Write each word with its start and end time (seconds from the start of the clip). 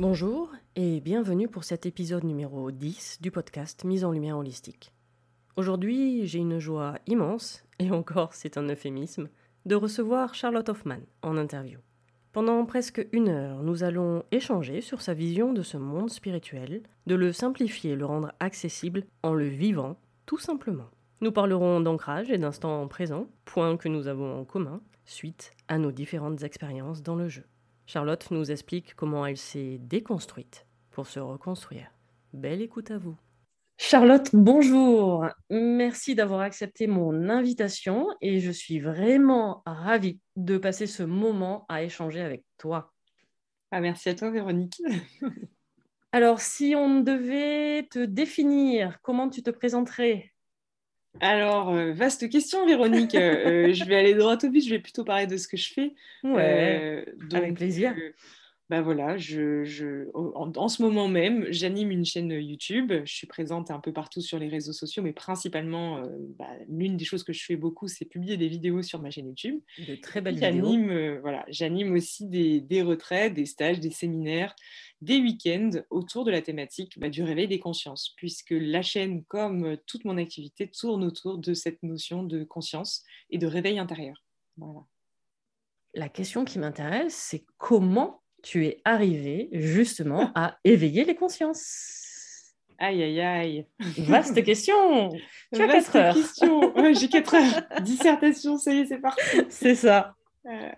Bonjour 0.00 0.50
et 0.74 1.00
bienvenue 1.00 1.46
pour 1.46 1.62
cet 1.62 1.86
épisode 1.86 2.24
numéro 2.24 2.72
10 2.72 3.18
du 3.20 3.30
podcast 3.30 3.84
Mise 3.84 4.04
en 4.04 4.10
lumière 4.10 4.36
holistique. 4.36 4.92
Aujourd'hui, 5.54 6.26
j'ai 6.26 6.40
une 6.40 6.58
joie 6.58 6.98
immense, 7.06 7.64
et 7.78 7.92
encore 7.92 8.34
c'est 8.34 8.58
un 8.58 8.68
euphémisme, 8.68 9.28
de 9.66 9.76
recevoir 9.76 10.34
Charlotte 10.34 10.68
Hoffman 10.68 10.98
en 11.22 11.36
interview. 11.36 11.78
Pendant 12.32 12.66
presque 12.66 13.06
une 13.12 13.28
heure, 13.28 13.62
nous 13.62 13.84
allons 13.84 14.24
échanger 14.32 14.80
sur 14.80 15.00
sa 15.00 15.14
vision 15.14 15.52
de 15.52 15.62
ce 15.62 15.76
monde 15.76 16.10
spirituel, 16.10 16.82
de 17.06 17.14
le 17.14 17.32
simplifier, 17.32 17.94
le 17.94 18.04
rendre 18.04 18.32
accessible 18.40 19.04
en 19.22 19.32
le 19.32 19.46
vivant, 19.46 19.96
tout 20.26 20.40
simplement. 20.40 20.90
Nous 21.20 21.30
parlerons 21.30 21.80
d'ancrage 21.80 22.32
et 22.32 22.38
d'instant 22.38 22.84
présent, 22.88 23.28
point 23.44 23.76
que 23.76 23.88
nous 23.88 24.08
avons 24.08 24.40
en 24.40 24.44
commun, 24.44 24.80
suite 25.04 25.52
à 25.68 25.78
nos 25.78 25.92
différentes 25.92 26.42
expériences 26.42 27.00
dans 27.00 27.14
le 27.14 27.28
jeu. 27.28 27.44
Charlotte 27.86 28.30
nous 28.30 28.50
explique 28.50 28.94
comment 28.94 29.26
elle 29.26 29.36
s'est 29.36 29.78
déconstruite 29.78 30.66
pour 30.90 31.06
se 31.06 31.20
reconstruire. 31.20 31.90
Belle 32.32 32.62
écoute 32.62 32.90
à 32.90 32.98
vous. 32.98 33.16
Charlotte, 33.76 34.30
bonjour. 34.32 35.26
Merci 35.50 36.14
d'avoir 36.14 36.40
accepté 36.40 36.86
mon 36.86 37.28
invitation 37.28 38.08
et 38.20 38.40
je 38.40 38.50
suis 38.50 38.80
vraiment 38.80 39.62
ravie 39.66 40.20
de 40.36 40.56
passer 40.56 40.86
ce 40.86 41.02
moment 41.02 41.66
à 41.68 41.82
échanger 41.82 42.20
avec 42.20 42.44
toi. 42.56 42.92
Ah, 43.70 43.80
merci 43.80 44.08
à 44.08 44.14
toi, 44.14 44.30
Véronique. 44.30 44.80
Alors, 46.12 46.40
si 46.40 46.74
on 46.76 47.00
devait 47.00 47.88
te 47.90 48.04
définir, 48.04 49.00
comment 49.02 49.28
tu 49.28 49.42
te 49.42 49.50
présenterais? 49.50 50.33
Alors, 51.20 51.70
euh, 51.70 51.92
vaste 51.92 52.28
question, 52.28 52.66
Véronique. 52.66 53.14
Euh, 53.14 53.68
euh, 53.68 53.72
je 53.72 53.84
vais 53.84 53.96
aller 53.96 54.14
droit 54.14 54.36
au 54.42 54.50
but, 54.50 54.64
je 54.64 54.70
vais 54.70 54.78
plutôt 54.78 55.04
parler 55.04 55.26
de 55.26 55.36
ce 55.36 55.46
que 55.46 55.56
je 55.56 55.72
fais. 55.72 55.94
Ouais, 56.22 57.04
avec 57.32 57.54
plaisir. 57.54 57.94
bah 58.68 58.82
voilà, 58.82 59.16
je, 59.16 60.08
en, 60.14 60.68
ce 60.68 60.82
moment 60.82 61.06
même, 61.06 61.46
j'anime 61.50 61.92
une 61.92 62.04
chaîne 62.04 62.30
YouTube. 62.30 62.92
Je 63.04 63.12
suis 63.12 63.26
présente 63.26 63.70
un 63.70 63.78
peu 63.78 63.92
partout 63.92 64.20
sur 64.20 64.38
les 64.38 64.48
réseaux 64.48 64.72
sociaux, 64.72 65.02
mais 65.02 65.12
principalement, 65.12 66.02
bah, 66.38 66.48
l'une 66.68 66.96
des 66.96 67.04
choses 67.04 67.22
que 67.22 67.32
je 67.32 67.44
fais 67.44 67.56
beaucoup, 67.56 67.86
c'est 67.86 68.06
publier 68.06 68.36
des 68.36 68.48
vidéos 68.48 68.82
sur 68.82 69.00
ma 69.00 69.10
chaîne 69.10 69.28
YouTube. 69.28 69.60
De 69.86 69.94
très 69.94 70.20
belles 70.20 70.34
vidéos. 70.34 71.20
voilà, 71.20 71.44
j'anime 71.48 71.92
aussi 71.92 72.26
des, 72.26 72.60
des 72.60 72.82
retraites, 72.82 73.34
des 73.34 73.46
stages, 73.46 73.78
des 73.78 73.90
séminaires 73.90 74.56
des 75.00 75.18
week-ends 75.18 75.70
autour 75.90 76.24
de 76.24 76.30
la 76.30 76.42
thématique 76.42 76.98
bah, 76.98 77.08
du 77.08 77.22
réveil 77.22 77.48
des 77.48 77.58
consciences, 77.58 78.14
puisque 78.16 78.54
la 78.56 78.82
chaîne, 78.82 79.24
comme 79.24 79.76
toute 79.86 80.04
mon 80.04 80.18
activité, 80.18 80.68
tourne 80.68 81.04
autour 81.04 81.38
de 81.38 81.54
cette 81.54 81.82
notion 81.82 82.22
de 82.22 82.44
conscience 82.44 83.04
et 83.30 83.38
de 83.38 83.46
réveil 83.46 83.78
intérieur. 83.78 84.22
Voilà. 84.56 84.80
La 85.94 86.08
question 86.08 86.44
qui 86.44 86.58
m'intéresse, 86.58 87.14
c'est 87.14 87.44
comment 87.58 88.22
tu 88.42 88.66
es 88.66 88.80
arrivé 88.84 89.48
justement 89.52 90.32
à 90.34 90.58
éveiller 90.64 91.04
les 91.04 91.14
consciences? 91.14 92.54
Aïe, 92.78 93.02
aïe, 93.02 93.20
aïe. 93.20 93.66
Vaste 93.98 94.42
question. 94.44 95.10
Tu 95.52 95.62
as 95.62 95.68
4 95.68 95.96
heures. 95.96 96.94
J'ai 96.94 97.08
4 97.08 97.34
heures. 97.34 97.82
Dissertation, 97.82 98.58
ça 98.58 98.72
y 98.72 98.78
est, 98.78 98.86
c'est 98.86 98.98
parti. 98.98 99.22
C'est 99.48 99.76
ça. 99.76 100.16
Euh, 100.46 100.72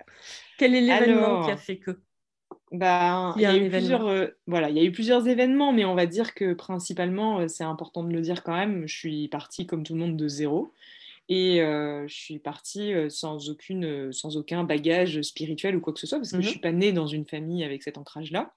Quel 0.59 0.75
est 0.75 0.81
l'événement 0.81 1.45
qui 1.45 1.51
a 1.51 1.57
fait 1.57 1.79
que 1.79 1.99
bah, 2.73 3.33
il, 3.37 3.43
y 3.43 3.47
a, 3.47 3.57
eu 3.57 3.71
plusieurs, 3.71 4.07
euh, 4.07 4.27
voilà, 4.47 4.71
il 4.71 4.77
y 4.77 4.81
a 4.81 4.83
eu 4.83 4.91
plusieurs 4.91 5.29
événements, 5.29 5.73
mais 5.73 5.85
on 5.85 5.95
va 5.95 6.07
dire 6.07 6.35
que 6.35 6.53
principalement, 6.53 7.41
euh, 7.41 7.49
c'est 7.49 7.65
important 7.65 8.03
de 8.03 8.13
le 8.13 8.21
dire 8.21 8.43
quand 8.43 8.57
même, 8.57 8.89
je 8.89 8.97
suis 8.97 9.29
partie 9.29 9.67
comme 9.67 9.85
tout 9.85 9.95
le 9.95 10.01
monde 10.01 10.17
de 10.17 10.29
zéro. 10.29 10.73
Et 11.29 11.61
euh, 11.61 12.07
je 12.07 12.15
suis 12.15 12.39
partie 12.39 12.93
sans, 13.09 13.51
aucune, 13.51 14.13
sans 14.13 14.37
aucun 14.37 14.63
bagage 14.63 15.23
spirituel 15.23 15.75
ou 15.75 15.81
quoi 15.81 15.93
que 15.93 15.99
ce 15.99 16.07
soit, 16.07 16.19
parce 16.19 16.31
que 16.31 16.37
je 16.37 16.43
ne 16.43 16.47
mmh 16.47 16.51
suis 16.51 16.61
pas 16.61 16.71
née 16.71 16.93
dans 16.93 17.09
une 17.09 17.25
famille 17.25 17.65
avec 17.65 17.83
cet 17.83 17.99
ancrage-là. 17.99 18.53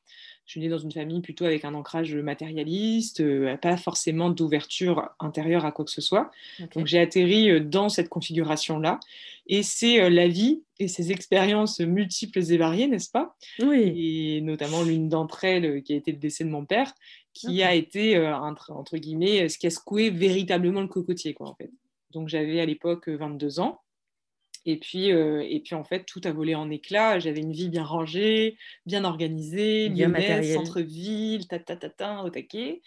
Je 0.49 0.53
suis 0.53 0.61
née 0.61 0.67
dans 0.69 0.79
une 0.79 0.91
famille 0.91 1.21
plutôt 1.21 1.45
avec 1.45 1.63
un 1.63 1.75
ancrage 1.75 2.15
matérialiste, 2.15 3.21
pas 3.57 3.77
forcément 3.77 4.31
d'ouverture 4.31 5.07
intérieure 5.19 5.63
à 5.63 5.71
quoi 5.71 5.85
que 5.85 5.91
ce 5.91 6.01
soit. 6.01 6.31
Donc 6.73 6.87
j'ai 6.87 6.97
atterri 6.97 7.61
dans 7.61 7.87
cette 7.87 8.09
configuration-là. 8.09 8.99
Et 9.45 9.61
c'est 9.61 10.09
la 10.09 10.27
vie 10.27 10.63
et 10.79 10.87
ses 10.87 11.11
expériences 11.11 11.81
multiples 11.81 12.39
et 12.39 12.57
variées, 12.57 12.87
n'est-ce 12.87 13.11
pas? 13.11 13.35
Oui. 13.59 13.93
Et 14.37 14.41
notamment 14.41 14.81
l'une 14.81 15.07
d'entre 15.07 15.43
elles, 15.43 15.83
qui 15.83 15.93
a 15.93 15.97
été 15.97 16.11
le 16.11 16.17
décès 16.17 16.45
de 16.45 16.49
mon 16.49 16.65
père, 16.65 16.95
qui 17.35 17.61
a 17.61 17.75
été, 17.75 18.19
entre, 18.19 18.71
entre, 18.71 18.97
guillemets, 18.97 19.49
ce 19.49 19.59
qui 19.59 19.67
a 19.67 19.69
secoué 19.69 20.09
véritablement 20.09 20.81
le 20.81 20.87
cocotier, 20.87 21.35
quoi, 21.35 21.47
en 21.47 21.53
fait. 21.53 21.69
Donc 22.09 22.27
j'avais 22.27 22.59
à 22.59 22.65
l'époque 22.65 23.07
22 23.07 23.59
ans. 23.59 23.81
Et 24.65 24.77
puis, 24.77 25.11
euh, 25.11 25.43
et 25.47 25.59
puis 25.59 25.75
en 25.75 25.83
fait, 25.83 26.05
tout 26.05 26.21
a 26.23 26.31
volé 26.31 26.55
en 26.55 26.69
éclats. 26.69 27.19
J'avais 27.19 27.41
une 27.41 27.53
vie 27.53 27.69
bien 27.69 27.83
rangée, 27.83 28.57
bien 28.85 29.03
organisée, 29.03 29.89
bien 29.89 30.09
lyonnaise, 30.09 30.53
centre-ville, 30.53 31.47
ta 31.47 31.59
ta 31.59 31.75
ta 31.75 31.89
ta, 31.89 32.23
au 32.23 32.29
taquet. 32.29 32.81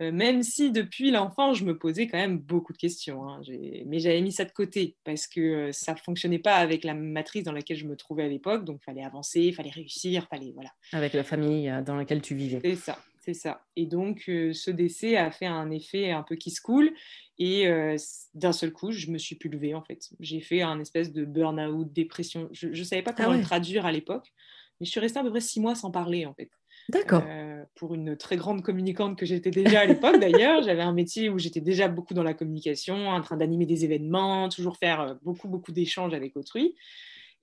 Euh, 0.00 0.10
même 0.10 0.42
si 0.42 0.72
depuis 0.72 1.10
l'enfant, 1.10 1.52
je 1.52 1.64
me 1.64 1.76
posais 1.76 2.06
quand 2.06 2.16
même 2.16 2.38
beaucoup 2.38 2.72
de 2.72 2.78
questions. 2.78 3.28
Hein. 3.28 3.42
Mais 3.86 3.98
j'avais 3.98 4.22
mis 4.22 4.32
ça 4.32 4.44
de 4.44 4.50
côté 4.50 4.96
parce 5.04 5.26
que 5.26 5.40
euh, 5.40 5.72
ça 5.72 5.92
ne 5.92 5.98
fonctionnait 5.98 6.38
pas 6.38 6.56
avec 6.56 6.82
la 6.82 6.94
matrice 6.94 7.44
dans 7.44 7.52
laquelle 7.52 7.76
je 7.76 7.86
me 7.86 7.94
trouvais 7.94 8.24
à 8.24 8.28
l'époque. 8.28 8.64
Donc, 8.64 8.80
il 8.80 8.84
fallait 8.84 9.04
avancer, 9.04 9.40
il 9.40 9.54
fallait 9.54 9.70
réussir, 9.70 10.26
fallait 10.28 10.52
voilà. 10.54 10.70
Avec 10.92 11.12
la 11.12 11.24
famille 11.24 11.70
dans 11.84 11.96
laquelle 11.96 12.22
tu 12.22 12.34
vivais. 12.34 12.60
C'est 12.64 12.76
ça, 12.76 12.98
c'est 13.24 13.34
ça. 13.34 13.64
Et 13.76 13.86
donc, 13.86 14.24
ce 14.26 14.70
décès 14.70 15.16
a 15.16 15.30
fait 15.30 15.46
un 15.46 15.70
effet 15.70 16.10
un 16.10 16.22
peu 16.22 16.36
qui 16.36 16.50
se 16.50 16.60
coule. 16.60 16.92
Et 17.38 17.66
d'un 18.34 18.52
seul 18.52 18.72
coup, 18.72 18.90
je 18.90 19.10
me 19.10 19.18
suis 19.18 19.36
plus 19.36 19.48
levée 19.48 19.74
en 19.74 19.82
fait. 19.82 20.10
J'ai 20.20 20.40
fait 20.40 20.62
un 20.62 20.80
espèce 20.80 21.12
de 21.12 21.24
burn-out, 21.24 21.92
dépression. 21.92 22.48
Je 22.52 22.68
ne 22.68 22.84
savais 22.84 23.02
pas 23.02 23.12
ah 23.16 23.22
comment 23.24 23.36
le 23.36 23.42
traduire 23.42 23.86
à 23.86 23.92
l'époque. 23.92 24.32
Mais 24.82 24.86
je 24.86 24.90
suis 24.90 25.00
restée 25.00 25.20
à 25.20 25.22
peu 25.22 25.30
près 25.30 25.40
six 25.40 25.60
mois 25.60 25.76
sans 25.76 25.92
parler, 25.92 26.26
en 26.26 26.34
fait. 26.34 26.50
D'accord. 26.88 27.22
Euh, 27.28 27.64
pour 27.76 27.94
une 27.94 28.16
très 28.16 28.36
grande 28.36 28.62
communicante 28.62 29.16
que 29.16 29.24
j'étais 29.24 29.52
déjà 29.52 29.80
à 29.82 29.84
l'époque, 29.84 30.18
d'ailleurs. 30.18 30.62
J'avais 30.64 30.82
un 30.82 30.92
métier 30.92 31.28
où 31.28 31.38
j'étais 31.38 31.60
déjà 31.60 31.86
beaucoup 31.86 32.14
dans 32.14 32.24
la 32.24 32.34
communication, 32.34 33.08
en 33.08 33.20
train 33.20 33.36
d'animer 33.36 33.66
des 33.66 33.84
événements, 33.84 34.48
toujours 34.48 34.76
faire 34.76 35.00
euh, 35.00 35.14
beaucoup, 35.22 35.46
beaucoup 35.46 35.70
d'échanges 35.70 36.14
avec 36.14 36.36
autrui. 36.36 36.74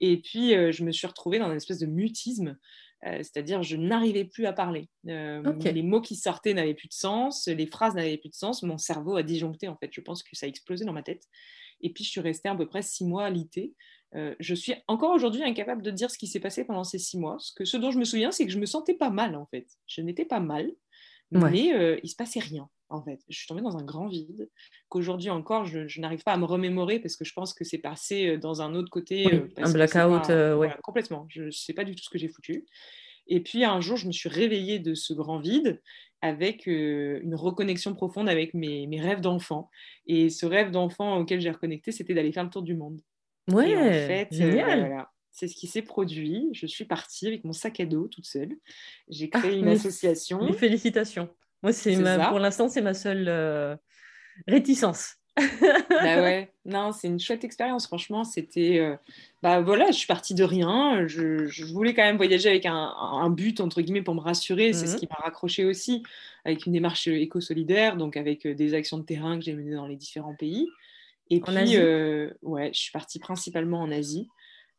Et 0.02 0.18
puis, 0.18 0.54
euh, 0.54 0.74
je 0.74 0.84
me 0.84 0.92
suis 0.92 1.08
retrouvée 1.08 1.40
dans 1.40 1.50
une 1.50 1.56
espèce 1.56 1.80
de 1.80 1.86
mutisme. 1.86 2.58
C'est-à-dire, 3.04 3.64
je 3.64 3.78
n'arrivais 3.78 4.26
plus 4.26 4.46
à 4.46 4.54
parler. 4.54 4.90
Les 5.04 5.84
mots 5.84 6.02
qui 6.02 6.16
sortaient 6.16 6.54
n'avaient 6.54 6.74
plus 6.74 6.90
de 6.90 6.94
sens, 6.94 7.48
les 7.48 7.68
phrases 7.68 7.96
n'avaient 7.96 8.18
plus 8.18 8.30
de 8.30 8.36
sens. 8.36 8.64
Mon 8.64 8.78
cerveau 8.78 9.16
a 9.16 9.24
disjoncté, 9.24 9.68
en 9.68 9.78
fait. 9.78 9.90
Je 9.92 10.02
pense 10.02 10.24
que 10.24 10.36
ça 10.36 10.46
a 10.46 10.50
explosé 10.50 10.86
dans 10.86 10.94
ma 10.94 11.04
tête. 11.04 11.24
Et 11.82 11.92
puis, 11.94 12.04
je 12.04 12.10
suis 12.10 12.22
restée 12.22 12.50
à 12.50 12.56
peu 12.56 12.68
près 12.68 12.82
six 12.82 13.06
mois 13.06 13.26
à 13.26 13.30
l'IT. 13.30 13.74
Euh, 14.16 14.36
je 14.40 14.56
suis 14.56 14.74
encore 14.88 15.12
aujourd'hui 15.12 15.44
incapable 15.44 15.82
de 15.82 15.92
dire 15.92 16.10
ce 16.10 16.18
qui 16.18 16.28
s'est 16.28 16.40
passé 16.40 16.66
pendant 16.66 16.84
ces 16.84 16.98
six 16.98 17.18
mois. 17.18 17.38
Ce, 17.40 17.54
que, 17.54 17.64
ce 17.64 17.78
dont 17.78 17.92
je 17.92 18.00
me 18.00 18.06
souviens, 18.06 18.32
c'est 18.32 18.46
que 18.46 18.52
je 18.52 18.60
me 18.60 18.66
sentais 18.66 18.96
pas 18.96 19.10
mal, 19.10 19.36
en 19.36 19.46
fait. 19.48 19.68
Je 19.88 20.02
n'étais 20.02 20.26
pas 20.26 20.40
mal, 20.40 20.72
mais 21.32 21.74
euh, 21.74 22.00
il 22.04 22.10
se 22.10 22.16
passait 22.16 22.40
rien, 22.40 22.68
en 22.90 23.02
fait. 23.02 23.20
Je 23.30 23.38
suis 23.38 23.48
tombée 23.48 23.62
dans 23.62 23.78
un 23.78 23.84
grand 23.84 24.08
vide 24.08 24.50
qu'aujourd'hui 24.88 25.30
encore, 25.30 25.66
je, 25.66 26.00
n'arrive 26.00 26.24
pas 26.24 26.34
à 26.34 26.38
me 26.38 26.46
remémorer 26.46 27.00
parce 27.00 27.16
que 27.16 27.26
je 27.26 27.34
pense 27.34 27.54
que 27.54 27.64
c'est 27.64 27.78
passé 27.78 28.28
euh, 28.28 28.38
dans 28.38 28.62
un 28.62 28.76
autre 28.76 28.90
côté. 28.90 29.26
un 29.58 29.72
blackout, 29.72 30.30
ouais. 30.30 30.72
complètement. 30.84 31.26
Je 31.30 31.44
ne 31.44 31.52
sais 31.52 31.74
pas 31.74 31.84
du 31.84 31.96
tout 31.96 32.04
ce 32.04 32.10
que 32.10 32.18
j'ai 32.18 32.30
foutu. 32.30 32.66
Et 33.28 33.42
puis 33.42 33.64
un 33.64 33.80
jour, 33.80 33.96
je 33.96 34.08
me 34.08 34.12
suis 34.12 34.30
réveillée 34.30 34.80
de 34.80 34.96
ce 34.96 35.14
grand 35.14 35.40
vide 35.40 35.82
avec 36.22 36.66
une 36.66 37.36
reconnexion 37.36 37.94
profonde 37.94 38.28
avec 38.28 38.54
mes, 38.54 38.88
mes 38.88 39.00
rêves 39.00 39.22
d'enfant. 39.22 39.70
Et 40.08 40.30
ce 40.30 40.46
rêve 40.46 40.72
d'enfant 40.72 41.18
auquel 41.18 41.40
j'ai 41.40 41.52
reconnecté, 41.52 41.92
c'était 41.92 42.14
d'aller 42.14 42.32
faire 42.32 42.44
le 42.44 42.50
tour 42.50 42.64
du 42.64 42.76
monde. 42.76 43.02
Ouais, 43.52 43.76
en 43.76 44.08
fait, 44.08 44.30
euh, 44.34 44.36
génial. 44.36 45.08
C'est 45.32 45.48
ce 45.48 45.56
qui 45.56 45.68
s'est 45.68 45.82
produit. 45.82 46.50
Je 46.54 46.66
suis 46.66 46.86
partie 46.86 47.28
avec 47.28 47.44
mon 47.46 47.54
sac 47.54 47.80
à 47.80 47.86
dos 47.86 48.08
toute 48.08 48.26
seule. 48.26 48.56
J'ai 49.08 49.30
ah, 49.32 49.40
créé 49.40 49.58
une 49.58 49.68
association. 49.68 50.52
félicitations. 50.54 51.30
Moi, 51.64 51.74
c'est 51.74 51.96
pour 52.30 52.40
l'instant, 52.40 52.70
c'est 52.70 52.82
ma 52.82 52.94
seule 52.94 53.28
euh, 53.28 53.76
réticence. 54.48 55.16
bah 55.38 56.22
ouais, 56.22 56.52
non, 56.66 56.92
c'est 56.92 57.08
une 57.08 57.20
chouette 57.20 57.44
expérience. 57.44 57.88
Franchement, 57.88 58.24
c'était. 58.24 58.80
Euh, 58.80 58.96
bah 59.42 59.62
voilà, 59.62 59.88
je 59.88 59.98
suis 59.98 60.08
partie 60.08 60.34
de 60.34 60.44
rien. 60.44 61.08
Je, 61.08 61.48
je 61.48 61.66
voulais 61.66 61.94
quand 61.94 62.04
même 62.04 62.18
voyager 62.18 62.50
avec 62.50 62.66
un, 62.66 62.74
un, 62.76 63.30
but, 63.30 63.62
entre 63.62 63.82
guillemets, 63.82 64.02
pour 64.02 64.16
me 64.16 64.20
rassurer. 64.20 64.74
C'est 64.74 64.88
ce 64.88 64.96
mmh 64.96 65.00
qui 65.00 65.08
m'a 65.08 65.24
raccroché 65.24 65.64
aussi, 65.64 66.04
avec 66.44 66.66
une 66.66 66.74
démarche 66.74 67.08
éco-solidaire, 67.08 67.96
donc 67.96 68.18
avec 68.18 68.46
des 68.48 68.74
actions 68.74 68.98
de 68.98 69.04
terrain 69.04 69.38
que 69.38 69.46
j'ai 69.46 69.54
menées 69.54 69.76
dans 69.76 69.88
les 69.88 69.96
différents 69.96 70.36
pays. 70.36 70.68
Et 71.30 71.42
puis, 71.42 71.78
euh, 71.78 72.32
ouais, 72.42 72.72
je 72.74 72.80
suis 72.80 72.92
partie 72.92 73.20
principalement 73.20 73.82
en 73.82 73.92
Asie. 73.92 74.30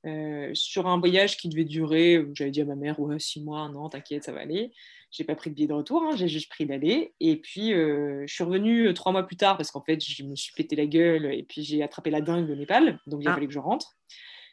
Euh, 0.07 0.51
sur 0.55 0.87
un 0.87 0.99
voyage 0.99 1.37
qui 1.37 1.49
devait 1.49 1.65
durer, 1.65 2.25
j'avais 2.35 2.51
dit 2.51 2.63
à 2.63 2.65
ma 2.65 2.75
mère, 2.75 2.99
ouais, 3.01 3.19
six 3.19 3.41
mois, 3.43 3.61
un 3.61 3.75
an, 3.75 3.89
t'inquiète, 3.89 4.25
ça 4.25 4.33
va 4.33 4.41
aller. 4.41 4.73
J'ai 5.11 5.25
pas 5.25 5.35
pris 5.35 5.51
de 5.51 5.55
billet 5.57 5.67
de 5.67 5.73
retour, 5.73 6.03
hein, 6.03 6.17
j'ai 6.17 6.29
juste 6.29 6.49
pris 6.49 6.67
d'aller. 6.67 7.15
Et 7.21 7.37
puis, 7.37 7.73
euh, 7.73 8.25
je 8.27 8.33
suis 8.33 8.45
revenue 8.45 8.93
trois 8.95 9.13
mois 9.13 9.25
plus 9.25 9.37
tard 9.37 9.57
parce 9.57 9.71
qu'en 9.71 9.83
fait, 9.83 10.01
je 10.05 10.23
me 10.23 10.37
suis 10.37 10.53
pété 10.55 10.77
la 10.77 10.87
gueule 10.87 11.27
et 11.27 11.43
puis 11.43 11.63
j'ai 11.63 11.83
attrapé 11.83 12.11
la 12.11 12.21
dingue 12.21 12.49
au 12.49 12.55
Népal, 12.55 13.01
donc 13.07 13.21
il 13.23 13.29
ah. 13.29 13.35
fallu 13.35 13.49
que 13.49 13.53
je 13.53 13.59
rentre. 13.59 13.97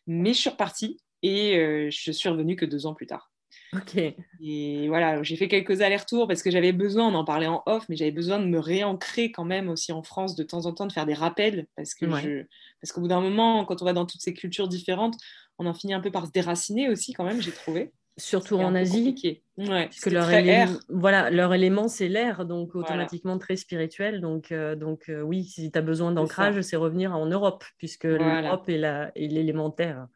Mais 0.08 0.34
je 0.34 0.40
suis 0.40 0.50
repartie 0.50 1.00
et 1.22 1.90
je 1.92 2.12
suis 2.12 2.30
revenue 2.30 2.56
que 2.56 2.66
deux 2.66 2.86
ans 2.86 2.94
plus 2.94 3.08
tard. 3.08 3.32
Ok. 3.74 3.98
Et 4.42 4.88
voilà, 4.88 5.22
j'ai 5.24 5.36
fait 5.36 5.48
quelques 5.48 5.82
allers-retours 5.82 6.28
parce 6.28 6.42
que 6.42 6.50
j'avais 6.50 6.72
besoin, 6.72 7.08
on 7.08 7.16
en 7.16 7.26
parlait 7.26 7.48
en 7.48 7.64
off, 7.66 7.88
mais 7.90 7.98
j'avais 7.98 8.12
besoin 8.12 8.40
de 8.40 8.46
me 8.46 8.60
réancrer 8.60 9.32
quand 9.32 9.44
même 9.44 9.68
aussi 9.68 9.92
en 9.92 10.04
France 10.04 10.36
de 10.36 10.44
temps 10.44 10.66
en 10.66 10.74
temps, 10.74 10.88
de 10.88 10.94
faire 10.94 11.06
des 11.06 11.14
rappels 11.14 11.68
parce 11.76 11.94
que 11.94 12.06
je... 12.06 12.46
parce 12.82 12.94
qu'au 12.94 13.02
bout 13.02 13.10
d'un 13.10 13.22
moment, 13.22 13.66
quand 13.66 13.82
on 13.82 13.86
va 13.86 13.94
dans 13.94 14.06
toutes 14.06 14.22
ces 14.22 14.34
cultures 14.34 14.68
différentes, 14.68 15.16
on 15.60 15.66
en 15.66 15.74
finit 15.74 15.94
un 15.94 16.00
peu 16.00 16.12
par 16.12 16.28
se 16.28 16.32
déraciner 16.32 16.90
aussi 16.90 17.14
quand 17.14 17.26
même, 17.26 17.42
j'ai 17.42 17.52
trouvé. 17.52 17.92
Surtout 18.20 18.56
en 18.56 18.74
Asie, 18.74 19.42
ouais, 19.58 19.86
parce 19.86 20.00
que 20.00 20.10
leur, 20.10 20.32
élément, 20.32 20.74
voilà, 20.90 21.30
leur 21.30 21.54
élément 21.54 21.88
c'est 21.88 22.08
l'air, 22.08 22.46
donc 22.46 22.74
automatiquement 22.74 23.38
très 23.38 23.56
spirituel. 23.56 24.22
Donc, 24.22 24.52
euh, 24.52 24.76
donc 24.76 25.10
euh, 25.10 25.22
oui, 25.22 25.44
si 25.44 25.72
tu 25.72 25.78
as 25.78 25.84
besoin 25.84 26.12
d'ancrage, 26.12 26.60
c'est 26.62 26.78
revenir 26.78 27.16
en 27.16 27.28
Europe, 27.28 27.64
puisque 27.78 28.06
l'Europe 28.06 28.68
est 28.70 29.12
l'élémentaire. 29.16 30.08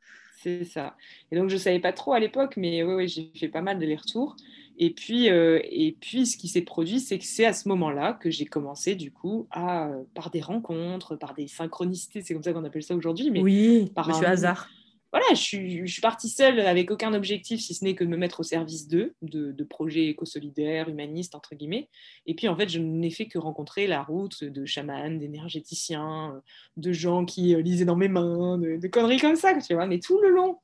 C'est 0.42 0.66
ça. 0.66 0.96
Et 1.32 1.36
donc, 1.36 1.50
je 1.50 1.56
ne 1.56 1.60
savais 1.60 1.80
pas 1.80 1.94
trop 1.94 2.14
à 2.14 2.20
l'époque, 2.20 2.58
mais 2.58 2.82
oui, 2.82 3.08
j'ai 3.08 3.32
fait 3.36 3.48
pas 3.48 3.62
mal 3.62 3.78
d'allers-retours. 3.78 4.36
Et 4.80 4.90
puis, 4.90 5.30
euh, 5.30 5.60
et 5.64 5.96
puis, 6.02 6.26
ce 6.26 6.36
qui 6.36 6.48
s'est 6.48 6.64
produit, 6.64 7.00
c'est 7.00 7.20
que 7.20 7.26
c'est 7.26 7.46
à 7.46 7.54
ce 7.54 7.70
moment-là 7.70 8.14
que 8.14 8.32
j'ai 8.32 8.46
commencé, 8.46 8.96
du 8.96 9.12
coup, 9.12 9.48
à, 9.52 9.92
par 10.16 10.32
des 10.32 10.42
rencontres, 10.42 11.16
par 11.16 11.36
des 11.36 11.48
synchronicités, 11.48 12.24
c'est 12.24 12.34
comme 12.34 12.42
ça 12.42 12.54
qu'on 12.54 12.64
appelle 12.64 12.82
ça 12.82 12.96
aujourd'hui. 12.96 13.30
Mais 13.30 13.42
oui, 13.42 13.92
par 13.94 14.10
un 14.10 14.24
hasard 14.24 14.68
voilà, 15.12 15.26
je 15.32 15.42
suis, 15.42 15.86
je 15.86 15.92
suis 15.92 16.02
partie 16.02 16.30
seule 16.30 16.60
avec 16.62 16.90
aucun 16.90 17.14
objectif, 17.14 17.60
si 17.60 17.74
ce 17.74 17.84
n'est 17.84 17.96
que 17.96 18.04
de 18.06 18.10
me 18.10 18.16
mettre 18.16 18.40
au 18.40 18.44
service 18.44 18.88
d'eux, 18.88 19.14
de, 19.22 19.64
projets 19.64 20.08
éco-solidaires, 20.08 20.90
humanistes, 20.90 21.36
entre 21.36 21.56
guillemets. 21.56 21.90
Et 22.26 22.34
puis, 22.34 22.48
en 22.48 22.56
fait, 22.56 22.70
je 22.70 22.80
n'ai 22.80 23.10
fait 23.10 23.28
que 23.28 23.38
rencontrer 23.38 23.88
la 23.88 24.04
route 24.04 24.44
de 24.44 24.66
chamans, 24.66 25.12
d'énergéticiens, 25.12 26.42
de 26.78 26.92
gens 26.94 27.26
qui 27.26 27.56
euh, 27.56 27.62
lisaient 27.62 27.86
dans 27.86 27.96
mes 27.96 28.08
mains, 28.08 28.58
de, 28.58 28.78
de, 28.78 28.88
conneries 28.88 29.20
comme 29.20 29.36
ça, 29.36 29.54
tu 29.60 29.74
vois, 29.74 29.86
mais 29.86 30.00
tout 30.00 30.20
le 30.22 30.30
long. 30.30 30.60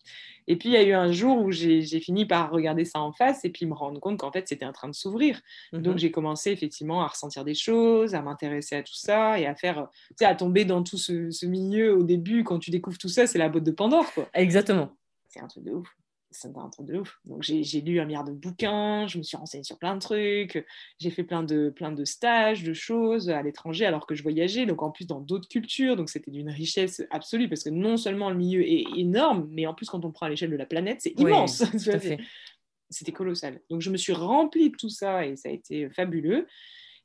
Et 0.47 0.55
puis, 0.55 0.69
il 0.69 0.73
y 0.73 0.77
a 0.77 0.83
eu 0.83 0.93
un 0.93 1.11
jour 1.11 1.41
où 1.41 1.51
j'ai 1.51 1.99
fini 1.99 2.25
par 2.25 2.51
regarder 2.51 2.85
ça 2.85 2.99
en 2.99 3.11
face 3.11 3.43
et 3.45 3.49
puis 3.49 3.65
me 3.65 3.73
rendre 3.73 3.99
compte 3.99 4.17
qu'en 4.19 4.31
fait, 4.31 4.47
c'était 4.47 4.65
en 4.65 4.71
train 4.71 4.87
de 4.87 4.95
s'ouvrir. 4.95 5.41
Mhm. 5.73 5.81
Donc, 5.81 5.97
j'ai 5.97 6.11
commencé 6.11 6.51
effectivement 6.51 7.03
à 7.03 7.07
ressentir 7.07 7.43
des 7.43 7.53
choses, 7.53 8.15
à 8.15 8.21
m'intéresser 8.21 8.75
à 8.75 8.83
tout 8.83 8.95
ça 8.95 9.39
et 9.39 9.45
à 9.45 9.55
faire, 9.55 9.87
tu 10.09 10.15
sais, 10.19 10.25
à 10.25 10.35
tomber 10.35 10.65
dans 10.65 10.83
tout 10.83 10.97
ce, 10.97 11.45
milieu 11.45 11.97
au 11.97 12.03
début. 12.03 12.43
Quand 12.43 12.59
tu 12.59 12.71
découvres 12.71 12.97
tout 12.97 13.09
ça, 13.09 13.27
c'est 13.27 13.37
la 13.37 13.49
botte 13.49 13.63
de 13.63 13.71
Pandore, 13.71 14.11
quoi. 14.13 14.29
Exactement. 14.33 14.89
C'est 15.29 15.39
un 15.39 15.47
truc 15.47 15.63
de 15.63 15.71
ouf 15.71 15.87
c'est 16.31 16.55
un 16.55 16.69
truc 16.69 16.85
de 16.85 16.99
ouf. 16.99 17.19
Donc 17.25 17.43
j'ai 17.43 17.81
lu 17.81 17.99
un 17.99 18.05
milliard 18.05 18.23
de 18.23 18.31
bouquins, 18.31 19.07
je 19.07 19.17
me 19.17 19.23
suis 19.23 19.37
renseignée 19.37 19.63
sur 19.63 19.77
plein 19.77 19.95
de 19.95 20.01
trucs, 20.01 20.65
j'ai 20.99 21.09
fait 21.09 21.23
plein 21.23 21.43
de, 21.43 21.69
plein 21.69 21.91
de 21.91 22.05
stages, 22.05 22.63
de 22.63 22.73
choses 22.73 23.29
à 23.29 23.41
l'étranger 23.41 23.85
alors 23.85 24.05
que 24.05 24.15
je 24.15 24.23
voyageais, 24.23 24.65
donc 24.65 24.81
en 24.83 24.91
plus 24.91 25.07
dans 25.07 25.21
d'autres 25.21 25.47
cultures, 25.47 25.95
donc 25.95 26.09
c'était 26.09 26.31
d'une 26.31 26.49
richesse 26.49 27.01
absolue 27.11 27.47
parce 27.47 27.63
que 27.63 27.69
non 27.69 27.97
seulement 27.97 28.29
le 28.29 28.37
milieu 28.37 28.61
est 28.61 28.85
énorme, 28.95 29.47
mais 29.51 29.65
en 29.67 29.73
plus 29.73 29.89
quand 29.89 30.03
on 30.05 30.11
prend 30.11 30.25
à 30.25 30.29
l'échelle 30.29 30.51
de 30.51 30.57
la 30.57 30.65
planète, 30.65 31.01
c'est 31.01 31.19
immense. 31.19 31.63
c'était 32.89 33.11
colossal. 33.11 33.59
Donc 33.69 33.81
je 33.81 33.89
me 33.89 33.97
suis 33.97 34.13
remplie 34.13 34.69
de 34.69 34.75
tout 34.75 34.89
ça 34.89 35.25
et 35.25 35.35
ça 35.35 35.49
a 35.49 35.51
été 35.51 35.89
fabuleux. 35.89 36.47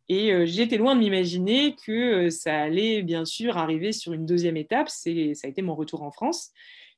Et 0.09 0.33
euh, 0.33 0.45
j'étais 0.47 0.77
loin 0.77 0.95
de 0.95 1.01
m'imaginer 1.01 1.75
que 1.75 2.27
euh, 2.27 2.31
ça 2.31 2.61
allait 2.61 3.03
bien 3.03 3.25
sûr 3.25 3.57
arriver 3.57 3.93
sur 3.93 4.13
une 4.13 4.27
deuxième 4.27 4.57
étape, 4.57 4.89
ça 4.89 5.11
a 5.11 5.49
été 5.49 5.63
mon 5.63 5.75
retour 5.75 6.03
en 6.03 6.11
France. 6.11 6.51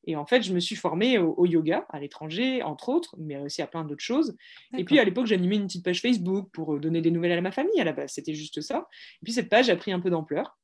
Et 0.06 0.16
en 0.16 0.26
fait, 0.26 0.42
je 0.42 0.52
me 0.52 0.60
suis 0.60 0.76
formée 0.76 1.18
au, 1.18 1.46
yoga 1.46 1.86
à 1.90 1.98
l'étranger, 1.98 2.62
entre 2.62 2.88
autres, 2.88 3.14
mais 3.18 3.36
aussi 3.38 3.62
à 3.62 3.66
plein 3.66 3.84
d'autres 3.84 4.02
choses. 4.02 4.36
Et 4.76 4.84
puis 4.84 4.98
à 4.98 5.04
l'époque, 5.04 5.26
j'animais 5.26 5.56
une 5.56 5.66
petite 5.66 5.84
page 5.84 6.00
Facebook 6.00 6.48
pour 6.52 6.74
euh, 6.74 6.78
donner 6.78 7.00
des 7.00 7.10
nouvelles 7.10 7.32
à 7.32 7.40
ma 7.40 7.52
famille 7.52 7.80
à 7.80 7.84
la 7.84 7.92
base. 7.92 8.12
C'était 8.12 8.34
juste 8.34 8.60
ça. 8.60 8.88
Et 9.22 9.24
puis 9.24 9.32
cette 9.32 9.48
page 9.48 9.70
a 9.70 9.76
pris 9.76 9.92
un 9.92 10.00
peu 10.00 10.10
d'ampleur 10.10 10.58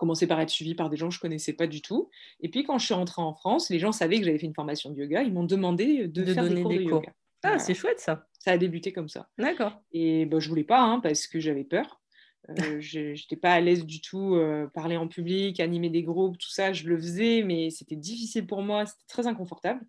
commencé 0.00 0.26
par 0.26 0.40
être 0.40 0.48
suivie 0.48 0.74
par 0.74 0.88
des 0.88 0.96
gens 0.96 1.10
que 1.10 1.14
je 1.14 1.20
connaissais 1.20 1.52
pas 1.52 1.66
du 1.66 1.82
tout. 1.82 2.08
Et 2.40 2.48
puis 2.48 2.64
quand 2.64 2.78
je 2.78 2.86
suis 2.86 2.94
rentrée 2.94 3.20
en 3.20 3.34
France, 3.34 3.68
les 3.68 3.78
gens 3.78 3.92
savaient 3.92 4.18
que 4.18 4.24
j'avais 4.24 4.38
fait 4.38 4.46
une 4.46 4.54
formation 4.54 4.88
de 4.90 4.96
yoga. 4.96 5.22
Ils 5.22 5.32
m'ont 5.32 5.44
demandé 5.44 6.08
de, 6.08 6.24
faire 6.24 6.42
donner 6.42 6.54
des 6.54 6.62
cours 6.62 6.70
de 6.70 6.82
yoga. 6.82 7.12
Ah, 7.42 7.58
c'est 7.58 7.74
chouette 7.74 8.00
ça. 8.00 8.26
Ça 8.38 8.52
a 8.52 8.58
débuté 8.58 8.92
comme 8.92 9.08
ça. 9.08 9.28
D'accord. 9.38 9.78
Et 9.92 10.24
ben, 10.24 10.40
je 10.40 10.48
voulais 10.48 10.64
pas 10.64 10.80
hein, 10.82 11.00
parce 11.00 11.26
que 11.26 11.38
j'avais 11.38 11.64
peur. 11.64 11.99
Euh, 12.58 12.80
je 12.80 13.12
n'étais 13.12 13.36
pas 13.36 13.52
à 13.52 13.60
l'aise 13.60 13.84
du 13.84 14.00
tout, 14.00 14.34
euh, 14.34 14.66
parler 14.68 14.96
en 14.96 15.08
public, 15.08 15.60
animer 15.60 15.90
des 15.90 16.02
groupes, 16.02 16.38
tout 16.38 16.50
ça, 16.50 16.72
je 16.72 16.86
le 16.86 16.96
faisais, 16.96 17.42
mais 17.42 17.70
c'était 17.70 17.96
difficile 17.96 18.46
pour 18.46 18.62
moi, 18.62 18.86
c'était 18.86 19.06
très 19.08 19.26
inconfortable. 19.26 19.80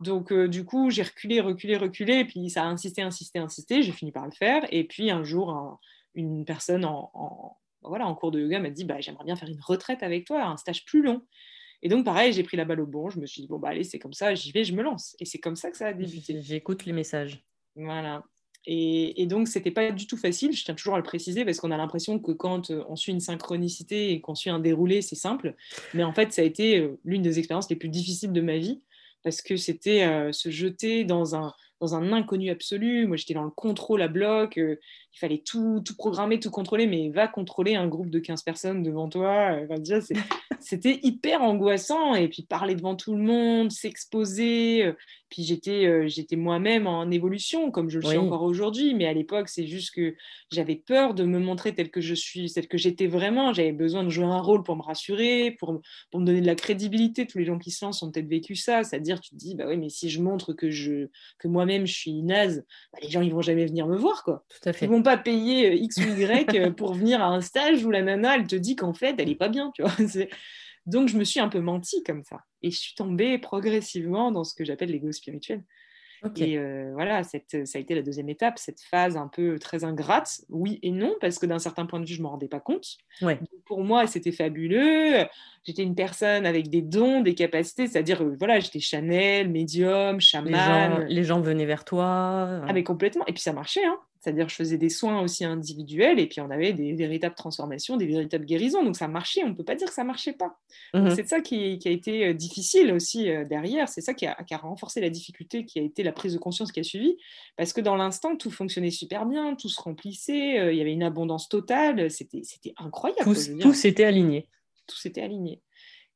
Donc, 0.00 0.32
euh, 0.32 0.48
du 0.48 0.64
coup, 0.64 0.90
j'ai 0.90 1.02
reculé, 1.02 1.40
reculé, 1.40 1.76
reculé, 1.76 2.20
et 2.20 2.24
puis 2.24 2.50
ça 2.50 2.64
a 2.64 2.66
insisté, 2.66 3.02
insisté, 3.02 3.38
insisté, 3.38 3.82
j'ai 3.82 3.92
fini 3.92 4.12
par 4.12 4.24
le 4.24 4.32
faire. 4.32 4.62
Et 4.70 4.84
puis, 4.84 5.10
un 5.10 5.24
jour, 5.24 5.80
une 6.14 6.44
personne 6.44 6.84
en, 6.84 7.56
voilà, 7.82 8.06
en 8.06 8.14
cours 8.14 8.30
de 8.30 8.40
yoga 8.40 8.60
m'a 8.60 8.70
dit 8.70 8.84
bah, 8.84 9.00
J'aimerais 9.00 9.24
bien 9.24 9.36
faire 9.36 9.48
une 9.48 9.60
retraite 9.60 10.02
avec 10.02 10.26
toi, 10.26 10.44
un 10.44 10.56
stage 10.56 10.84
plus 10.84 11.02
long. 11.02 11.22
Et 11.82 11.88
donc, 11.88 12.04
pareil, 12.04 12.32
j'ai 12.32 12.42
pris 12.42 12.56
la 12.56 12.64
balle 12.64 12.80
au 12.80 12.86
bon, 12.86 13.08
je 13.10 13.20
me 13.20 13.26
suis 13.26 13.42
dit 13.42 13.48
Bon, 13.48 13.58
bah, 13.58 13.68
allez, 13.70 13.84
c'est 13.84 13.98
comme 13.98 14.12
ça, 14.12 14.34
j'y 14.34 14.52
vais, 14.52 14.64
je 14.64 14.74
me 14.74 14.82
lance. 14.82 15.16
Et 15.20 15.24
c'est 15.24 15.38
comme 15.38 15.56
ça 15.56 15.70
que 15.70 15.76
ça 15.76 15.88
a 15.88 15.92
débuté. 15.92 16.40
J'écoute 16.42 16.84
les 16.86 16.92
messages. 16.92 17.44
Voilà. 17.76 18.24
Et, 18.70 19.22
et, 19.22 19.26
donc, 19.26 19.48
c'était 19.48 19.70
pas 19.70 19.90
du 19.90 20.06
tout 20.06 20.18
facile, 20.18 20.52
je 20.52 20.62
tiens 20.62 20.74
toujours 20.74 20.92
à 20.92 20.98
le 20.98 21.02
préciser, 21.02 21.46
parce 21.46 21.58
qu'on 21.58 21.70
a 21.70 21.78
l'impression 21.78 22.18
que 22.18 22.32
quand 22.32 22.70
euh, 22.70 22.84
on 22.90 22.96
suit 22.96 23.12
une 23.12 23.20
synchronicité 23.20 24.12
et 24.12 24.20
qu'on 24.20 24.34
suit 24.34 24.50
un 24.50 24.58
déroulé, 24.58 25.00
c'est 25.00 25.16
simple. 25.16 25.54
Mais 25.94 26.04
en 26.04 26.12
fait, 26.12 26.34
ça 26.34 26.42
a 26.42 26.44
été 26.44 26.78
euh, 26.78 27.00
l'une 27.02 27.22
des 27.22 27.38
expériences 27.38 27.70
les 27.70 27.76
plus 27.76 27.88
difficiles 27.88 28.30
de 28.30 28.42
ma 28.42 28.58
vie, 28.58 28.82
parce 29.24 29.40
que 29.40 29.56
c'était 29.56 30.04
euh, 30.04 30.32
se 30.32 30.50
jeter 30.50 31.04
dans 31.04 31.34
un, 31.34 31.54
dans 31.80 31.94
un 31.94 32.12
inconnu 32.12 32.50
absolu. 32.50 33.06
Moi, 33.06 33.16
j'étais 33.16 33.32
dans 33.32 33.44
le 33.44 33.50
contrôle 33.50 34.02
à 34.02 34.08
bloc. 34.08 34.58
il 34.58 35.18
fallait 35.18 35.42
tout, 35.42 35.80
tout, 35.82 35.96
programmer, 35.96 36.38
tout 36.38 36.50
contrôler, 36.50 36.86
mais 36.86 37.08
va 37.08 37.26
contrôler 37.26 37.74
un 37.74 37.88
groupe 37.88 38.10
de 38.10 38.18
15 38.18 38.42
personnes 38.42 38.82
devant 38.82 39.08
toi. 39.08 39.64
déjà, 39.78 40.00
c'était 40.60 41.00
hyper 41.02 41.40
angoissant. 41.40 42.14
Et 42.14 42.28
puis, 42.28 42.42
parler 42.42 42.74
devant 42.74 42.96
tout 42.96 43.16
le 43.16 43.22
monde, 43.22 43.70
s'exposer. 43.70 44.92
Puis 45.30 45.44
j'étais 45.44 46.08
j'étais 46.08 46.36
moi-même 46.36 46.86
en 46.86 47.10
évolution, 47.10 47.70
comme 47.70 47.90
je 47.90 47.98
le 47.98 48.06
suis 48.06 48.16
encore 48.16 48.42
aujourd'hui. 48.42 48.94
Mais 48.94 49.06
à 49.06 49.12
l'époque, 49.12 49.48
c'est 49.48 49.66
juste 49.66 49.94
que 49.94 50.14
j'avais 50.50 50.76
peur 50.76 51.14
de 51.14 51.24
me 51.24 51.38
montrer 51.38 51.74
telle 51.74 51.90
que 51.90 52.00
je 52.00 52.14
suis, 52.14 52.50
telle 52.52 52.68
que 52.68 52.78
j'étais 52.78 53.06
vraiment. 53.06 53.52
J'avais 53.52 53.72
besoin 53.72 54.04
de 54.04 54.08
jouer 54.08 54.24
un 54.24 54.40
rôle 54.40 54.62
pour 54.62 54.76
me 54.76 54.82
rassurer, 54.82 55.56
pour, 55.58 55.80
pour 56.10 56.20
me 56.20 56.26
donner 56.26 56.40
de 56.40 56.46
la 56.46 56.54
crédibilité. 56.54 57.26
Tous 57.26 57.38
les 57.38 57.44
gens 57.44 57.58
qui 57.58 57.70
se 57.70 57.84
lancent 57.84 58.02
ont 58.02 58.10
peut-être 58.10 58.28
vécu 58.28 58.56
ça. 58.56 58.84
C'est-à-dire, 58.84 59.20
tu 59.20 59.30
te 59.30 59.36
dis, 59.36 59.54
bah 59.54 59.64
oui, 59.68 59.76
mais 59.76 59.88
si 59.88 60.10
je 60.10 60.20
montre 60.20 60.52
que, 60.52 60.70
je, 60.70 61.08
que 61.38 61.48
moi-même 61.48 61.86
je 61.86 61.94
suis 61.94 62.22
naze, 62.22 62.64
bah, 62.92 62.98
les 63.02 63.10
gens 63.10 63.20
ils 63.20 63.32
vont 63.32 63.42
jamais 63.42 63.66
venir 63.66 63.86
me 63.86 63.96
voir. 63.96 64.24
Quoi. 64.24 64.44
Tout 64.48 64.68
à 64.68 64.72
fait. 64.72 64.86
Ils 64.86 64.90
vont 64.90 65.02
pas 65.02 65.16
payer 65.16 65.74
X 65.74 65.98
ou 65.98 66.18
Y 66.18 66.74
pour 66.76 66.94
venir 66.94 67.22
à 67.22 67.26
un 67.26 67.40
stage 67.40 67.84
où 67.84 67.90
la 67.90 68.02
nana, 68.02 68.36
elle 68.36 68.46
te 68.46 68.56
dit 68.56 68.76
qu'en 68.76 68.94
fait, 68.94 69.14
elle 69.18 69.28
est 69.28 69.34
pas 69.34 69.48
bien. 69.48 69.70
Tu 69.74 69.82
vois 69.82 69.92
Donc, 70.86 71.08
je 71.08 71.16
me 71.16 71.24
suis 71.24 71.40
un 71.40 71.48
peu 71.48 71.60
menti 71.60 72.02
comme 72.02 72.22
ça. 72.24 72.40
Et 72.62 72.70
je 72.70 72.78
suis 72.78 72.94
tombée 72.94 73.38
progressivement 73.38 74.30
dans 74.30 74.44
ce 74.44 74.54
que 74.54 74.64
j'appelle 74.64 74.90
l'ego 74.90 75.12
spirituel. 75.12 75.62
Et 76.36 76.58
euh, 76.58 76.90
voilà, 76.94 77.22
cette, 77.22 77.66
ça 77.66 77.78
a 77.78 77.80
été 77.80 77.94
la 77.94 78.02
deuxième 78.02 78.28
étape, 78.28 78.58
cette 78.58 78.80
phase 78.80 79.16
un 79.16 79.28
peu 79.28 79.58
très 79.58 79.84
ingrate, 79.84 80.40
oui 80.48 80.78
et 80.82 80.90
non, 80.90 81.14
parce 81.20 81.38
que 81.38 81.46
d'un 81.46 81.58
certain 81.58 81.86
point 81.86 82.00
de 82.00 82.06
vue, 82.06 82.14
je 82.14 82.18
ne 82.18 82.24
me 82.24 82.28
rendais 82.28 82.48
pas 82.48 82.60
compte. 82.60 82.96
pour 83.66 83.84
moi, 83.84 84.06
c'était 84.06 84.32
fabuleux. 84.32 85.26
J'étais 85.64 85.82
une 85.82 85.94
personne 85.94 86.46
avec 86.46 86.70
des 86.70 86.82
dons, 86.82 87.20
des 87.20 87.34
capacités, 87.34 87.86
c'est-à-dire, 87.86 88.22
euh, 88.22 88.34
voilà, 88.38 88.58
j'étais 88.58 88.80
Chanel, 88.80 89.48
médium, 89.48 90.20
chaman. 90.20 91.06
Les 91.08 91.24
gens, 91.24 91.40
venaient 91.40 91.66
vers 91.66 91.84
toi. 91.84 92.62
Ah, 92.66 92.72
mais 92.72 92.82
complètement. 92.82 93.24
Et 93.26 93.32
puis 93.32 93.42
ça 93.42 93.52
marchait, 93.52 93.84
hein. 93.84 93.98
C'est-à-dire, 94.20 94.48
je 94.48 94.54
faisais 94.54 94.78
des 94.78 94.88
soins 94.88 95.20
aussi 95.20 95.44
individuels 95.44 96.18
et 96.18 96.26
puis 96.26 96.40
on 96.40 96.50
avait 96.50 96.72
des 96.72 96.92
véritables 96.92 97.36
transformations, 97.36 97.96
des 97.96 98.06
véritables 98.06 98.44
guérisons. 98.44 98.82
Donc 98.82 98.96
ça 98.96 99.06
marchait, 99.06 99.44
on 99.44 99.50
ne 99.50 99.54
peut 99.54 99.64
pas 99.64 99.76
dire 99.76 99.88
que 99.88 99.94
ça 99.94 100.02
ne 100.02 100.08
marchait 100.08 100.32
pas. 100.32 100.58
Mmh 100.94 101.10
c'est 101.10 101.28
ça 101.28 101.40
qui, 101.40 101.78
a 101.84 101.90
été 101.90 102.26
euh, 102.26 102.34
difficile 102.34 102.92
aussi 102.92 103.30
euh, 103.30 103.44
derrière. 103.44 103.88
C'est 103.88 104.00
ça 104.00 104.14
qui 104.14 104.26
a, 104.26 104.36
renforcé 104.60 105.00
la 105.00 105.10
difficulté, 105.10 105.64
qui 105.64 105.78
a 105.78 105.82
été 105.82 106.02
la 106.02 106.12
prise 106.12 106.32
de 106.32 106.38
conscience 106.38 106.72
qui 106.72 106.80
a 106.80 106.82
suivi. 106.82 107.16
Parce 107.56 107.72
que 107.72 107.80
dans 107.80 107.96
l'instant, 107.96 108.36
tout 108.36 108.50
fonctionnait 108.50 108.90
super 108.90 109.24
bien, 109.24 109.54
tout 109.54 109.68
se 109.68 109.80
remplissait, 109.80 110.58
euh, 110.58 110.72
il 110.72 110.78
y 110.78 110.80
avait 110.80 110.92
une 110.92 111.04
abondance 111.04 111.48
totale. 111.48 112.10
C'était 112.10 112.42
incroyable. 112.76 113.36
Tout, 113.60 113.72
s'était 113.72 114.04
aligné. 114.04 114.48
Tout 114.86 114.96
s'était 114.96 115.22
aligné. 115.22 115.62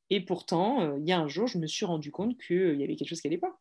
Et 0.09 0.19
pourtant, 0.19 0.97
il 0.97 1.07
y 1.07 1.11
a 1.11 1.19
un 1.19 1.27
jour, 1.27 1.47
je 1.47 1.57
me 1.57 1.65
suis 1.65 1.85
rendu 1.85 2.11
compte 2.11 2.37
qu'il 2.37 2.79
y 2.79 2.83
avait 2.83 2.95
quelque 2.95 3.07
chose 3.07 3.21
qui 3.21 3.27
n'allait 3.27 3.39
pas. 3.39 3.57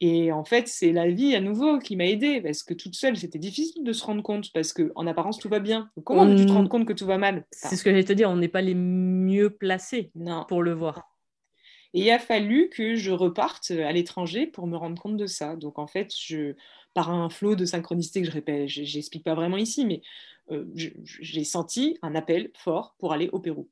Et 0.00 0.32
en 0.32 0.44
fait, 0.44 0.66
c'est 0.66 0.90
la 0.90 1.08
vie 1.08 1.36
à 1.36 1.40
nouveau 1.40 1.78
qui 1.78 1.94
m'a 1.94 2.06
aidée, 2.06 2.40
parce 2.40 2.64
que 2.64 2.74
toute 2.74 2.96
seule, 2.96 3.16
c'était 3.16 3.38
difficile 3.38 3.84
de 3.84 3.92
se 3.92 4.04
rendre 4.04 4.22
compte, 4.22 4.52
parce 4.52 4.72
qu'en 4.72 5.06
apparence, 5.06 5.38
tout 5.38 5.48
va 5.48 5.60
bien. 5.60 5.90
comment 6.04 6.34
tu 6.34 6.44
te 6.44 6.52
rends 6.52 6.66
compte 6.66 6.86
que 6.86 6.92
tout 6.92 7.06
va 7.06 7.18
mal? 7.18 7.44
C'est 7.52 7.76
ce 7.76 7.84
que 7.84 7.90
j'allais 7.90 8.04
te 8.04 8.12
dire, 8.12 8.28
on 8.28 8.36
n'est 8.36 8.48
pas 8.48 8.62
les 8.62 8.74
mieux 8.74 9.50
placés 9.50 10.10
pour 10.48 10.62
le 10.62 10.72
voir. 10.72 11.12
Et 11.94 12.00
il 12.00 12.10
a 12.10 12.18
fallu 12.18 12.70
que 12.70 12.94
je 12.96 13.10
reparte 13.10 13.70
à 13.70 13.92
l'étranger 13.92 14.46
pour 14.46 14.66
me 14.66 14.76
rendre 14.76 15.00
compte 15.00 15.16
de 15.16 15.26
ça. 15.26 15.56
Donc 15.56 15.78
en 15.78 15.86
fait, 15.86 16.12
je, 16.16 16.54
par 16.94 17.10
un 17.10 17.28
flot 17.28 17.54
de 17.54 17.64
synchronicité 17.64 18.22
que 18.22 18.26
je 18.26 18.32
répète, 18.32 18.68
j'explique 18.68 19.24
pas 19.24 19.34
vraiment 19.34 19.58
ici, 19.58 19.84
mais 19.84 20.00
euh, 20.50 20.64
j'ai 20.74 21.44
senti 21.44 21.98
un 22.02 22.14
appel 22.14 22.50
fort 22.54 22.94
pour 22.98 23.12
aller 23.12 23.28
au 23.32 23.40
Pérou. 23.40 23.68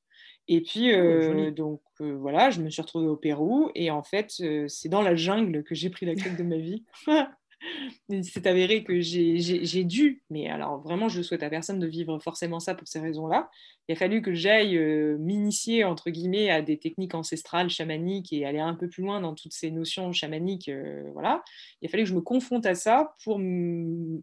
Et 0.52 0.62
puis, 0.62 0.92
oh, 0.92 0.98
euh, 0.98 1.50
donc 1.52 1.80
euh, 2.00 2.16
voilà, 2.16 2.50
je 2.50 2.60
me 2.60 2.70
suis 2.70 2.82
retrouvée 2.82 3.06
au 3.06 3.14
Pérou. 3.14 3.70
Et 3.76 3.92
en 3.92 4.02
fait, 4.02 4.34
euh, 4.40 4.66
c'est 4.66 4.88
dans 4.88 5.00
la 5.00 5.14
jungle 5.14 5.62
que 5.62 5.76
j'ai 5.76 5.90
pris 5.90 6.06
la 6.06 6.16
claque 6.16 6.36
de 6.36 6.42
ma 6.42 6.56
vie. 6.56 6.84
c'est 8.22 8.48
avéré 8.48 8.82
que 8.82 9.00
j'ai 9.00 9.84
dû, 9.84 10.24
mais 10.28 10.48
alors 10.48 10.80
vraiment, 10.80 11.08
je 11.08 11.22
souhaite 11.22 11.44
à 11.44 11.50
personne 11.50 11.78
de 11.78 11.86
vivre 11.86 12.18
forcément 12.18 12.58
ça 12.58 12.74
pour 12.74 12.88
ces 12.88 12.98
raisons-là. 12.98 13.48
Il 13.86 13.92
a 13.92 13.94
fallu 13.94 14.22
que 14.22 14.34
j'aille 14.34 14.76
m'initier, 15.20 15.84
entre 15.84 16.10
guillemets, 16.10 16.50
à 16.50 16.62
des 16.62 16.78
techniques 16.78 17.14
ancestrales, 17.14 17.70
chamaniques 17.70 18.32
et 18.32 18.44
aller 18.44 18.58
un 18.58 18.74
peu 18.74 18.88
plus 18.88 19.04
loin 19.04 19.20
dans 19.20 19.36
toutes 19.36 19.52
ces 19.52 19.70
notions 19.70 20.10
chamaniques. 20.12 20.70
voilà. 21.12 21.44
Il 21.80 21.86
a 21.86 21.90
fallu 21.90 22.02
que 22.02 22.08
je 22.08 22.14
me 22.14 22.22
confronte 22.22 22.66
à 22.66 22.74
ça 22.74 23.14
pour 23.22 23.40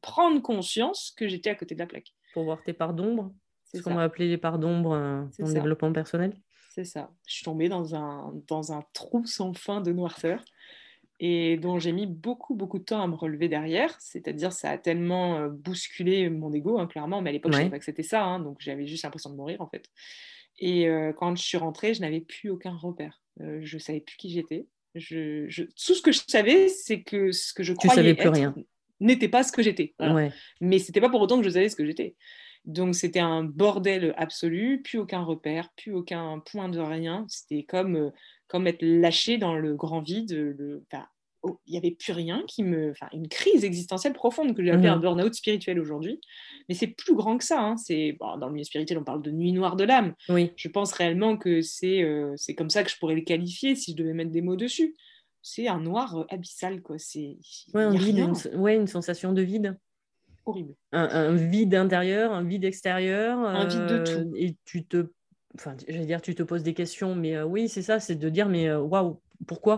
prendre 0.01 0.41
conscience 0.41 1.13
que 1.15 1.29
j'étais 1.29 1.51
à 1.51 1.55
côté 1.55 1.73
de 1.73 1.79
la 1.79 1.85
plaque. 1.87 2.13
Pour 2.33 2.43
voir 2.43 2.61
tes 2.63 2.73
parts 2.73 2.93
d'ombre 2.93 3.31
ce 3.73 3.81
qu'on 3.81 3.95
va 3.95 4.03
appeler 4.03 4.27
les 4.27 4.37
parts 4.37 4.59
d'ombre 4.59 4.93
euh, 4.93 5.23
en 5.41 5.51
développement 5.51 5.91
personnel. 5.91 6.33
C'est 6.69 6.85
ça. 6.85 7.09
Je 7.27 7.33
suis 7.35 7.43
tombée 7.43 7.69
dans 7.69 7.95
un, 7.95 8.33
dans 8.47 8.71
un 8.71 8.83
trou 8.93 9.25
sans 9.25 9.53
fin 9.53 9.81
de 9.81 9.91
noirceur 9.91 10.43
et 11.19 11.57
dont 11.57 11.79
j'ai 11.79 11.91
mis 11.91 12.05
beaucoup, 12.05 12.53
beaucoup 12.53 12.77
de 12.77 12.83
temps 12.83 13.01
à 13.01 13.07
me 13.07 13.15
relever 13.15 13.49
derrière. 13.49 13.95
C'est-à-dire, 13.99 14.53
ça 14.53 14.69
a 14.69 14.77
tellement 14.77 15.37
euh, 15.37 15.49
bousculé 15.49 16.29
mon 16.29 16.53
ego, 16.53 16.77
hein, 16.77 16.85
clairement, 16.85 17.21
mais 17.21 17.31
à 17.31 17.33
l'époque, 17.33 17.53
je 17.53 17.57
ne 17.57 17.61
savais 17.63 17.71
pas 17.71 17.79
que 17.79 17.85
c'était 17.85 18.03
ça, 18.03 18.23
hein, 18.23 18.39
donc 18.39 18.57
j'avais 18.59 18.85
juste 18.85 19.03
l'impression 19.03 19.31
de 19.31 19.35
mourir, 19.35 19.59
en 19.61 19.67
fait. 19.67 19.89
Et 20.59 20.87
euh, 20.87 21.13
quand 21.13 21.35
je 21.35 21.41
suis 21.41 21.57
rentrée, 21.57 21.95
je 21.95 22.01
n'avais 22.01 22.21
plus 22.21 22.49
aucun 22.49 22.75
repère. 22.75 23.21
je 23.39 23.75
ne 23.75 23.79
savais 23.79 23.99
plus 23.99 24.17
qui 24.17 24.29
j'étais. 24.29 24.67
Je, 24.93 25.63
Tout 25.63 25.93
ce 25.93 26.01
que 26.01 26.11
je 26.11 26.21
savais, 26.27 26.67
c'est 26.67 27.01
que 27.01 27.31
ce 27.31 27.53
que 27.53 27.63
je 27.63 27.73
croyais 27.73 28.13
plus 28.13 28.29
rien. 28.29 28.55
n'était 28.99 29.27
pas 29.27 29.43
ce 29.43 29.51
que 29.51 29.61
j'étais. 29.61 29.93
Voilà. 29.99 30.29
Mais 30.61 30.79
c'était 30.79 31.01
pas 31.01 31.09
pour 31.09 31.21
autant 31.21 31.37
que 31.37 31.43
je 31.43 31.49
savais 31.49 31.69
ce 31.69 31.75
que 31.75 31.85
j'étais. 31.85 32.15
Donc 32.67 32.95
c'était 32.95 33.21
un 33.21 33.43
bordel 33.43 34.13
absolu, 34.17 34.81
plus 34.83 34.99
aucun 34.99 35.23
repère, 35.23 35.69
plus 35.77 35.93
aucun 35.93 36.39
point 36.39 36.67
de 36.67 36.79
rien. 36.79 37.25
C'était 37.29 37.63
comme, 37.63 37.95
euh, 37.95 38.09
comme 38.47 38.67
être 38.67 38.81
lâché 38.81 39.37
dans 39.37 39.55
le 39.55 39.73
grand 39.73 40.01
vide. 40.01 40.33
Le, 40.33 40.83
oh, 41.43 41.61
il 41.65 41.71
n'y 41.71 41.77
avait 41.77 41.91
plus 41.91 42.11
rien 42.11 42.43
qui 42.45 42.63
me. 42.63 42.91
Enfin, 42.91 43.07
une 43.13 43.29
crise 43.29 43.63
existentielle 43.63 44.11
profonde 44.11 44.53
que 44.53 44.61
j'ai 44.61 44.71
appelée 44.71 44.89
un 44.89 44.97
mmh 44.97 45.01
burn-out 45.01 45.33
spirituel 45.33 45.79
aujourd'hui. 45.79 46.19
Mais 46.67 46.75
c'est 46.75 46.87
plus 46.87 47.15
grand 47.15 47.37
que 47.37 47.45
ça. 47.45 47.61
Hein. 47.61 47.77
C'est, 47.77 48.17
dans 48.19 48.47
le 48.47 48.51
milieu 48.51 48.65
spirituel, 48.65 48.97
on 48.97 49.05
parle 49.05 49.21
de 49.21 49.31
nuit 49.31 49.53
noire 49.53 49.77
de 49.77 49.85
l'âme. 49.85 50.13
Oui. 50.27 50.51
Je 50.57 50.67
pense 50.67 50.91
réellement 50.91 51.37
que 51.37 51.61
c'est, 51.61 52.03
euh, 52.03 52.33
c'est 52.35 52.53
comme 52.53 52.69
ça 52.69 52.83
que 52.83 52.91
je 52.91 52.97
pourrais 52.97 53.15
le 53.15 53.21
qualifier 53.21 53.77
si 53.77 53.91
je 53.91 53.95
devais 53.95 54.13
mettre 54.13 54.31
des 54.31 54.41
mots 54.41 54.57
dessus. 54.57 54.93
C'est 55.41 55.69
un 55.69 55.79
noir 55.79 56.17
euh, 56.17 56.25
abyssal. 56.27 56.81
Quoi. 56.81 56.97
C'est, 56.99 57.37
ouais, 57.73 57.85
une, 57.95 58.33
ouais, 58.55 58.75
une 58.75 58.87
sensation 58.87 59.31
de 59.31 59.41
vide 59.41 59.77
horrible. 60.47 60.73
Un, 60.91 61.33
vide 61.33 61.75
intérieur, 61.75 62.31
un 62.31 62.43
vide 62.43 62.65
extérieur. 62.65 63.39
Un 63.39 63.65
vide 63.65 63.85
de 63.85 63.97
tout. 64.03 64.29
Euh, 64.29 64.31
et 64.35 64.55
tu 64.65 64.85
te, 64.85 65.11
enfin, 65.55 65.75
dire, 65.75 66.21
tu 66.21 66.35
te 66.35 66.43
poses 66.43 66.63
des 66.63 66.73
questions, 66.73 67.15
mais 67.15 67.35
euh, 67.35 67.45
oui, 67.45 67.69
c'est 67.69 67.81
ça, 67.81 67.99
c'est 67.99 68.15
de 68.15 68.29
dire, 68.29 68.49
mais 68.49 68.67
euh, 68.67 68.79
waouh, 68.79 69.21
pourquoi? 69.47 69.77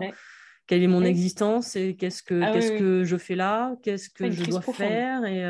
Quelle 0.66 0.82
est 0.82 0.88
mon 0.88 1.02
existence 1.02 1.74
et 1.74 1.96
qu'est-ce 1.96 2.22
que, 2.22 2.40
ah 2.42 2.52
qu'est-ce 2.52 2.72
que 2.72 3.02
je 3.02 3.16
fais 3.16 3.34
là? 3.34 3.76
Qu'est-ce 3.82 4.08
que 4.08 4.30
je 4.30 4.44
dois 4.44 4.62
faire? 4.62 5.24
Et, 5.24 5.40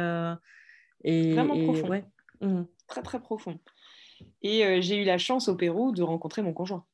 et, 1.04 1.34
Vraiment 1.34 1.62
profond. 1.62 2.02
Mmh. 2.40 2.62
Très, 2.86 3.02
très 3.02 3.20
profond. 3.20 3.58
Et 4.42 4.80
j'ai 4.80 5.02
eu 5.02 5.04
la 5.04 5.18
chance 5.18 5.48
au 5.48 5.56
Pérou 5.56 5.92
de 5.92 6.02
rencontrer 6.02 6.40
mon 6.40 6.54
conjoint. 6.54 6.86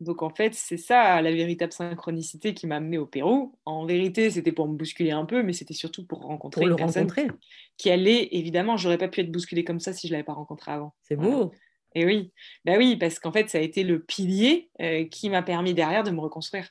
Donc 0.00 0.22
en 0.22 0.30
fait, 0.30 0.54
c'est 0.54 0.76
ça 0.76 1.20
la 1.22 1.32
véritable 1.32 1.72
synchronicité 1.72 2.52
qui 2.52 2.66
m'a 2.66 2.76
amené 2.76 2.98
au 2.98 3.06
Pérou. 3.06 3.54
En 3.64 3.86
vérité, 3.86 4.30
c'était 4.30 4.52
pour 4.52 4.68
me 4.68 4.76
bousculer 4.76 5.10
un 5.10 5.24
peu, 5.24 5.42
mais 5.42 5.52
c'était 5.52 5.74
surtout 5.74 6.06
pour 6.06 6.22
rencontrer 6.22 6.62
pour 6.62 6.68
le 6.68 6.74
rencontrer. 6.74 7.28
Qui, 7.78 7.90
allait, 7.90 8.28
évidemment, 8.32 8.76
j'aurais 8.76 8.98
pas 8.98 9.08
pu 9.08 9.20
être 9.20 9.32
bousculée 9.32 9.64
comme 9.64 9.80
ça 9.80 9.92
si 9.92 10.06
je 10.08 10.12
l'avais 10.12 10.24
pas 10.24 10.34
rencontré 10.34 10.70
avant. 10.72 10.94
C'est 11.02 11.16
beau. 11.16 11.52
Et 11.94 12.04
oui, 12.04 12.30
bah 12.66 12.74
oui, 12.76 12.96
parce 12.96 13.18
qu'en 13.18 13.32
fait, 13.32 13.48
ça 13.48 13.56
a 13.56 13.62
été 13.62 13.82
le 13.82 14.02
pilier 14.02 14.68
euh, 14.82 15.06
qui 15.06 15.30
m'a 15.30 15.42
permis 15.42 15.72
derrière 15.72 16.04
de 16.04 16.10
me 16.10 16.20
reconstruire. 16.20 16.68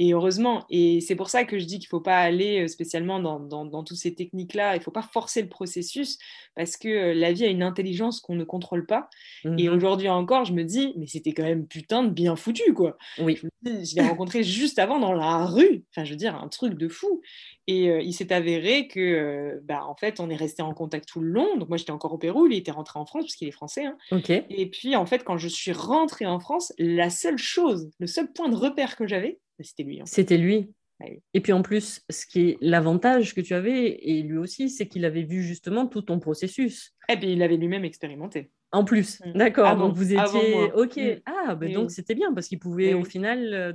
Et 0.00 0.12
heureusement, 0.12 0.64
et 0.70 1.00
c'est 1.00 1.16
pour 1.16 1.28
ça 1.28 1.44
que 1.44 1.58
je 1.58 1.64
dis 1.64 1.80
qu'il 1.80 1.86
ne 1.86 1.98
faut 1.98 2.00
pas 2.00 2.18
aller 2.18 2.62
euh, 2.62 2.68
spécialement 2.68 3.18
dans, 3.18 3.40
dans, 3.40 3.82
toutes 3.82 3.96
ces 3.96 4.14
techniques-là, 4.14 4.76
il 4.76 4.78
ne 4.78 4.84
faut 4.84 4.92
pas 4.92 5.02
forcer 5.02 5.42
le 5.42 5.48
processus, 5.48 6.18
parce 6.54 6.76
que 6.76 6.88
euh, 6.88 7.14
la 7.14 7.32
vie 7.32 7.44
a 7.44 7.48
une 7.48 7.64
intelligence 7.64 8.20
qu'on 8.20 8.36
ne 8.36 8.44
contrôle 8.44 8.86
pas. 8.86 9.10
Et 9.44 9.68
mmh 9.68 9.78
aujourd'hui 9.78 10.08
encore, 10.08 10.44
je 10.44 10.52
me 10.52 10.62
dis, 10.62 10.94
mais 10.96 11.06
c'était 11.06 11.32
quand 11.32 11.42
même 11.42 11.66
putain 11.66 12.04
de 12.04 12.10
bien 12.10 12.36
foutu, 12.36 12.72
quoi. 12.74 12.96
Oui. 13.18 13.40
Je, 13.64 13.96
l'ai 13.96 14.06
rencontré 14.06 14.44
juste 14.44 14.78
avant 14.78 15.00
dans 15.00 15.12
la 15.12 15.44
rue, 15.44 15.84
enfin, 15.90 16.04
je 16.04 16.10
veux 16.10 16.16
dire, 16.16 16.36
un 16.36 16.48
truc 16.48 16.74
de 16.74 16.88
fou. 16.88 17.20
Et 17.66 17.90
euh, 17.90 18.00
il 18.00 18.12
s'est 18.12 18.32
avéré 18.32 18.86
que, 18.86 19.60
bah, 19.64 19.84
en 19.84 19.96
fait, 19.96 20.20
on 20.20 20.30
est 20.30 20.36
resté 20.36 20.62
en 20.62 20.74
contact 20.74 21.08
tout 21.08 21.20
le 21.20 21.28
long. 21.28 21.56
Donc 21.56 21.68
moi, 21.68 21.76
j'étais 21.76 21.90
encore 21.90 22.12
au 22.12 22.18
Pérou, 22.18 22.46
il 22.46 22.56
était 22.56 22.70
rentré 22.70 22.98
en 22.98 23.04
France, 23.04 23.24
parce 23.24 23.34
qu'il 23.34 23.48
est 23.48 23.52
français. 23.52 23.84
Hein. 23.84 24.20
Et 24.48 24.70
puis, 24.70 24.94
en 24.94 25.06
fait, 25.06 25.24
quand 25.24 25.38
je 25.38 25.48
suis 25.48 25.72
rentrée 25.72 26.26
en 26.26 26.38
France, 26.38 26.72
la 26.78 27.10
seule 27.10 27.38
chose, 27.38 27.90
le 27.98 28.06
seul 28.06 28.32
point 28.32 28.48
de 28.48 28.56
repère 28.56 28.96
que 28.96 29.06
j'avais, 29.06 29.38
c'était 29.64 29.82
lui. 29.82 30.00
C'était 30.04 30.38
lui. 30.38 30.72
Bah 31.00 31.06
et 31.32 31.40
puis 31.40 31.52
en 31.52 31.62
plus, 31.62 32.04
ce 32.10 32.26
qui 32.26 32.50
est 32.50 32.58
l'avantage 32.60 33.34
que 33.34 33.40
tu 33.40 33.54
avais, 33.54 33.98
et 34.02 34.22
lui 34.22 34.36
aussi, 34.36 34.68
c'est 34.68 34.88
qu'il 34.88 35.04
avait 35.04 35.22
vu 35.22 35.42
justement 35.42 35.86
tout 35.86 36.02
ton 36.02 36.18
processus. 36.18 36.94
Et 37.08 37.16
puis 37.16 37.32
il 37.32 37.38
l'avait 37.38 37.56
lui-même 37.56 37.84
expérimenté. 37.84 38.50
En 38.72 38.84
plus, 38.84 39.20
mm. 39.24 39.32
d'accord. 39.32 39.76
Donc 39.76 39.94
vous 39.94 40.12
étiez 40.12 40.72
ok. 40.72 40.96
Mm. 40.96 41.20
Ah, 41.26 41.54
bah 41.54 41.68
donc 41.68 41.90
c'était 41.90 42.14
bien 42.14 42.32
parce 42.34 42.48
qu'il 42.48 42.58
pouvait 42.58 42.94
au 42.94 43.04
final 43.04 43.54
euh, 43.54 43.72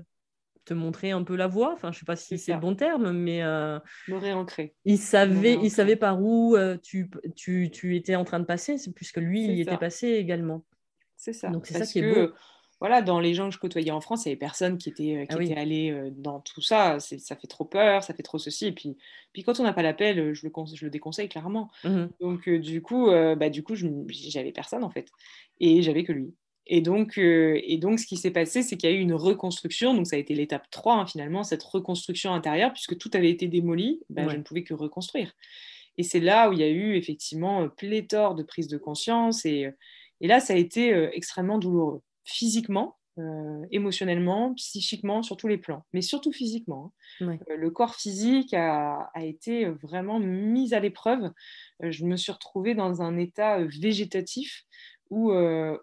te 0.65 0.73
montrer 0.73 1.11
un 1.11 1.23
peu 1.23 1.35
la 1.35 1.47
voie. 1.47 1.73
Enfin, 1.73 1.91
je 1.91 1.99
sais 1.99 2.05
pas 2.05 2.15
si 2.15 2.37
c'est 2.37 2.53
le 2.53 2.59
bon 2.59 2.75
terme, 2.75 3.11
mais 3.11 3.41
euh, 3.41 3.79
me 4.07 4.17
réancrer. 4.17 4.75
Il 4.85 4.97
savait, 4.97 5.57
il 5.61 5.71
savait 5.71 5.95
par 5.95 6.21
où 6.21 6.55
euh, 6.55 6.77
tu, 6.81 7.09
tu, 7.35 7.69
tu, 7.71 7.95
étais 7.95 8.15
en 8.15 8.23
train 8.23 8.39
de 8.39 8.45
passer, 8.45 8.75
puisque 8.95 9.17
lui, 9.17 9.45
il 9.45 9.61
était 9.61 9.77
passé 9.77 10.09
également. 10.09 10.65
C'est 11.15 11.33
ça. 11.33 11.49
Donc 11.49 11.67
c'est 11.67 11.77
ça 11.77 11.85
qui 11.85 11.99
est 11.99 12.13
beau 12.13 12.33
voilà, 12.83 13.01
dans 13.01 13.21
les 13.21 13.33
gens 13.33 13.47
que 13.47 13.55
je 13.55 13.59
côtoyais 13.59 13.91
en 13.91 14.01
France, 14.01 14.25
il 14.25 14.27
y 14.27 14.31
avait 14.33 14.37
personne 14.37 14.77
qui 14.77 14.89
était, 14.89 15.15
euh, 15.15 15.25
qui 15.25 15.37
ah 15.39 15.41
était 15.41 15.55
allé 15.55 15.89
euh, 15.89 16.09
dans 16.11 16.41
tout 16.41 16.59
ça. 16.59 16.99
Ça 16.99 17.37
fait 17.37 17.47
trop 17.47 17.63
peur, 17.63 18.03
ça 18.03 18.13
fait 18.13 18.23
trop 18.23 18.37
ceci. 18.37 18.65
Et 18.65 18.71
puis, 18.73 18.97
puis 19.31 19.41
quand 19.43 19.57
on 19.61 19.63
n'a 19.63 19.71
pas 19.71 19.83
l'appel, 19.83 20.19
euh, 20.19 20.33
je 20.33 20.45
le, 20.45 20.51
je 20.75 20.83
le 20.83 20.91
déconseille 20.91 21.29
clairement. 21.29 21.71
Mmh 21.85 22.07
Donc, 22.19 22.49
du 22.49 22.81
coup, 22.81 23.07
bah, 23.07 23.49
du 23.49 23.63
coup 23.63 23.75
j'avais 24.09 24.51
personne 24.51 24.83
en 24.83 24.89
fait. 24.89 25.07
Et 25.61 25.81
j'avais 25.81 26.03
que 26.03 26.11
lui. 26.11 26.33
Et 26.67 26.81
donc, 26.81 27.17
euh, 27.17 27.57
et 27.63 27.77
donc, 27.77 28.01
ce 28.01 28.05
qui 28.05 28.17
s'est 28.17 28.31
passé, 28.31 28.63
c'est 28.63 28.75
qu'il 28.75 28.89
y 28.89 28.93
a 28.93 28.95
eu 28.95 28.99
une 28.99 29.13
reconstruction. 29.13 29.93
Donc, 29.93 30.07
ça 30.07 30.17
a 30.17 30.19
été 30.19 30.35
l'étape 30.35 30.69
3, 30.69 30.95
hein, 30.95 31.05
finalement, 31.05 31.43
cette 31.45 31.63
reconstruction 31.63 32.33
intérieure, 32.33 32.73
puisque 32.73 32.97
tout 32.97 33.11
avait 33.13 33.29
été 33.29 33.47
démoli, 33.47 34.01
ben, 34.09 34.29
je 34.29 34.35
ne 34.35 34.41
pouvais 34.43 34.63
que 34.63 34.73
reconstruire. 34.73 35.33
Et 35.97 36.03
c'est 36.03 36.19
là 36.19 36.49
où 36.49 36.53
il 36.53 36.59
y 36.59 36.63
a 36.63 36.69
eu 36.69 36.95
effectivement 36.95 37.69
pléthore 37.69 38.35
de 38.35 38.43
prise 38.43 38.67
de 38.67 38.77
conscience. 38.77 39.45
Et, 39.45 39.69
et 40.19 40.27
là, 40.27 40.41
ça 40.41 40.53
a 40.53 40.57
été 40.57 40.89
extrêmement 41.13 41.59
douloureux, 41.59 42.01
physiquement, 42.23 42.97
euh, 43.19 43.63
émotionnellement, 43.69 44.55
psychiquement, 44.55 45.21
sur 45.21 45.37
tous 45.37 45.47
les 45.47 45.59
plans, 45.59 45.85
mais 45.93 46.01
surtout 46.01 46.31
physiquement. 46.31 46.91
Hein. 47.21 47.37
Euh, 47.47 47.55
le 47.57 47.69
corps 47.69 47.93
physique 47.93 48.55
a, 48.55 49.11
été 49.21 49.65
vraiment 49.65 50.19
mis 50.19 50.73
à 50.73 50.79
l'épreuve. 50.79 51.31
Euh, 51.83 51.91
je 51.91 52.05
me 52.05 52.17
suis 52.17 52.31
retrouvée 52.31 52.73
dans 52.73 53.03
un 53.03 53.15
état 53.17 53.59
végétatif 53.65 54.63
où, 55.11 55.31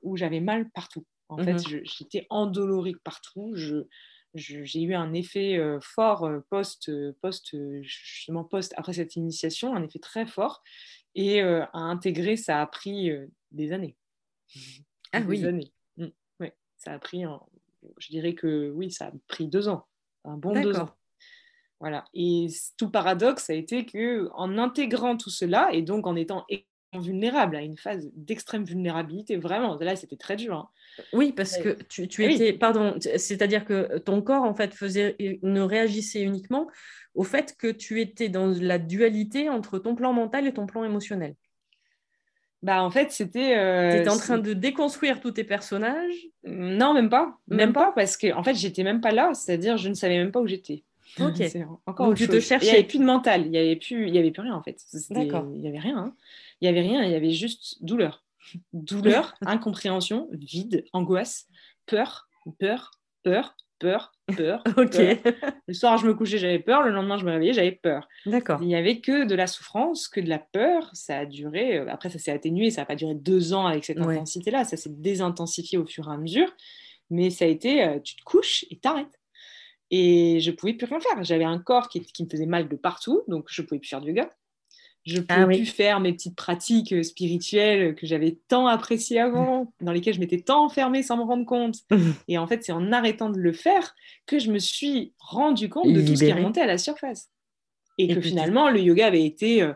où 0.02 0.16
j'avais 0.16 0.40
mal 0.40 0.68
partout. 0.70 1.06
En 1.28 1.38
fait, 1.38 1.52
mmh 1.52 1.82
j'étais 1.84 2.26
endolorique 2.30 3.00
partout. 3.04 3.52
Je, 3.54 3.84
j'ai 4.34 4.82
eu 4.82 4.94
un 4.94 5.12
effet 5.12 5.60
fort 5.80 6.28
post, 6.48 6.90
post, 7.20 7.56
justement 7.82 8.42
post 8.42 8.74
après 8.76 8.94
cette 8.94 9.14
initiation, 9.14 9.72
un 9.76 9.84
effet 9.84 10.00
très 10.00 10.26
fort. 10.26 10.64
Et 11.14 11.42
à 11.42 11.70
intégrer, 11.72 12.36
ça 12.36 12.60
a 12.60 12.66
pris 12.66 13.12
des 13.52 13.70
années. 13.70 13.96
Ah 15.12 15.20
oui. 15.20 15.44
Années 15.44 15.72
ça 16.80 16.92
a 16.92 16.98
pris, 16.98 17.24
je 17.98 18.08
dirais 18.08 18.34
que 18.34 18.70
oui, 18.70 18.90
ça 18.90 19.06
a 19.06 19.12
pris 19.28 19.46
deux 19.46 19.68
ans, 19.68 19.86
un 20.24 20.36
bon 20.36 20.52
deux 20.60 20.76
ans. 20.78 20.90
Voilà. 21.78 22.04
Et 22.12 22.48
tout 22.76 22.90
paradoxe 22.90 23.48
a 23.48 23.54
été 23.54 23.86
que 23.86 24.28
en 24.34 24.58
intégrant 24.58 25.16
tout 25.16 25.30
cela 25.30 25.70
et 25.72 25.82
donc 25.82 26.06
en 26.06 26.16
étant 26.16 26.44
vulnérable 26.94 27.56
à 27.56 27.62
une 27.62 27.76
phase 27.76 28.10
d'extrême 28.14 28.64
vulnérabilité, 28.64 29.36
vraiment, 29.36 29.76
là 29.78 29.94
c'était 29.94 30.16
très 30.16 30.36
dur. 30.36 30.56
Hein. 30.56 30.68
Oui, 31.12 31.32
parce 31.32 31.56
que 31.56 31.78
tu, 31.88 32.08
tu 32.08 32.24
étais, 32.24 32.52
pardon, 32.52 32.96
c'est-à-dire 32.98 33.64
que 33.64 33.98
ton 33.98 34.22
corps 34.22 34.42
en 34.42 34.54
fait 34.54 34.74
faisait, 34.74 35.16
ne 35.42 35.60
réagissait 35.60 36.22
uniquement 36.22 36.66
au 37.14 37.22
fait 37.22 37.56
que 37.56 37.70
tu 37.70 38.00
étais 38.00 38.28
dans 38.28 38.46
la 38.60 38.78
dualité 38.78 39.48
entre 39.48 39.78
ton 39.78 39.94
plan 39.94 40.12
mental 40.12 40.46
et 40.46 40.52
ton 40.52 40.66
plan 40.66 40.84
émotionnel. 40.84 41.34
Bah, 42.62 42.82
en 42.82 42.90
fait, 42.90 43.10
c'était. 43.10 43.56
Euh, 43.56 43.90
tu 43.90 43.98
étais 43.98 44.10
en 44.10 44.18
train 44.18 44.38
de 44.38 44.52
déconstruire 44.52 45.20
tous 45.20 45.32
tes 45.32 45.44
personnages? 45.44 46.28
Non, 46.44 46.92
même 46.92 47.08
pas. 47.08 47.38
Même, 47.48 47.72
pas, 47.72 47.92
parce 47.92 48.16
que, 48.16 48.32
en 48.34 48.42
fait, 48.42 48.54
j'étais 48.54 48.82
même 48.82 49.00
pas 49.00 49.12
là. 49.12 49.32
C'est-à-dire, 49.34 49.76
je 49.78 49.88
ne 49.88 49.94
savais 49.94 50.18
même 50.18 50.30
pas 50.30 50.40
où 50.40 50.46
j'étais. 50.46 50.84
Ok. 51.18 51.42
encore 51.86 52.08
Donc, 52.08 52.16
tu 52.16 52.28
te 52.28 52.38
cherchais. 52.38 52.66
Il 52.66 52.70
n'y 52.70 52.78
avait 52.78 52.86
plus 52.86 52.98
de 52.98 53.04
mental. 53.04 53.46
Il 53.46 53.50
n'y 53.50 53.58
avait, 53.58 53.76
plus... 53.76 54.08
Il 54.08 54.14
y 54.14 54.18
avait 54.18 54.30
plus 54.30 54.42
rien, 54.42 54.54
en 54.54 54.62
fait. 54.62 54.78
D'accord. 55.10 55.46
Il 55.54 55.62
n'y 55.62 55.68
avait 55.68 55.78
rien. 55.78 55.96
Hein. 55.96 56.14
Il 56.60 56.64
n'y 56.64 56.68
avait 56.68 56.86
rien. 56.86 57.02
Il 57.02 57.10
y 57.10 57.14
avait 57.14 57.32
juste 57.32 57.82
douleur. 57.82 58.24
Douleur, 58.72 59.34
incompréhension, 59.46 60.28
vide, 60.32 60.84
angoisse, 60.92 61.46
peur, 61.86 62.28
peur, 62.58 62.90
peur, 63.22 63.56
peur, 63.78 64.12
peur. 64.30 64.62
ok. 64.76 64.96
Le 65.66 65.74
soir, 65.74 65.98
je 65.98 66.06
me 66.06 66.14
couchais, 66.14 66.38
j'avais 66.38 66.58
peur. 66.58 66.82
Le 66.82 66.90
lendemain, 66.90 67.18
je 67.18 67.24
me 67.24 67.30
réveillais, 67.30 67.52
j'avais 67.52 67.72
peur. 67.72 68.08
D'accord. 68.26 68.60
Il 68.62 68.68
n'y 68.68 68.76
avait 68.76 69.00
que 69.00 69.24
de 69.24 69.34
la 69.34 69.46
souffrance, 69.46 70.08
que 70.08 70.20
de 70.20 70.28
la 70.28 70.38
peur. 70.38 70.90
Ça 70.92 71.18
a 71.18 71.26
duré. 71.26 71.78
Euh, 71.78 71.86
après, 71.88 72.10
ça 72.10 72.18
s'est 72.18 72.32
atténué. 72.32 72.70
Ça 72.70 72.82
n'a 72.82 72.86
pas 72.86 72.96
duré 72.96 73.14
deux 73.14 73.52
ans 73.52 73.66
avec 73.66 73.84
cette 73.84 73.98
intensité-là. 73.98 74.64
Ça 74.64 74.76
s'est 74.76 74.90
désintensifié 74.92 75.78
au 75.78 75.86
fur 75.86 76.08
et 76.08 76.12
à 76.12 76.16
mesure. 76.16 76.52
Mais 77.10 77.30
ça 77.30 77.44
a 77.44 77.48
été, 77.48 77.82
euh, 77.84 77.98
tu 78.00 78.16
te 78.16 78.22
couches 78.22 78.64
et 78.70 78.78
t'arrêtes. 78.78 79.20
Et 79.90 80.38
je 80.40 80.50
pouvais 80.52 80.74
plus 80.74 80.86
rien 80.86 81.00
faire. 81.00 81.22
J'avais 81.24 81.44
un 81.44 81.58
corps 81.58 81.88
qui, 81.88 82.00
qui, 82.00 82.24
me 82.24 82.28
faisait 82.28 82.46
mal 82.46 82.68
de 82.68 82.76
partout, 82.76 83.22
donc 83.26 83.46
je 83.50 83.62
pouvais 83.62 83.80
plus 83.80 83.88
faire 83.88 84.00
du 84.00 84.10
yoga. 84.10 84.30
Je 85.06 85.20
ah 85.28 85.38
peux 85.38 85.46
plus 85.46 85.66
faire 85.66 85.98
mes 86.00 86.12
petites 86.12 86.36
pratiques 86.36 86.92
euh, 86.92 87.02
spirituelles 87.02 87.94
que 87.94 88.06
j'avais 88.06 88.38
tant 88.48 88.66
appréciées 88.66 89.18
avant, 89.18 89.72
dans 89.80 89.92
lesquelles 89.92 90.14
je 90.14 90.20
m'étais 90.20 90.40
tant 90.40 90.64
enfermée 90.64 91.02
sans 91.02 91.16
me 91.16 91.22
rendre 91.22 91.46
compte. 91.46 91.76
Et 92.28 92.36
en 92.38 92.46
fait, 92.46 92.62
c'est 92.62 92.72
en 92.72 92.92
arrêtant 92.92 93.30
de 93.30 93.38
le 93.38 93.52
faire 93.52 93.94
que 94.26 94.38
je 94.38 94.50
me 94.50 94.58
suis 94.58 95.12
rendu 95.18 95.68
compte 95.68 95.92
de 95.92 96.02
tout 96.06 96.16
ce 96.16 96.24
qui 96.24 96.32
remontait 96.32 96.60
à 96.60 96.66
la 96.66 96.78
surface. 96.78 97.30
Et, 97.98 98.08
que 98.08 98.20
finalement, 98.20 98.70
le 98.70 98.80
yoga 98.80 99.06
avait 99.06 99.24
été 99.24 99.62
euh, 99.62 99.72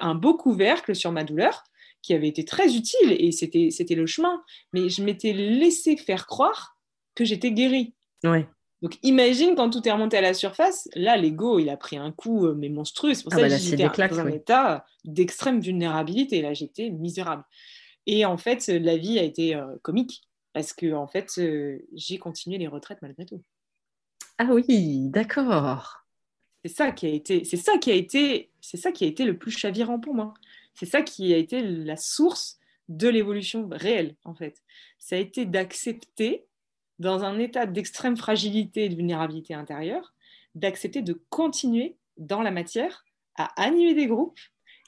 un 0.00 0.14
beau 0.14 0.34
couvercle 0.34 0.94
sur 0.94 1.12
ma 1.12 1.24
douleur, 1.24 1.64
qui 2.00 2.14
avait 2.14 2.28
été 2.28 2.44
très 2.44 2.74
utile, 2.74 3.14
et 3.18 3.30
c'était 3.30 3.94
le 3.94 4.06
chemin. 4.06 4.42
Mais 4.72 4.88
je 4.88 5.02
m'étais 5.02 5.32
laissé 5.32 5.96
faire 5.96 6.26
croire 6.26 6.76
que 7.14 7.24
j'étais 7.24 7.52
guérie. 7.52 7.94
Ouais. 8.24 8.46
Donc 8.82 8.98
imagine 9.04 9.54
quand 9.54 9.70
tout 9.70 9.86
est 9.86 9.92
remonté 9.92 10.16
à 10.16 10.20
la 10.20 10.34
surface, 10.34 10.88
là 10.96 11.16
l'ego 11.16 11.60
il 11.60 11.70
a 11.70 11.76
pris 11.76 11.96
un 11.96 12.10
coup 12.10 12.46
euh, 12.46 12.54
mais 12.54 12.68
monstrueux. 12.68 13.14
C'est 13.14 13.22
pour 13.22 13.32
ah 13.32 13.36
ça 13.36 13.42
bah 13.42 13.48
que 13.48 13.56
j'étais 13.56 14.08
dans 14.08 14.20
un 14.20 14.28
état 14.28 14.84
d'extrême 15.04 15.60
vulnérabilité. 15.60 16.42
Là 16.42 16.52
j'étais 16.52 16.90
misérable. 16.90 17.44
Et 18.06 18.24
en 18.24 18.36
fait 18.36 18.66
la 18.66 18.96
vie 18.96 19.20
a 19.20 19.22
été 19.22 19.54
euh, 19.54 19.76
comique 19.82 20.22
parce 20.52 20.72
que 20.72 20.92
en 20.92 21.06
fait 21.06 21.32
euh, 21.38 21.78
j'ai 21.94 22.18
continué 22.18 22.58
les 22.58 22.66
retraites 22.66 23.00
malgré 23.02 23.24
tout. 23.24 23.42
Ah 24.38 24.48
oui, 24.50 25.08
d'accord. 25.10 26.04
C'est 26.64 26.74
ça 26.74 26.90
qui 26.90 27.06
a 27.06 27.10
été, 27.10 27.44
c'est 27.44 27.56
ça 27.56 27.78
qui 27.78 27.90
a 27.92 27.94
été, 27.94 28.50
c'est 28.60 28.76
ça 28.76 28.90
qui 28.90 29.04
a 29.04 29.06
été 29.06 29.24
le 29.24 29.38
plus 29.38 29.52
chavirant 29.52 30.00
pour 30.00 30.14
moi. 30.14 30.34
C'est 30.74 30.86
ça 30.86 31.02
qui 31.02 31.32
a 31.32 31.36
été 31.36 31.62
la 31.62 31.96
source 31.96 32.58
de 32.88 33.08
l'évolution 33.08 33.68
réelle 33.70 34.16
en 34.24 34.34
fait. 34.34 34.56
Ça 34.98 35.14
a 35.14 35.18
été 35.18 35.44
d'accepter 35.44 36.46
dans 37.02 37.24
un 37.24 37.38
état 37.38 37.66
d'extrême 37.66 38.16
fragilité 38.16 38.84
et 38.84 38.88
de 38.88 38.94
vulnérabilité 38.94 39.54
intérieure, 39.54 40.14
d'accepter 40.54 41.02
de 41.02 41.20
continuer 41.28 41.96
dans 42.16 42.42
la 42.42 42.50
matière 42.50 43.04
à 43.36 43.50
animer 43.60 43.94
des 43.94 44.06
groupes 44.06 44.38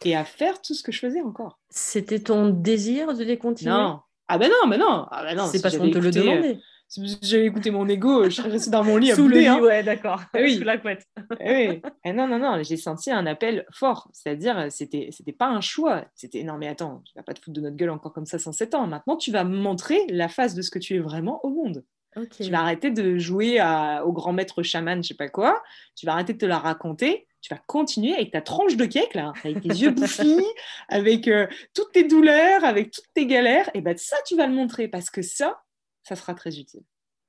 et 0.05 0.15
à 0.15 0.25
faire 0.25 0.63
tout 0.63 0.75
ce 0.75 0.83
que 0.83 0.93
je 0.93 1.01
faisais 1.01 1.21
encore. 1.21 1.59
C'était 1.71 2.21
ton 2.21 2.51
désir 2.51 3.15
de 3.15 3.25
les 3.25 3.37
continuer? 3.37 3.73
Non. 3.73 4.01
Ah 4.29 4.39
ben 4.39 4.49
non, 4.49 4.69
ben 4.69 4.79
non. 4.79 5.07
Ah 5.11 5.23
ben 5.25 5.37
non 5.37 5.47
c'est 5.47 5.61
parce 5.61 5.77
qu'on 5.77 5.91
te 5.91 5.99
le 5.99 6.11
demandait. 6.11 6.57
Euh, 6.57 6.61
si 6.87 7.19
j'avais 7.23 7.47
écouté 7.47 7.71
mon 7.71 7.89
ego, 7.89 8.25
je 8.25 8.31
serais 8.31 8.51
restée 8.51 8.71
dans 8.71 8.85
mon 8.85 8.99
lit 8.99 9.11
Sous 9.11 9.27
le 9.27 9.39
lit, 9.39 9.47
hein. 9.47 9.59
ouais, 9.61 9.83
d'accord. 9.83 10.21
Ah 10.33 10.39
oui. 10.41 10.59
Sous 10.59 10.65
la 10.65 10.79
couette. 10.79 11.05
Ah 11.17 11.23
oui. 11.41 11.83
Et 12.05 12.13
non, 12.13 12.29
non, 12.29 12.39
non, 12.39 12.63
j'ai 12.63 12.77
senti 12.77 13.11
un 13.11 13.27
appel 13.27 13.67
fort. 13.73 14.09
C'est-à-dire, 14.13 14.71
c'était, 14.71 15.09
c'était 15.11 15.33
pas 15.33 15.49
un 15.49 15.61
choix. 15.61 16.05
C'était, 16.15 16.45
non, 16.45 16.57
mais 16.57 16.69
attends, 16.69 17.03
tu 17.05 17.13
vas 17.17 17.23
pas 17.23 17.35
te 17.35 17.41
foutre 17.41 17.55
de 17.57 17.63
notre 17.63 17.77
gueule 17.77 17.91
encore 17.91 18.13
comme 18.13 18.27
ça 18.27 18.39
sans 18.39 18.53
7 18.53 18.75
ans. 18.75 18.87
Maintenant, 18.87 19.17
tu 19.17 19.33
vas 19.33 19.45
montrer 19.45 20.07
la 20.09 20.29
face 20.29 20.55
de 20.55 20.63
ce 20.63 20.71
que 20.71 20.79
tu 20.79 20.95
es 20.95 21.01
vraiment 21.01 21.45
au 21.45 21.49
monde. 21.49 21.85
Tu 22.31 22.51
vas 22.51 22.61
arrêter 22.61 22.91
de 22.91 23.19
jouer 23.19 23.61
au 24.05 24.13
grand 24.13 24.33
maître 24.33 24.63
chaman, 24.63 25.03
je 25.03 25.09
sais 25.09 25.15
pas 25.15 25.29
quoi. 25.29 25.63
Tu 25.97 26.07
vas 26.07 26.13
arrêter 26.13 26.33
de 26.33 26.39
te 26.39 26.47
la 26.47 26.59
raconter. 26.59 27.27
Tu 27.41 27.53
vas 27.53 27.61
continuer 27.67 28.15
avec 28.15 28.31
ta 28.31 28.41
tranche 28.41 28.77
de 28.77 28.87
cake, 28.87 29.15
là, 29.15 29.33
avec 29.45 29.61
tes 29.61 29.69
yeux 29.69 29.91
bouffis, 29.91 30.47
avec 30.89 31.29
euh, 31.29 31.47
toutes 31.75 31.93
tes 31.93 32.05
douleurs, 32.05 32.65
avec 32.65 32.91
toutes 32.91 33.13
tes 33.13 33.27
galères. 33.27 33.69
Et 33.75 33.83
ben 33.83 33.97
ça, 33.99 34.17
tu 34.27 34.35
vas 34.35 34.47
le 34.47 34.55
montrer 34.55 34.89
parce 34.89 35.11
que 35.11 35.21
ça, 35.21 35.61
ça 36.05 36.17
sera 36.17 36.35
très 36.35 36.59
utile. 36.59 36.83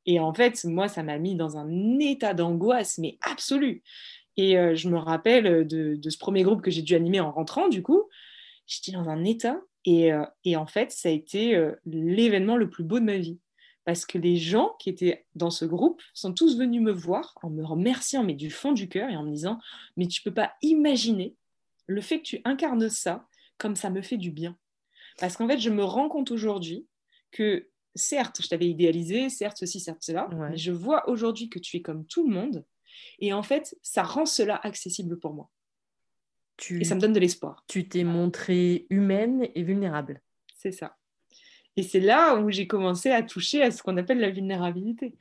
Et 0.06 0.20
en 0.20 0.34
fait, 0.34 0.64
moi, 0.64 0.88
ça 0.88 1.04
m'a 1.04 1.18
mis 1.18 1.36
dans 1.36 1.58
un 1.58 2.00
état 2.00 2.34
d'angoisse, 2.34 2.98
mais 2.98 3.18
absolu. 3.22 3.84
Et 4.38 4.58
euh, 4.58 4.74
je 4.76 4.88
me 4.88 4.98
rappelle 4.98 5.68
de, 5.68 6.00
ce 6.10 6.18
premier 6.18 6.44
groupe 6.44 6.62
que 6.62 6.72
j'ai 6.72 6.82
dû 6.82 6.96
animer 6.96 7.20
en 7.20 7.32
rentrant, 7.32 7.68
du 7.68 7.84
coup. 7.84 8.04
J'étais 8.68 8.94
dans 8.94 9.10
un 9.10 9.26
état. 9.26 9.60
Et, 9.84 10.14
euh, 10.14 10.24
et, 10.46 10.56
en 10.56 10.66
fait, 10.66 10.92
ça 10.92 11.10
a 11.10 11.12
été 11.12 11.62
l'événement 11.86 12.56
le 12.56 12.70
plus 12.70 12.86
beau 12.86 13.00
de 13.00 13.06
ma 13.06 13.18
vie 13.18 13.40
parce 13.86 14.06
que 14.06 14.18
les 14.18 14.36
gens 14.36 14.76
qui 14.80 14.90
étaient 14.90 15.26
dans 15.36 15.52
ce 15.52 15.64
groupe 15.64 16.02
sont 16.14 16.34
tous 16.34 16.58
venus 16.58 16.82
me 16.82 16.92
voir 16.92 17.34
en 17.42 17.50
me 17.50 17.64
remerciant 17.64 18.24
mais 18.24 18.34
du 18.34 18.50
fond 18.50 18.72
du 18.72 18.90
cœur 18.90 19.10
et 19.10 19.16
en 19.16 19.24
me 19.24 19.32
disant 19.32 19.60
mais 19.96 20.08
tu 20.08 20.22
peux 20.22 20.34
pas 20.34 20.54
imaginer 20.62 21.36
le 21.88 22.02
fait 22.02 22.20
que 22.20 22.26
tu 22.26 22.42
incarnes 22.44 22.90
ça 22.90 23.28
comme 23.58 23.76
ça 23.76 23.90
me 23.90 24.02
fait 24.02 24.18
du 24.18 24.32
bien 24.32 24.58
parce 25.20 25.38
qu'en 25.38 25.48
fait 25.48 25.60
je 25.60 25.70
me 25.70 25.84
rends 25.84 26.10
compte 26.10 26.32
aujourd'hui 26.32 26.88
que 27.32 27.70
certes 27.96 28.42
je 28.42 28.48
t'avais 28.48 28.68
idéalisé 28.68 29.30
certes 29.30 29.58
ceci 29.60 29.80
certes 29.80 30.02
cela 30.02 30.28
mais 30.32 30.58
je 30.58 30.72
vois 30.72 31.08
aujourd'hui 31.08 31.50
que 31.50 31.60
tu 31.60 31.78
es 31.78 31.82
comme 31.82 32.06
tout 32.06 32.28
le 32.28 32.34
monde 32.34 32.66
et 33.20 33.34
en 33.34 33.44
fait 33.44 33.78
ça 33.82 34.04
rend 34.04 34.26
cela 34.26 34.56
accessible 34.56 35.20
pour 35.20 35.34
moi. 35.34 35.50
Et 36.70 36.86
ça 36.86 36.96
me 36.96 37.02
donne 37.02 37.14
de 37.14 37.20
l'espoir. 37.20 37.66
tu 37.68 37.88
t'es 37.88 38.06
montrée 38.06 38.88
humaine 38.90 39.50
et 39.56 39.64
vulnérable. 39.64 40.22
C'est 40.56 40.72
ça 40.72 40.98
et 41.78 41.84
c'est 41.84 42.00
là 42.00 42.36
où 42.36 42.50
j'ai 42.50 42.68
commencé 42.68 43.12
à 43.12 43.24
toucher 43.24 43.62
à 43.62 43.72
ce 43.72 43.84
qu'on 43.84 43.98
appelle 43.98 44.20
la 44.20 44.30
vulnérabilité. 44.30 45.14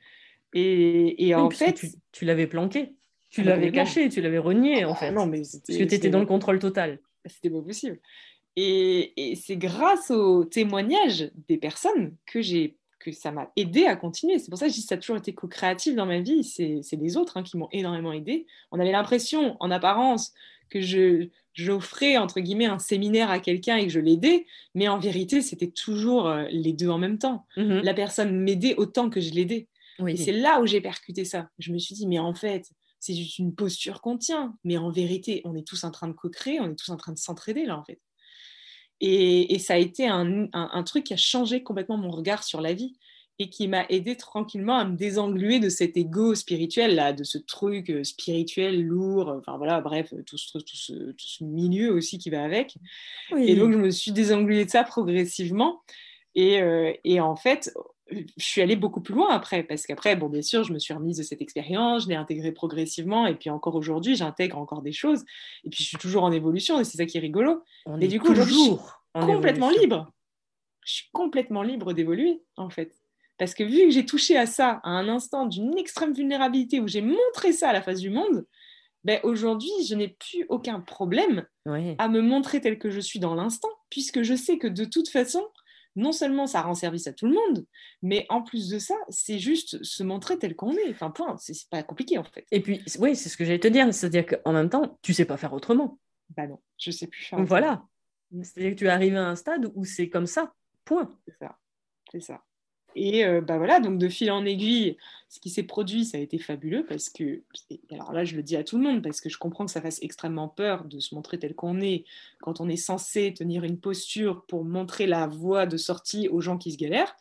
Et, 0.53 1.35
en 1.35 1.49
fait. 1.49 1.85
Tu, 2.13 2.23
l'avais 2.23 2.47
planqué, 2.47 2.93
tu 3.29 3.41
ah 3.41 3.43
l'avais 3.43 3.71
caché, 3.71 4.07
tu 4.07 4.21
l'avais 4.21 4.37
renié, 4.37 4.85
en 4.85 4.93
ah 4.93 4.95
fait. 4.95 5.11
Non, 5.11 5.25
mais 5.25 5.39
Parce 5.39 5.77
que 5.77 5.83
tu 5.83 5.93
étais 5.93 6.09
dans 6.09 6.19
le 6.19 6.25
contrôle 6.25 6.59
total. 6.59 6.99
C'était 7.25 7.49
pas 7.49 7.61
possible. 7.61 7.99
Et, 8.55 9.31
et 9.31 9.35
c'est 9.35 9.57
grâce 9.57 10.11
aux 10.11 10.45
témoignages 10.45 11.29
des 11.49 11.57
personnes 11.57 12.15
que 12.25 12.41
j'ai 12.41 12.77
que 13.05 13.11
ça 13.11 13.31
m'a 13.31 13.51
aidé 13.55 13.85
à 13.85 13.95
continuer. 13.95 14.39
C'est 14.39 14.49
pour 14.49 14.57
ça 14.57 14.65
que 14.65 14.71
je 14.71 14.77
dis 14.77 14.81
que 14.81 14.87
ça 14.87 14.95
a 14.95 14.97
toujours 14.97 15.17
été 15.17 15.33
co-créatif 15.33 15.95
dans 15.95 16.07
ma 16.07 16.19
vie. 16.19 16.43
C'est 16.43 16.95
les 16.95 17.17
autres 17.17 17.37
hein, 17.37 17.43
qui 17.43 17.55
m'ont 17.55 17.69
énormément 17.71 18.11
aidé. 18.11 18.47
On 18.71 18.79
avait 18.79 18.91
l'impression, 18.91 19.55
en 19.59 19.69
apparence, 19.69 20.33
que 20.69 20.81
je, 20.81 21.29
j'offrais 21.55 22.17
entre 22.17 22.41
guillemets 22.41 22.65
un 22.65 22.79
séminaire 22.79 23.31
à 23.31 23.39
quelqu'un 23.39 23.77
et 23.77 23.87
que 23.87 23.91
je 23.91 23.99
l'aidais, 23.99 24.45
mais 24.75 24.87
en 24.87 24.99
vérité, 24.99 25.41
c'était 25.41 25.71
toujours 25.71 26.27
euh, 26.27 26.45
les 26.51 26.73
deux 26.73 26.89
en 26.89 26.99
même 26.99 27.17
temps. 27.17 27.47
Mhm. 27.57 27.81
La 27.81 27.93
personne 27.93 28.37
m'aidait 28.37 28.75
autant 28.75 29.09
que 29.09 29.19
je 29.19 29.31
l'aidais. 29.31 29.67
Et 30.07 30.17
c'est 30.17 30.33
là 30.33 30.59
où 30.59 30.67
j'ai 30.67 30.81
percuté 30.81 31.23
ça. 31.23 31.49
Je 31.57 31.71
me 31.71 31.79
suis 31.79 31.95
dit, 31.95 32.05
mais 32.05 32.19
en 32.19 32.33
fait, 32.33 32.69
c'est 32.99 33.15
juste 33.15 33.39
une 33.39 33.55
posture 33.55 34.01
qu'on 34.01 34.17
tient, 34.17 34.53
mais 34.65 34.75
en 34.75 34.91
vérité, 34.91 35.41
on 35.45 35.55
est 35.55 35.65
tous 35.65 35.85
en 35.85 35.91
train 35.91 36.09
de 36.09 36.13
co-créer, 36.13 36.59
on 36.59 36.69
est 36.69 36.75
tous 36.75 36.91
en 36.91 36.97
train 36.97 37.13
de 37.13 37.17
s'entraider 37.17 37.65
là, 37.65 37.79
en 37.79 37.85
fait. 37.85 38.01
Et, 38.99 39.57
ça 39.59 39.75
a 39.75 39.77
été 39.77 40.05
un, 40.07 40.47
un, 40.51 40.83
truc 40.83 41.05
qui 41.05 41.13
a 41.13 41.17
changé 41.17 41.63
complètement 41.63 41.97
mon 41.97 42.09
regard 42.09 42.43
sur 42.43 42.59
la 42.59 42.73
vie 42.73 42.97
et 43.37 43.49
qui 43.49 43.67
m'a 43.67 43.85
aidé 43.89 44.15
tranquillement 44.15 44.77
à 44.77 44.85
me 44.85 44.95
désengluer 44.95 45.59
de 45.59 45.69
cet 45.69 45.97
ego 45.97 46.35
spirituel, 46.35 46.95
là, 46.95 47.11
de 47.11 47.23
ce 47.23 47.37
truc 47.37 47.89
euh, 47.89 48.03
spirituel 48.03 48.81
lourd, 48.81 49.35
enfin 49.37 49.57
voilà, 49.57 49.81
bref, 49.81 50.13
tout 50.25 50.37
ce, 50.37 50.57
tout 50.57 50.63
ce, 50.75 50.93
tout 50.93 51.27
ce 51.27 51.43
milieu 51.43 51.93
aussi 51.93 52.17
qui 52.17 52.29
va 52.29 52.43
avec. 52.43 52.77
Et 53.37 53.55
donc, 53.55 53.73
je 53.73 53.77
me 53.77 53.91
suis 53.91 54.11
désengluée 54.11 54.65
de 54.65 54.69
ça 54.69 54.83
progressivement. 54.83 55.81
Et, 56.35 56.61
euh, 56.61 56.93
et, 57.03 57.19
en 57.19 57.35
fait, 57.35 57.73
je 58.11 58.23
suis 58.37 58.61
allée 58.61 58.75
beaucoup 58.75 59.01
plus 59.01 59.13
loin 59.13 59.29
après, 59.31 59.63
parce 59.63 59.85
qu'après, 59.85 60.15
bon, 60.15 60.29
bien 60.29 60.41
sûr, 60.41 60.63
je 60.63 60.71
me 60.71 60.79
suis 60.79 60.93
remise 60.93 61.17
de 61.17 61.23
cette 61.23 61.41
expérience, 61.41 62.03
je 62.03 62.09
l'ai 62.09 62.15
intégrée 62.15 62.51
progressivement, 62.51 63.25
et 63.25 63.35
puis 63.35 63.49
encore 63.49 63.75
aujourd'hui, 63.75 64.15
j'intègre 64.15 64.57
encore 64.57 64.81
des 64.81 64.91
choses, 64.91 65.23
et 65.63 65.69
puis 65.69 65.83
je 65.83 65.89
suis 65.89 65.97
toujours 65.97 66.23
en 66.23 66.31
évolution, 66.31 66.79
et 66.79 66.83
c'est 66.83 66.97
ça 66.97 67.05
qui 67.05 67.17
est 67.17 67.21
rigolo. 67.21 67.63
On 67.85 67.99
et 67.99 68.07
du 68.07 68.19
coup, 68.19 68.33
toujours 68.33 69.01
je 69.15 69.21
suis 69.21 69.33
complètement 69.33 69.69
libre. 69.69 70.11
Je 70.85 70.93
suis 70.93 71.09
complètement 71.13 71.63
libre 71.63 71.93
d'évoluer, 71.93 72.43
en 72.57 72.69
fait. 72.69 72.93
Parce 73.37 73.53
que 73.53 73.63
vu 73.63 73.83
que 73.83 73.89
j'ai 73.89 74.05
touché 74.05 74.37
à 74.37 74.45
ça 74.45 74.79
à 74.83 74.89
un 74.89 75.09
instant 75.09 75.45
d'une 75.45 75.77
extrême 75.77 76.13
vulnérabilité, 76.13 76.79
où 76.79 76.87
j'ai 76.87 77.01
montré 77.01 77.51
ça 77.51 77.69
à 77.69 77.73
la 77.73 77.81
face 77.81 77.99
du 77.99 78.09
monde, 78.09 78.45
ben 79.03 79.19
aujourd'hui, 79.23 79.71
je 79.87 79.93
n'ai 79.93 80.07
plus 80.07 80.45
aucun 80.49 80.79
problème 80.79 81.45
à 81.65 82.07
me 82.07 82.21
montrer 82.21 82.61
tel 82.61 82.79
que 82.79 82.89
je 82.89 82.99
suis 82.99 83.19
dans 83.19 83.35
l'instant, 83.35 83.69
puisque 83.89 84.23
je 84.23 84.35
sais 84.35 84.57
que 84.57 84.67
de 84.67 84.85
toute 84.85 85.09
façon, 85.09 85.45
non 85.95 86.11
seulement 86.11 86.47
ça 86.47 86.61
rend 86.61 86.73
service 86.73 87.07
à 87.07 87.13
tout 87.13 87.27
le 87.27 87.33
monde, 87.33 87.65
mais 88.01 88.25
en 88.29 88.41
plus 88.41 88.69
de 88.69 88.79
ça, 88.79 88.95
c'est 89.09 89.39
juste 89.39 89.83
se 89.83 90.03
montrer 90.03 90.37
tel 90.39 90.55
qu'on 90.55 90.73
est. 90.73 90.89
Enfin, 90.89 91.11
point, 91.11 91.35
c'est 91.37 91.55
pas 91.69 91.83
compliqué 91.83 92.17
en 92.17 92.23
fait. 92.23 92.45
Et 92.51 92.61
puis, 92.61 92.81
oui, 92.99 93.15
c'est 93.15 93.29
ce 93.29 93.37
que 93.37 93.45
j'allais 93.45 93.59
te 93.59 93.67
dire, 93.67 93.93
c'est-à-dire 93.93 94.25
qu'en 94.25 94.53
même 94.53 94.69
temps, 94.69 94.97
tu 95.01 95.13
sais 95.13 95.25
pas 95.25 95.37
faire 95.37 95.53
autrement. 95.53 95.99
Bah 96.35 96.47
non, 96.47 96.59
je 96.77 96.91
sais 96.91 97.07
plus 97.07 97.21
faire. 97.21 97.43
Voilà. 97.43 97.85
C'est-à-dire 98.41 98.71
que 98.71 98.79
tu 98.79 98.85
es 98.85 98.89
arrivé 98.89 99.17
à 99.17 99.27
un 99.27 99.35
stade 99.35 99.71
où 99.75 99.85
c'est 99.85 100.09
comme 100.09 100.25
ça, 100.25 100.53
point. 100.83 101.15
C'est 101.27 101.37
ça, 101.37 101.57
c'est 102.11 102.21
ça. 102.21 102.43
Et 102.95 103.25
euh, 103.25 103.41
bah 103.41 103.57
voilà, 103.57 103.81
donc 103.81 103.99
de 103.99 104.07
fil 104.07 104.31
en 104.31 104.45
aiguille, 104.45 104.97
ce 105.27 105.41
qui 105.41 105.49
s'est 105.49 105.63
produit, 105.63 106.05
ça 106.05 106.17
a 106.17 106.21
été 106.21 106.39
fabuleux 106.39 106.85
parce 106.85 107.09
que, 107.09 107.41
alors 107.91 108.13
là, 108.13 108.23
je 108.23 108.37
le 108.37 108.43
dis 108.43 108.55
à 108.55 108.63
tout 108.63 108.77
le 108.77 108.83
monde 108.83 109.03
parce 109.03 109.19
que 109.19 109.27
je 109.29 109.37
comprends 109.37 109.65
que 109.65 109.71
ça 109.71 109.81
fasse 109.81 110.01
extrêmement 110.01 110.47
peur 110.47 110.85
de 110.85 110.99
se 110.99 111.13
montrer 111.13 111.37
tel 111.37 111.55
qu'on 111.55 111.81
est 111.81 112.05
quand 112.41 112.61
on 112.61 112.69
est 112.69 112.77
censé 112.77 113.33
tenir 113.33 113.65
une 113.65 113.77
posture 113.77 114.45
pour 114.45 114.63
montrer 114.63 115.07
la 115.07 115.27
voie 115.27 115.65
de 115.65 115.75
sortie 115.75 116.29
aux 116.29 116.39
gens 116.39 116.57
qui 116.57 116.71
se 116.71 116.77
galèrent. 116.77 117.17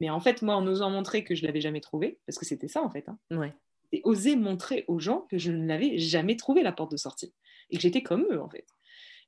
Mais 0.00 0.10
en 0.10 0.18
fait, 0.18 0.42
moi, 0.42 0.56
en 0.56 0.66
osant 0.66 0.90
montrer 0.90 1.22
que 1.22 1.36
je 1.36 1.46
l'avais 1.46 1.60
jamais 1.60 1.80
trouvé, 1.80 2.18
parce 2.26 2.36
que 2.36 2.44
c'était 2.44 2.68
ça 2.68 2.82
en 2.82 2.90
fait, 2.90 3.08
hein, 3.08 3.16
ouais. 3.30 3.54
et 3.92 4.00
oser 4.02 4.34
montrer 4.34 4.84
aux 4.88 4.98
gens 4.98 5.26
que 5.30 5.38
je 5.38 5.52
ne 5.52 5.64
l'avais 5.66 5.96
jamais 5.98 6.36
trouvé 6.36 6.64
la 6.64 6.72
porte 6.72 6.90
de 6.90 6.96
sortie 6.96 7.32
et 7.70 7.76
que 7.76 7.82
j'étais 7.82 8.02
comme 8.02 8.26
eux 8.32 8.42
en 8.42 8.48
fait. 8.48 8.66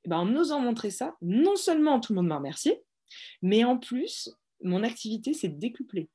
Et 0.03 0.09
ben, 0.09 0.17
en 0.17 0.35
osant 0.35 0.59
montrer 0.59 0.89
ça, 0.89 1.15
non 1.21 1.55
seulement 1.55 2.01
tout 2.01 2.11
le 2.11 2.17
monde 2.17 2.27
m'a 2.27 2.37
remercié, 2.37 2.81
mais 3.41 3.63
en 3.63 3.77
plus, 3.77 4.29
mon 4.63 4.83
activité 4.83 5.33
s'est 5.33 5.47
décuplée. 5.47 6.09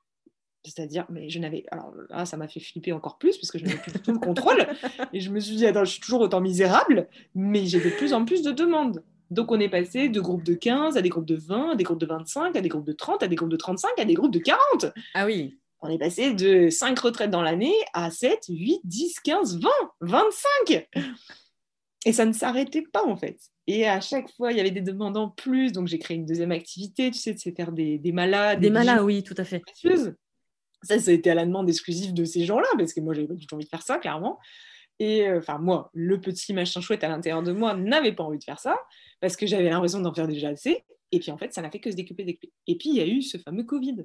C'est-à-dire, 0.64 1.06
mais 1.08 1.28
je 1.28 1.40
n'avais. 1.40 1.64
Alors 1.72 1.92
là, 2.08 2.24
ça 2.24 2.36
m'a 2.36 2.46
fait 2.46 2.60
flipper 2.60 2.92
encore 2.92 3.18
plus 3.18 3.36
parce 3.36 3.50
que 3.50 3.58
je 3.58 3.64
n'avais 3.64 3.78
plus 3.78 3.92
du 3.92 3.98
tout 4.00 4.12
le 4.12 4.18
contrôle. 4.18 4.66
Et 5.12 5.20
je 5.20 5.30
me 5.30 5.40
suis 5.40 5.56
dit, 5.56 5.66
attends, 5.66 5.84
je 5.84 5.92
suis 5.92 6.00
toujours 6.00 6.20
autant 6.20 6.40
misérable, 6.40 7.08
mais 7.34 7.66
j'ai 7.66 7.80
de 7.80 7.90
plus 7.90 8.12
en 8.12 8.24
plus 8.24 8.42
de 8.42 8.52
demandes. 8.52 9.02
Donc 9.30 9.50
on 9.50 9.58
est 9.58 9.68
passé 9.68 10.08
de 10.08 10.20
groupes 10.20 10.44
de 10.44 10.54
15 10.54 10.96
à 10.96 11.02
des 11.02 11.08
groupes 11.08 11.26
de 11.26 11.34
20, 11.34 11.70
à 11.70 11.74
des 11.74 11.84
groupes 11.84 11.98
de 11.98 12.06
25, 12.06 12.54
à 12.54 12.60
des 12.60 12.68
groupes 12.68 12.86
de 12.86 12.92
30, 12.92 13.22
à 13.22 13.28
des 13.28 13.34
groupes 13.34 13.50
de 13.50 13.56
35, 13.56 13.90
à 13.98 14.04
des 14.04 14.14
groupes 14.14 14.32
de 14.32 14.38
40. 14.38 14.86
Ah 15.14 15.24
oui. 15.26 15.58
On 15.80 15.88
est 15.88 15.98
passé 15.98 16.32
de 16.34 16.68
5 16.68 16.96
retraites 16.98 17.30
dans 17.30 17.42
l'année 17.42 17.74
à 17.92 18.10
7, 18.10 18.44
8, 18.50 18.82
10, 18.84 19.20
15, 19.20 19.58
20, 19.58 19.70
25. 20.02 20.88
Et 22.04 22.12
ça 22.12 22.24
ne 22.24 22.32
s'arrêtait 22.32 22.82
pas 22.82 23.04
en 23.04 23.16
fait. 23.16 23.38
Et 23.66 23.86
à 23.86 24.00
chaque 24.00 24.30
fois, 24.32 24.50
il 24.50 24.58
y 24.58 24.60
avait 24.60 24.70
des 24.70 24.80
demandes 24.80 25.16
en 25.16 25.28
plus. 25.28 25.72
Donc, 25.72 25.86
j'ai 25.86 25.98
créé 25.98 26.16
une 26.16 26.26
deuxième 26.26 26.50
activité, 26.50 27.10
tu 27.10 27.18
sais, 27.18 27.34
c'est 27.36 27.54
faire 27.54 27.72
des, 27.72 27.98
des 27.98 28.12
malades. 28.12 28.60
Des, 28.60 28.70
malades, 28.70 29.02
oui, 29.02 29.22
tout 29.22 29.34
à 29.36 29.44
fait. 29.44 29.62
Ça, 30.82 30.98
ça 30.98 31.10
a 31.12 31.14
été 31.14 31.30
à 31.30 31.34
la 31.34 31.46
demande 31.46 31.68
exclusive 31.68 32.12
de 32.12 32.24
ces 32.24 32.44
gens-là, 32.44 32.66
parce 32.76 32.92
que 32.92 33.00
moi, 33.00 33.14
j'avais 33.14 33.28
pas 33.28 33.34
du 33.34 33.46
tout 33.46 33.54
envie 33.54 33.64
de 33.64 33.70
faire 33.70 33.82
ça, 33.82 33.98
clairement. 33.98 34.40
Et 34.98 35.28
euh, 35.28 35.38
enfin, 35.38 35.58
moi, 35.58 35.90
le 35.94 36.20
petit 36.20 36.52
machin 36.52 36.80
chouette 36.80 37.04
à 37.04 37.08
l'intérieur 37.08 37.42
de 37.42 37.52
moi 37.52 37.74
n'avait 37.74 38.12
pas 38.12 38.24
envie 38.24 38.38
de 38.38 38.44
faire 38.44 38.58
ça, 38.58 38.76
parce 39.20 39.36
que 39.36 39.46
j'avais 39.46 39.70
l'impression 39.70 40.00
d'en 40.00 40.12
faire 40.12 40.26
déjà 40.26 40.48
assez. 40.48 40.84
Et 41.12 41.20
puis, 41.20 41.30
en 41.30 41.38
fait, 41.38 41.52
ça 41.54 41.62
n'a 41.62 41.70
fait 41.70 41.78
que 41.78 41.90
se 41.90 41.96
découper, 41.96 42.24
découper. 42.24 42.50
Et 42.66 42.76
puis, 42.76 42.88
il 42.88 42.96
y 42.96 43.00
a 43.00 43.06
eu 43.06 43.22
ce 43.22 43.38
fameux 43.38 43.64
Covid. 43.64 44.04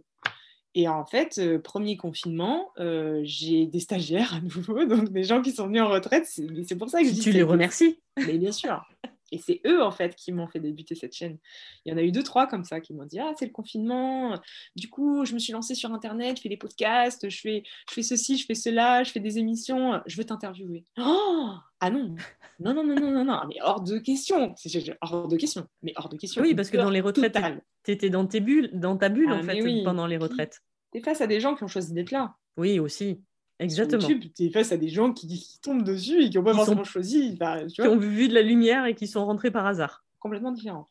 Et 0.80 0.88
en 0.88 1.06
fait, 1.06 1.40
euh, 1.40 1.58
premier 1.58 1.98
confinement, 1.98 2.70
euh, 2.78 3.22
j'ai 3.24 3.66
des 3.66 3.80
stagiaires 3.80 4.36
à 4.36 4.42
nouveau, 4.42 4.86
donc 4.86 5.10
des 5.10 5.24
gens 5.24 5.42
qui 5.42 5.52
sont 5.52 5.66
venus 5.66 5.82
en 5.82 5.90
retraite. 5.90 6.28
C'est 6.28 6.76
pour 6.76 6.88
ça 6.88 7.02
que 7.02 7.08
je 7.08 7.14
dis. 7.14 7.20
Tu 7.20 7.32
les 7.32 7.42
remercies 7.42 8.00
Mais 8.16 8.38
bien 8.38 8.52
sûr. 8.52 8.88
Et 9.32 9.38
c'est 9.38 9.62
eux, 9.66 9.84
en 9.84 9.92
fait, 9.92 10.16
qui 10.16 10.32
m'ont 10.32 10.48
fait 10.48 10.60
débuter 10.60 10.96
cette 10.96 11.14
chaîne. 11.14 11.38
Il 11.86 11.92
y 11.92 11.96
en 11.96 11.98
a 11.98 12.02
eu 12.02 12.12
deux, 12.12 12.24
trois 12.24 12.48
comme 12.48 12.64
ça 12.64 12.80
qui 12.80 12.94
m'ont 12.94 13.06
dit 13.06 13.20
Ah, 13.20 13.34
c'est 13.38 13.46
le 13.46 13.52
confinement. 13.52 14.40
Du 14.76 14.90
coup, 14.90 15.26
je 15.26 15.34
me 15.34 15.40
suis 15.40 15.54
lancée 15.54 15.76
sur 15.76 15.92
Internet, 15.94 16.38
je 16.38 16.42
fais 16.42 16.50
des 16.50 16.58
podcasts, 16.58 17.30
je 17.30 17.40
fais, 17.40 17.64
je 17.90 17.94
fais 17.94 18.04
ceci, 18.04 18.38
je 18.38 18.46
fais 18.46 18.56
cela, 18.56 19.04
je 19.04 19.12
fais 19.12 19.20
des 19.20 19.38
émissions. 19.38 20.02
Je 20.06 20.18
veux 20.18 20.24
t'interviewer. 20.24 20.86
Oh 20.98 21.54
ah 21.80 21.90
non 21.90 22.16
Non, 22.60 22.74
non, 22.74 22.84
non, 22.84 22.96
non, 22.96 23.12
non, 23.12 23.26
non, 23.26 23.42
mais 23.48 23.58
hors 23.62 23.82
de 23.82 24.00
question. 24.00 24.56
hors 25.02 25.28
de 25.28 25.38
question. 25.38 25.68
Mais 25.84 25.94
hors 25.96 26.10
de 26.10 26.18
question. 26.18 26.42
Oui, 26.42 26.56
parce 26.56 26.70
que 26.70 26.78
dans 26.78 26.90
les 26.90 27.02
retraites, 27.02 27.38
tu 27.84 27.92
étais 27.92 28.10
dans, 28.10 28.26
tes 28.26 28.40
bulles, 28.40 28.72
dans 28.74 28.98
ta 28.98 29.10
bulle, 29.10 29.32
en 29.32 29.40
ah, 29.40 29.44
fait, 29.44 29.84
pendant 29.84 30.08
les 30.08 30.18
retraites. 30.18 30.62
Tu 30.92 31.00
es 31.00 31.02
face 31.02 31.22
à 31.22 31.28
des 31.28 31.40
gens 31.40 31.56
qui 31.56 31.64
ont 31.64 31.68
choisi 31.68 31.94
d'être 31.94 32.12
là. 32.12 32.36
Oui, 32.58 32.80
aussi. 32.80 33.22
Exactement. 33.60 34.02
YouTube, 34.02 34.32
tu 34.36 34.46
es 34.46 34.50
face 34.50 34.72
à 34.72 34.78
des 34.78 34.90
gens 34.90 35.12
qui, 35.12 35.60
tombent 35.62 35.84
dessus 35.84 36.24
et 36.24 36.30
qui 36.30 36.38
n'ont 36.38 36.44
pas 36.44 36.54
forcément 36.54 36.84
choisi. 36.84 37.38
qui 37.74 37.82
ont 37.82 37.98
vu 37.98 38.28
de 38.28 38.34
la 38.34 38.42
lumière 38.42 38.86
et 38.86 38.96
qui 38.96 39.08
sont 39.08 39.26
rentrés 39.26 39.52
par 39.52 39.66
hasard. 39.66 40.06
Complètement 40.20 40.52
différent. 40.52 40.90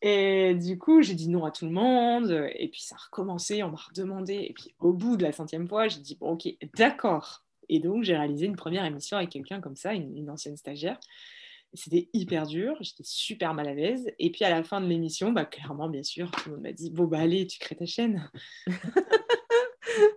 Et 0.00 0.54
du 0.54 0.78
coup, 0.78 1.02
j'ai 1.02 1.14
dit 1.14 1.28
non 1.28 1.44
à 1.44 1.50
tout 1.50 1.66
le 1.66 1.72
monde. 1.72 2.50
Et 2.54 2.68
puis 2.68 2.82
ça 2.82 2.94
a 2.94 3.04
recommencé, 3.04 3.62
on 3.62 3.70
m'a 3.70 3.78
redemandé. 3.78 4.34
Et 4.34 4.52
puis 4.54 4.74
au 4.78 4.92
bout 4.92 5.16
de 5.16 5.22
la 5.22 5.32
centième 5.32 5.68
fois, 5.68 5.88
j'ai 5.88 6.00
dit 6.00 6.16
bon, 6.18 6.32
ok, 6.32 6.48
d'accord. 6.76 7.44
Et 7.68 7.80
donc 7.80 8.04
j'ai 8.04 8.16
réalisé 8.16 8.46
une 8.46 8.56
première 8.56 8.84
émission 8.84 9.16
avec 9.16 9.30
quelqu'un 9.30 9.60
comme 9.60 9.76
ça, 9.76 9.92
une, 9.92 10.30
ancienne 10.30 10.56
stagiaire. 10.56 10.98
C'était 11.74 12.08
hyper 12.14 12.46
dur, 12.46 12.76
j'étais 12.80 13.02
super 13.04 13.52
mal 13.52 13.68
à 13.68 13.74
l'aise. 13.74 14.10
Et 14.18 14.30
puis 14.30 14.44
à 14.44 14.50
la 14.50 14.62
fin 14.62 14.80
de 14.80 14.86
l'émission, 14.86 15.32
bah, 15.32 15.44
clairement, 15.44 15.90
bien 15.90 16.02
sûr, 16.02 16.30
tout 16.30 16.48
le 16.48 16.54
monde 16.54 16.64
m'a 16.64 16.72
dit 16.72 16.90
Bon, 16.90 17.04
bah 17.04 17.18
allez, 17.18 17.46
tu 17.46 17.58
crées 17.58 17.76
ta 17.76 17.84
chaîne. 17.84 18.30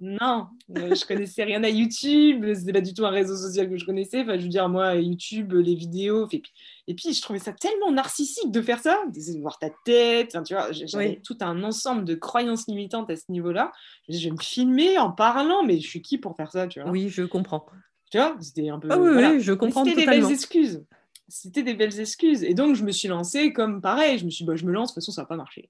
non, 0.02 0.48
euh, 0.78 0.96
je 0.96 1.06
connaissais 1.06 1.44
rien 1.44 1.64
à 1.64 1.70
YouTube, 1.70 2.46
c'était 2.54 2.74
pas 2.74 2.82
du 2.82 2.94
tout 2.94 3.06
un 3.06 3.10
réseau 3.10 3.36
social 3.36 3.70
que 3.70 3.78
je 3.78 3.86
connaissais. 3.86 4.22
Enfin, 4.22 4.38
je 4.38 4.44
veux 4.44 4.50
dire, 4.50 4.68
moi, 4.70 4.96
YouTube, 4.96 5.54
les 5.54 5.76
vidéos, 5.76 6.28
et 6.32 6.40
puis, 6.40 6.52
et 6.88 6.94
puis 6.94 7.14
je 7.14 7.22
trouvais 7.22 7.40
ça 7.40 7.54
tellement 7.54 7.92
narcissique 7.92 8.52
de 8.52 8.62
faire 8.62 8.80
ça, 8.80 9.00
de 9.08 9.42
voir 9.42 9.60
ta 9.60 9.70
tête. 9.86 10.38
tu 10.46 10.54
vois, 10.54 10.72
j'avais 10.72 11.22
tout 11.24 11.38
un 11.42 11.64
ensemble 11.64 12.06
de 12.06 12.16
croyances 12.16 12.68
limitantes 12.68 13.10
à 13.10 13.16
ce 13.16 13.32
niveau-là. 13.32 13.72
Je, 14.10 14.18
je 14.18 14.26
vais 14.26 14.32
me 14.32 14.42
filmer 14.42 14.98
en 14.98 15.12
parlant, 15.12 15.64
mais 15.64 15.80
je 15.80 15.88
suis 15.88 16.02
qui 16.02 16.18
pour 16.18 16.36
faire 16.36 16.52
ça, 16.52 16.68
tu 16.68 16.82
vois? 16.82 16.90
Oui, 16.92 17.10
je 17.10 17.24
comprends. 17.24 17.66
Tu 18.12 18.18
vois, 18.18 18.36
c'était 18.42 18.70
un 18.70 18.78
peu. 18.78 18.90
Ah 18.92 19.00
oui, 19.00 19.40
je 19.40 19.54
comprends. 19.54 19.86
C'était 19.86 20.02
des 20.02 20.06
belles 20.06 20.32
excuses. 20.32 20.84
C'était 21.30 21.64
des 21.64 21.74
belles 21.74 21.98
excuses. 21.98 22.44
Et 22.44 22.54
donc, 22.54 22.76
je 22.76 22.84
me 22.84 22.92
suis 22.92 23.08
lancée 23.08 23.54
comme 23.54 23.82
pareil. 23.82 24.18
Je 24.18 24.26
me 24.26 24.30
suis 24.30 24.44
dit, 24.44 24.48
bah, 24.48 24.58
je 24.58 24.66
me 24.66 24.74
lance, 24.74 24.90
de 24.90 24.94
toute 24.96 25.04
façon, 25.04 25.14
ça 25.14 25.22
va 25.22 25.28
pas 25.28 25.38
marcher. 25.38 25.70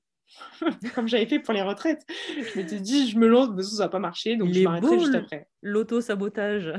comme 0.95 1.07
j'avais 1.07 1.25
fait 1.25 1.39
pour 1.39 1.53
les 1.53 1.61
retraites. 1.61 2.05
Je 2.35 2.59
m'étais 2.59 2.79
dit, 2.79 3.09
je 3.09 3.17
me 3.17 3.27
lance, 3.27 3.49
mais 3.55 3.63
ça, 3.63 3.83
va 3.83 3.89
pas 3.89 3.99
marcher, 3.99 4.35
donc 4.35 4.53
je 4.53 4.61
m'arrêterai 4.61 4.99
juste 4.99 5.15
après. 5.15 5.47
L'auto-sabotage. 5.61 6.73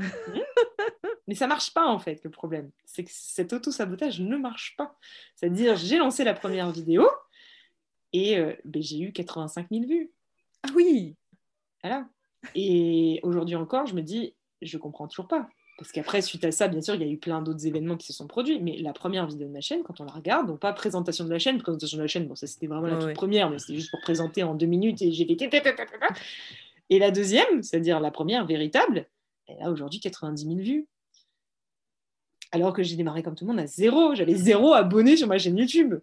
Mais 1.27 1.35
ça 1.35 1.47
marche 1.47 1.73
pas, 1.73 1.87
en 1.87 1.99
fait, 1.99 2.21
le 2.23 2.29
problème. 2.29 2.69
C'est 2.85 3.03
que 3.03 3.11
cet 3.13 3.53
auto-sabotage 3.53 4.19
ne 4.19 4.35
marche 4.35 4.75
pas. 4.77 4.97
C'est-à-dire, 5.35 5.77
j'ai 5.77 5.97
lancé 5.97 6.23
la 6.23 6.33
première 6.33 6.69
vidéo 6.71 7.07
et 8.11 8.37
euh, 8.37 8.53
ben, 8.65 8.81
j'ai 8.81 8.99
eu 8.99 9.13
85 9.13 9.67
000 9.71 9.85
vues. 9.87 10.11
Ah 10.63 10.69
oui 10.75 11.15
Voilà. 11.81 12.07
Et 12.55 13.19
aujourd'hui 13.23 13.55
encore, 13.55 13.85
je 13.85 13.95
me 13.95 14.01
dis, 14.01 14.35
je 14.61 14.77
comprends 14.77 15.07
toujours 15.07 15.27
pas. 15.27 15.47
Parce 15.83 15.91
qu'après, 15.91 16.21
suite 16.21 16.45
à 16.45 16.51
ça, 16.53 16.69
bien 16.69 16.79
sûr, 16.79 16.95
il 16.95 17.01
y 17.01 17.03
a 17.03 17.07
eu 17.09 17.17
plein 17.17 17.41
d'autres 17.41 17.67
événements 17.67 17.97
qui 17.97 18.07
se 18.07 18.13
sont 18.13 18.25
produits. 18.25 18.61
Mais 18.61 18.77
la 18.77 18.93
première 18.93 19.27
vidéo 19.27 19.49
de 19.49 19.51
ma 19.51 19.59
chaîne, 19.59 19.83
quand 19.83 19.99
on 19.99 20.05
la 20.05 20.13
regarde, 20.13 20.47
donc 20.47 20.61
pas 20.61 20.71
présentation 20.71 21.25
de 21.25 21.29
la 21.29 21.39
chaîne, 21.39 21.57
présentation 21.61 21.97
de 21.97 22.03
la 22.03 22.07
chaîne, 22.07 22.25
bon, 22.25 22.35
ça 22.35 22.47
c'était 22.47 22.67
vraiment 22.67 22.87
la 22.87 22.97
toute 22.99 23.13
première, 23.15 23.49
mais 23.49 23.59
c'était 23.59 23.75
juste 23.75 23.91
pour 23.91 23.99
présenter 23.99 24.43
en 24.43 24.55
deux 24.55 24.65
minutes 24.65 25.01
et 25.01 25.11
j'ai 25.11 25.25
fait. 25.25 25.65
Et 26.89 26.99
la 26.99 27.11
deuxième, 27.11 27.61
c'est-à-dire 27.63 27.99
la 27.99 28.11
première 28.11 28.45
véritable, 28.45 29.07
elle 29.45 29.61
a 29.61 29.69
aujourd'hui 29.69 29.99
90 29.99 30.41
000 30.41 30.55
vues. 30.59 30.87
Alors 32.53 32.71
que 32.71 32.81
j'ai 32.81 32.95
démarré 32.95 33.21
comme 33.21 33.35
tout 33.35 33.43
le 33.43 33.51
monde 33.51 33.59
à 33.59 33.67
zéro. 33.67 34.15
J'avais 34.15 34.35
zéro 34.35 34.73
abonné 34.73 35.17
sur 35.17 35.27
ma 35.27 35.37
chaîne 35.37 35.57
YouTube. 35.57 35.95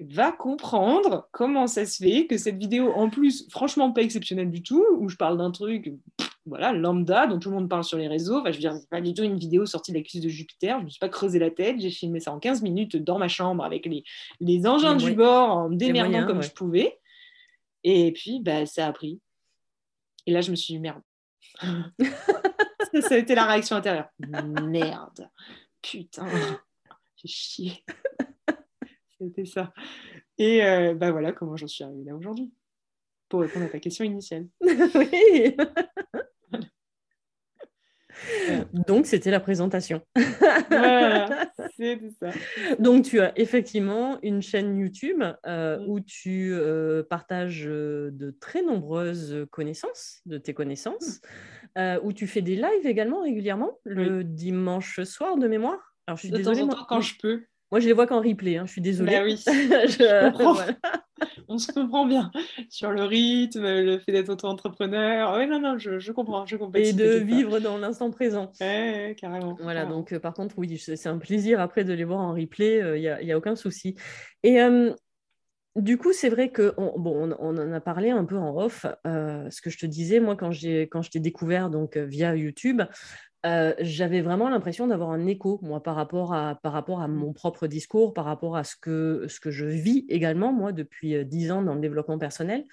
Va 0.00 0.32
comprendre 0.32 1.28
comment 1.30 1.66
ça 1.66 1.84
se 1.84 2.02
fait 2.02 2.26
que 2.26 2.38
cette 2.38 2.56
vidéo, 2.56 2.90
en 2.94 3.10
plus, 3.10 3.46
franchement 3.50 3.92
pas 3.92 4.00
exceptionnelle 4.00 4.50
du 4.50 4.62
tout, 4.62 4.82
où 4.98 5.10
je 5.10 5.16
parle 5.16 5.36
d'un 5.36 5.50
truc 5.50 5.92
voilà, 6.46 6.72
lambda 6.72 7.26
dont 7.26 7.38
tout 7.38 7.50
le 7.50 7.56
monde 7.56 7.68
parle 7.68 7.84
sur 7.84 7.98
les 7.98 8.08
réseaux. 8.08 8.40
Enfin, 8.40 8.50
je 8.50 8.56
veux 8.56 8.60
dire, 8.60 8.74
c'est 8.74 8.88
pas 8.88 9.00
du 9.00 9.12
tout 9.12 9.22
une 9.22 9.36
vidéo 9.36 9.66
sortie 9.66 9.92
de 9.92 9.96
la 9.98 10.02
cuisse 10.02 10.22
de 10.22 10.28
Jupiter. 10.28 10.78
Je 10.80 10.84
me 10.84 10.88
suis 10.88 10.98
pas 10.98 11.08
creusé 11.08 11.38
la 11.38 11.50
tête. 11.50 11.80
J'ai 11.80 11.90
filmé 11.90 12.20
ça 12.20 12.32
en 12.32 12.38
15 12.38 12.62
minutes 12.62 12.96
dans 12.96 13.18
ma 13.18 13.28
chambre 13.28 13.64
avec 13.64 13.86
les, 13.86 14.04
les 14.40 14.66
engins 14.66 14.96
du 14.96 15.12
bord 15.12 15.50
en 15.50 15.68
me 15.68 15.76
démerdant 15.76 16.26
comme 16.26 16.42
je 16.42 16.50
pouvais. 16.50 16.98
Et 17.84 18.12
puis, 18.12 18.40
bah, 18.40 18.64
ça 18.66 18.86
a 18.86 18.92
pris. 18.92 19.20
Et 20.26 20.32
là, 20.32 20.40
je 20.40 20.50
me 20.50 20.56
suis 20.56 20.74
dit, 20.74 20.80
merde. 20.80 21.02
ça, 21.62 23.14
a 23.14 23.16
été 23.16 23.34
la 23.34 23.46
réaction 23.46 23.76
intérieure. 23.76 24.08
Merde. 24.18 25.28
Putain. 25.82 26.26
J'ai 27.16 27.28
chié. 27.28 27.84
C'était 29.18 29.46
ça. 29.46 29.72
Et 30.38 30.60
bah 30.94 31.12
voilà 31.12 31.32
comment 31.32 31.56
j'en 31.56 31.66
suis 31.66 31.84
arrivée 31.84 32.04
là 32.04 32.14
aujourd'hui. 32.14 32.52
Pour 33.28 33.40
répondre 33.40 33.66
à 33.66 33.68
ta 33.68 33.80
question 33.80 34.04
initiale. 34.04 34.46
oui. 34.60 35.56
Donc, 38.72 39.06
c'était 39.06 39.30
la 39.30 39.40
présentation. 39.40 40.02
voilà, 40.70 41.50
c'est 41.76 42.00
ça. 42.20 42.30
Donc, 42.78 43.04
tu 43.04 43.20
as 43.20 43.32
effectivement 43.38 44.18
une 44.22 44.42
chaîne 44.42 44.76
YouTube 44.78 45.22
euh, 45.46 45.76
Mm. 45.76 45.88
où 45.88 46.00
tu 46.00 46.52
euh, 46.52 47.02
partages 47.02 47.64
euh, 47.66 48.10
de 48.12 48.30
très 48.30 48.62
nombreuses 48.62 49.46
connaissances, 49.50 50.20
de 50.26 50.38
tes 50.38 50.54
connaissances, 50.54 51.20
euh, 51.78 51.98
où 52.02 52.12
tu 52.12 52.26
fais 52.26 52.42
des 52.42 52.56
lives 52.56 52.86
également 52.86 53.22
régulièrement, 53.22 53.78
le 53.84 54.24
dimanche 54.24 55.02
soir 55.02 55.36
de 55.36 55.48
mémoire. 55.48 55.94
Alors, 56.06 56.16
je 56.16 56.22
suis 56.22 56.30
De 56.30 56.36
temps 56.36 56.50
désolée, 56.50 56.62
en 56.62 56.66
moi, 56.66 56.74
temps, 56.76 56.86
quand 56.88 57.00
je 57.00 57.14
peux. 57.20 57.44
Moi, 57.70 57.80
je 57.80 57.86
les 57.86 57.92
vois 57.92 58.06
qu'en 58.06 58.20
replay, 58.20 58.56
hein, 58.56 58.64
je 58.66 58.72
suis 58.72 58.80
désolée. 58.80 59.12
Bah 59.16 59.22
oui, 59.24 59.36
Je- 59.46 60.30
comprends. 60.30 60.52
voilà. 60.54 60.72
on 61.48 61.58
se 61.58 61.72
comprend 61.72 62.06
bien 62.06 62.30
sur 62.68 62.90
le 62.90 63.02
rythme, 63.04 63.62
le 63.62 63.98
fait 63.98 64.12
d'être 64.12 64.28
auto-entrepreneur. 64.28 65.34
Oui, 65.38 65.46
non, 65.46 65.60
non, 65.60 65.78
je, 65.78 65.98
je 65.98 66.12
comprends, 66.12 66.46
je 66.46 66.56
comprends. 66.56 66.78
Et 66.78 66.92
de 66.92 67.18
vivre 67.18 67.58
dans 67.60 67.78
l'instant 67.78 68.10
présent. 68.10 68.52
Ouais, 68.60 69.16
carrément. 69.18 69.56
Voilà, 69.60 69.80
carrément. 69.82 69.98
donc 69.98 70.12
euh, 70.12 70.20
par 70.20 70.34
contre, 70.34 70.58
oui, 70.58 70.78
c'est 70.78 71.06
un 71.08 71.18
plaisir 71.18 71.60
après 71.60 71.84
de 71.84 71.92
les 71.92 72.04
voir 72.04 72.20
en 72.20 72.32
replay, 72.34 72.82
il 72.96 73.00
n'y 73.00 73.08
a, 73.08 73.22
y 73.22 73.32
a 73.32 73.38
aucun 73.38 73.56
souci. 73.56 73.96
Et 74.42 74.60
euh, 74.60 74.92
du 75.76 75.98
coup, 75.98 76.12
c'est 76.12 76.30
vrai 76.30 76.50
que 76.50 76.72
on, 76.78 76.98
bon, 76.98 77.30
on, 77.30 77.36
on 77.38 77.58
en 77.58 77.72
a 77.72 77.80
parlé 77.80 78.10
un 78.10 78.24
peu 78.24 78.36
en 78.36 78.56
off. 78.56 78.86
euh, 79.06 79.48
ce 79.50 79.60
que 79.60 79.70
je 79.70 79.78
te 79.78 79.86
disais, 79.86 80.20
moi, 80.20 80.34
quand, 80.36 80.50
j'ai, 80.50 80.82
quand 80.88 81.02
je 81.02 81.10
t'ai 81.10 81.20
découvert 81.20 81.68
donc, 81.70 81.96
euh, 81.96 82.04
via 82.04 82.34
YouTube, 82.34 82.82
euh, 83.46 83.74
j'avais 83.78 84.22
vraiment 84.22 84.48
l'impression 84.48 84.86
d'avoir 84.86 85.10
un 85.10 85.26
écho, 85.26 85.60
moi, 85.62 85.82
par 85.82 85.94
rapport 85.94 86.34
à, 86.34 86.56
par 86.56 86.72
rapport 86.72 87.00
à 87.00 87.08
mon 87.08 87.32
propre 87.32 87.66
discours, 87.66 88.12
par 88.12 88.24
rapport 88.24 88.56
à 88.56 88.64
ce 88.64 88.74
que, 88.76 89.26
ce 89.28 89.38
que 89.38 89.50
je 89.50 89.66
vis 89.66 90.04
également, 90.08 90.52
moi, 90.52 90.72
depuis 90.72 91.14
euh, 91.14 91.24
10 91.24 91.52
ans 91.52 91.62
dans 91.62 91.74
le 91.74 91.80
développement 91.80 92.18
personnel. 92.18 92.64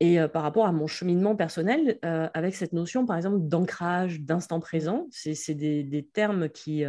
Et 0.00 0.20
euh, 0.20 0.28
par 0.28 0.42
rapport 0.42 0.66
à 0.66 0.72
mon 0.72 0.86
cheminement 0.86 1.34
personnel, 1.34 1.98
euh, 2.04 2.28
avec 2.32 2.54
cette 2.54 2.72
notion, 2.72 3.06
par 3.06 3.16
exemple, 3.16 3.38
d'ancrage, 3.40 4.20
d'instant 4.20 4.60
présent, 4.60 5.06
c'est 5.10 5.34
c'est 5.34 5.54
des, 5.54 5.82
des 5.82 6.04
termes 6.04 6.48
qui, 6.48 6.84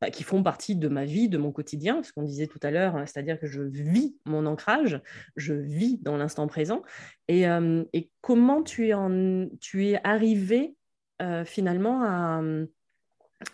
bah, 0.00 0.10
qui 0.10 0.22
font 0.22 0.42
partie 0.42 0.74
de 0.74 0.88
ma 0.88 1.04
vie, 1.04 1.28
de 1.28 1.38
mon 1.38 1.52
quotidien, 1.52 2.02
ce 2.02 2.12
qu'on 2.12 2.22
disait 2.22 2.46
tout 2.46 2.60
à 2.62 2.70
l'heure, 2.70 2.96
hein, 2.96 3.06
c'est-à-dire 3.06 3.38
que 3.38 3.46
je 3.46 3.62
vis 3.62 4.16
mon 4.24 4.46
ancrage, 4.46 5.00
je 5.36 5.54
vis 5.54 5.98
dans 6.02 6.16
l'instant 6.16 6.46
présent. 6.46 6.82
Et, 7.28 7.44
et 7.92 8.10
comment 8.20 8.62
tu 8.62 8.88
es, 8.88 8.94
en, 8.94 9.48
tu 9.60 9.86
es 9.86 10.00
arrivé 10.04 10.77
euh, 11.22 11.44
finalement 11.44 12.02
à, 12.04 12.42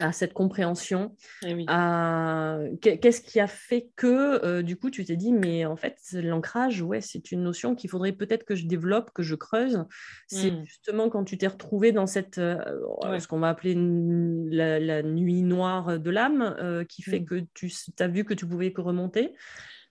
à 0.00 0.12
cette 0.12 0.32
compréhension 0.32 1.14
Eh 1.44 1.52
oui. 1.54 1.66
à- 1.68 2.58
qu'est- 2.80 2.96
Qu'est-ce 2.98 3.20
qui 3.20 3.38
a 3.38 3.46
fait 3.46 3.90
que, 3.96 4.42
euh, 4.44 4.62
du 4.62 4.76
coup, 4.78 4.88
tu 4.90 5.04
t'es 5.04 5.16
dit, 5.16 5.30
mais 5.32 5.66
en 5.66 5.76
fait, 5.76 5.98
l'ancrage, 6.12 6.80
ouais, 6.80 7.02
c'est 7.02 7.32
une 7.32 7.42
notion 7.42 7.74
qu'il 7.74 7.90
faudrait 7.90 8.12
peut-être 8.12 8.44
que 8.44 8.54
je 8.54 8.66
développe, 8.66 9.10
que 9.12 9.22
je 9.22 9.34
creuse. 9.34 9.84
C'est 10.26 10.52
Mm. 10.52 10.64
justement 10.64 11.10
quand 11.10 11.24
tu 11.24 11.36
t'es 11.36 11.46
retrouvé 11.48 11.92
dans 11.92 12.06
cette, 12.06 12.38
euh, 12.38 12.56
Ouais. 13.04 13.20
ce 13.20 13.28
qu'on 13.28 13.40
va 13.40 13.50
appeler 13.50 13.74
la, 13.76 14.80
la 14.80 15.02
nuit 15.02 15.42
noire 15.42 15.98
de 16.00 16.10
l'âme, 16.10 16.84
qui 16.88 17.02
fait 17.02 17.20
Mm. 17.20 17.24
que 17.26 17.40
tu 17.52 17.70
as 17.98 18.08
vu 18.08 18.24
que 18.24 18.32
tu 18.34 18.46
pouvais 18.46 18.72
que 18.72 18.80
remonter? 18.80 19.34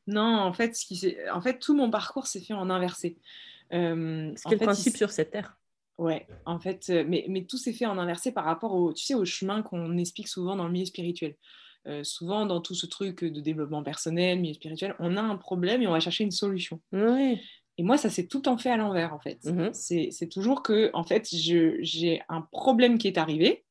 Non, 0.07 0.21
en 0.39 0.53
fait, 0.53 0.75
ce 0.75 0.86
qui 0.86 0.95
s'est- 0.97 1.29
en 1.29 1.41
fait, 1.41 1.59
tout 1.59 1.75
mon 1.75 1.89
parcours 1.91 2.25
s'est 2.27 2.41
fait 2.41 2.53
en 2.53 2.69
inversé. 2.71 3.17
Euh, 3.73 4.33
fait, 4.36 4.55
il 4.55 4.57
principe 4.59 4.97
sur 4.97 5.12
cette 5.12 5.31
terre? 5.31 5.57
Ouais, 5.97 6.25
en 6.45 6.60
fait, 6.60 6.89
mais, 7.08 7.25
mais 7.29 7.45
tout 7.45 7.58
s'est 7.58 7.73
fait 7.73 7.86
en 7.86 7.97
inversé 7.99 8.32
par 8.32 8.45
rapport 8.45 8.73
au, 8.73 8.93
tu 8.93 9.03
sais, 9.06 9.13
au 9.13 9.25
chemin 9.25 9.62
qu'on 9.62 9.97
explique 9.97 10.27
souvent 10.27 10.56
dans 10.56 10.65
le 10.65 10.71
milieu 10.71 10.86
spirituel. 10.86 11.36
Euh, 11.86 12.03
souvent, 12.03 12.45
dans 12.45 12.62
tout 12.62 12.73
ce 12.75 12.86
truc 12.86 13.23
de 13.23 13.41
développement 13.41 13.84
personnel, 13.84 14.39
milieu 14.39 14.53
spirituel, 14.53 14.95
on 14.99 15.17
a 15.17 15.21
un 15.21 15.36
problème 15.36 15.82
et 15.82 15.88
on 15.88 15.91
va 15.91 15.99
chercher 15.99 16.23
une 16.23 16.32
solution. 16.32 16.82
Oui. 16.93 17.39
Et 17.77 17.84
moi, 17.84 17.97
ça 17.97 18.10
s'est 18.10 18.27
tout 18.27 18.47
en 18.47 18.58
fait 18.58 18.69
à 18.69 18.77
l'envers, 18.77 19.13
en 19.13 19.19
fait. 19.19 19.39
Mhm. 19.45 19.71
C'est 19.73 20.10
c'est 20.12 20.29
toujours 20.29 20.63
que, 20.63 20.89
en 20.93 21.03
fait, 21.03 21.27
je- 21.36 21.77
j'ai 21.82 22.21
un 22.29 22.41
problème 22.41 22.97
qui 22.97 23.08
est 23.08 23.17
arrivé 23.17 23.63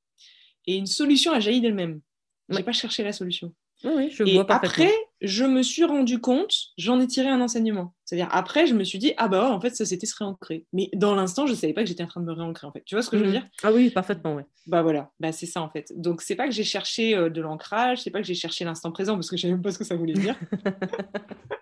et 0.66 0.76
une 0.76 0.86
solution 0.86 1.32
a 1.32 1.40
jailli 1.40 1.60
d'elle-même. 1.60 2.00
J'ai 2.48 2.56
Ouais. 2.58 2.62
pas 2.62 2.72
cherché 2.72 3.02
la 3.02 3.12
solution. 3.12 3.54
Oui, 3.84 4.10
je 4.10 4.24
Et 4.24 4.34
vois 4.34 4.46
après, 4.52 4.92
je 5.22 5.44
me 5.44 5.62
suis 5.62 5.84
rendu 5.84 6.20
compte, 6.20 6.54
j'en 6.76 7.00
ai 7.00 7.06
tiré 7.06 7.28
un 7.28 7.40
enseignement. 7.40 7.94
C'est-à-dire, 8.04 8.28
après, 8.30 8.66
je 8.66 8.74
me 8.74 8.84
suis 8.84 8.98
dit, 8.98 9.14
ah 9.16 9.28
bah 9.28 9.42
ouais, 9.48 9.50
en 9.54 9.60
fait, 9.60 9.74
ça 9.74 9.86
s'était 9.86 10.06
se 10.06 10.14
réancré. 10.18 10.66
Mais 10.72 10.90
dans 10.94 11.14
l'instant, 11.14 11.46
je 11.46 11.54
savais 11.54 11.72
pas 11.72 11.82
que 11.82 11.88
j'étais 11.88 12.02
en 12.02 12.06
train 12.08 12.20
de 12.20 12.26
me 12.26 12.32
réancrer, 12.32 12.66
en 12.66 12.72
fait. 12.72 12.82
Tu 12.84 12.94
vois 12.94 13.02
ce 13.02 13.08
que 13.10 13.16
je 13.16 13.22
veux 13.22 13.28
Mhm. 13.30 13.32
dire? 13.40 13.46
Ah 13.62 13.72
oui, 13.72 13.88
parfaitement, 13.90 14.34
ouais. 14.34 14.44
Bah 14.66 14.82
voilà, 14.82 15.10
bah 15.18 15.32
c'est 15.32 15.46
ça 15.46 15.60
en 15.60 15.68
fait. 15.70 15.92
Donc 15.96 16.22
c'est 16.22 16.36
pas 16.36 16.46
que 16.46 16.52
j'ai 16.54 16.62
cherché 16.62 17.16
euh, 17.16 17.30
de 17.30 17.40
l'ancrage, 17.40 18.02
c'est 18.02 18.10
pas 18.10 18.20
que 18.20 18.26
j'ai 18.26 18.34
cherché 18.34 18.64
l'instant 18.64 18.92
présent 18.92 19.14
parce 19.14 19.28
que 19.28 19.36
je 19.36 19.42
savais 19.42 19.54
même 19.54 19.62
pas 19.62 19.72
ce 19.72 19.78
que 19.78 19.84
ça 19.84 19.96
voulait 19.96 20.12
dire. 20.12 20.38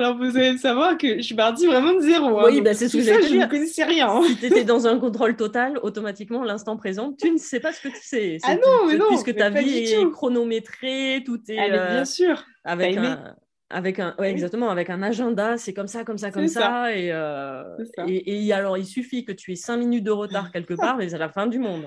Alors 0.00 0.16
vous 0.16 0.36
allez 0.36 0.56
savoir 0.56 0.96
que 0.96 1.18
je 1.18 1.22
suis 1.22 1.34
partie 1.34 1.66
vraiment 1.66 1.92
de 1.94 2.00
zéro. 2.00 2.38
hein. 2.40 2.44
Oui, 2.46 2.60
bah, 2.62 2.72
c'est 2.74 2.88
ce 2.88 2.96
que 2.96 3.02
ça, 3.02 3.20
Je 3.20 3.34
ne 3.36 3.46
connaissais 3.46 3.84
rien. 3.84 4.22
si 4.26 4.36
tu 4.38 4.46
étais 4.46 4.64
dans 4.64 4.86
un 4.86 4.98
contrôle 4.98 5.36
total, 5.36 5.78
automatiquement, 5.82 6.42
l'instant 6.42 6.76
présent, 6.78 7.12
tu 7.12 7.30
ne 7.30 7.36
sais 7.36 7.60
pas 7.60 7.72
ce 7.72 7.82
que 7.82 7.88
tu 7.88 8.00
sais. 8.02 8.38
Ah 8.44 8.54
non, 8.54 8.86
mais 8.88 8.96
non, 8.96 9.04
Puisque 9.08 9.34
ta 9.36 9.50
vie 9.50 9.78
est 9.78 10.10
chronométrée, 10.10 11.22
tout 11.26 11.38
est 11.48 11.58
Ah, 11.58 11.68
mais 11.68 11.78
euh, 11.78 11.94
bien 11.96 12.04
sûr. 12.06 12.44
avec, 12.64 12.96
un, 12.96 13.34
avec 13.68 13.98
un. 13.98 14.08
Ouais, 14.18 14.26
Oui. 14.26 14.26
exactement, 14.28 14.70
avec 14.70 14.88
un 14.88 15.02
agenda, 15.02 15.58
c'est 15.58 15.74
comme 15.74 15.86
ça, 15.86 16.02
comme 16.04 16.16
ça, 16.18 16.30
comme 16.30 16.48
C'est 16.48 16.54
ça. 16.54 16.60
ça. 16.60 16.96
Et, 16.96 17.12
euh, 17.12 17.62
ça. 17.94 18.04
et, 18.08 18.46
et 18.46 18.52
alors, 18.54 18.78
il 18.78 18.86
suffit 18.86 19.26
que 19.26 19.32
tu 19.32 19.52
aies 19.52 19.56
cinq 19.56 19.76
minutes 19.76 20.04
de 20.04 20.10
retard 20.12 20.50
quelque 20.52 20.74
part, 20.74 20.96
mais 20.96 21.10
c'est 21.10 21.18
la 21.18 21.28
fin 21.28 21.46
du 21.46 21.58
monde. 21.58 21.84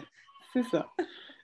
C'est 0.54 0.64
ça. 0.66 0.88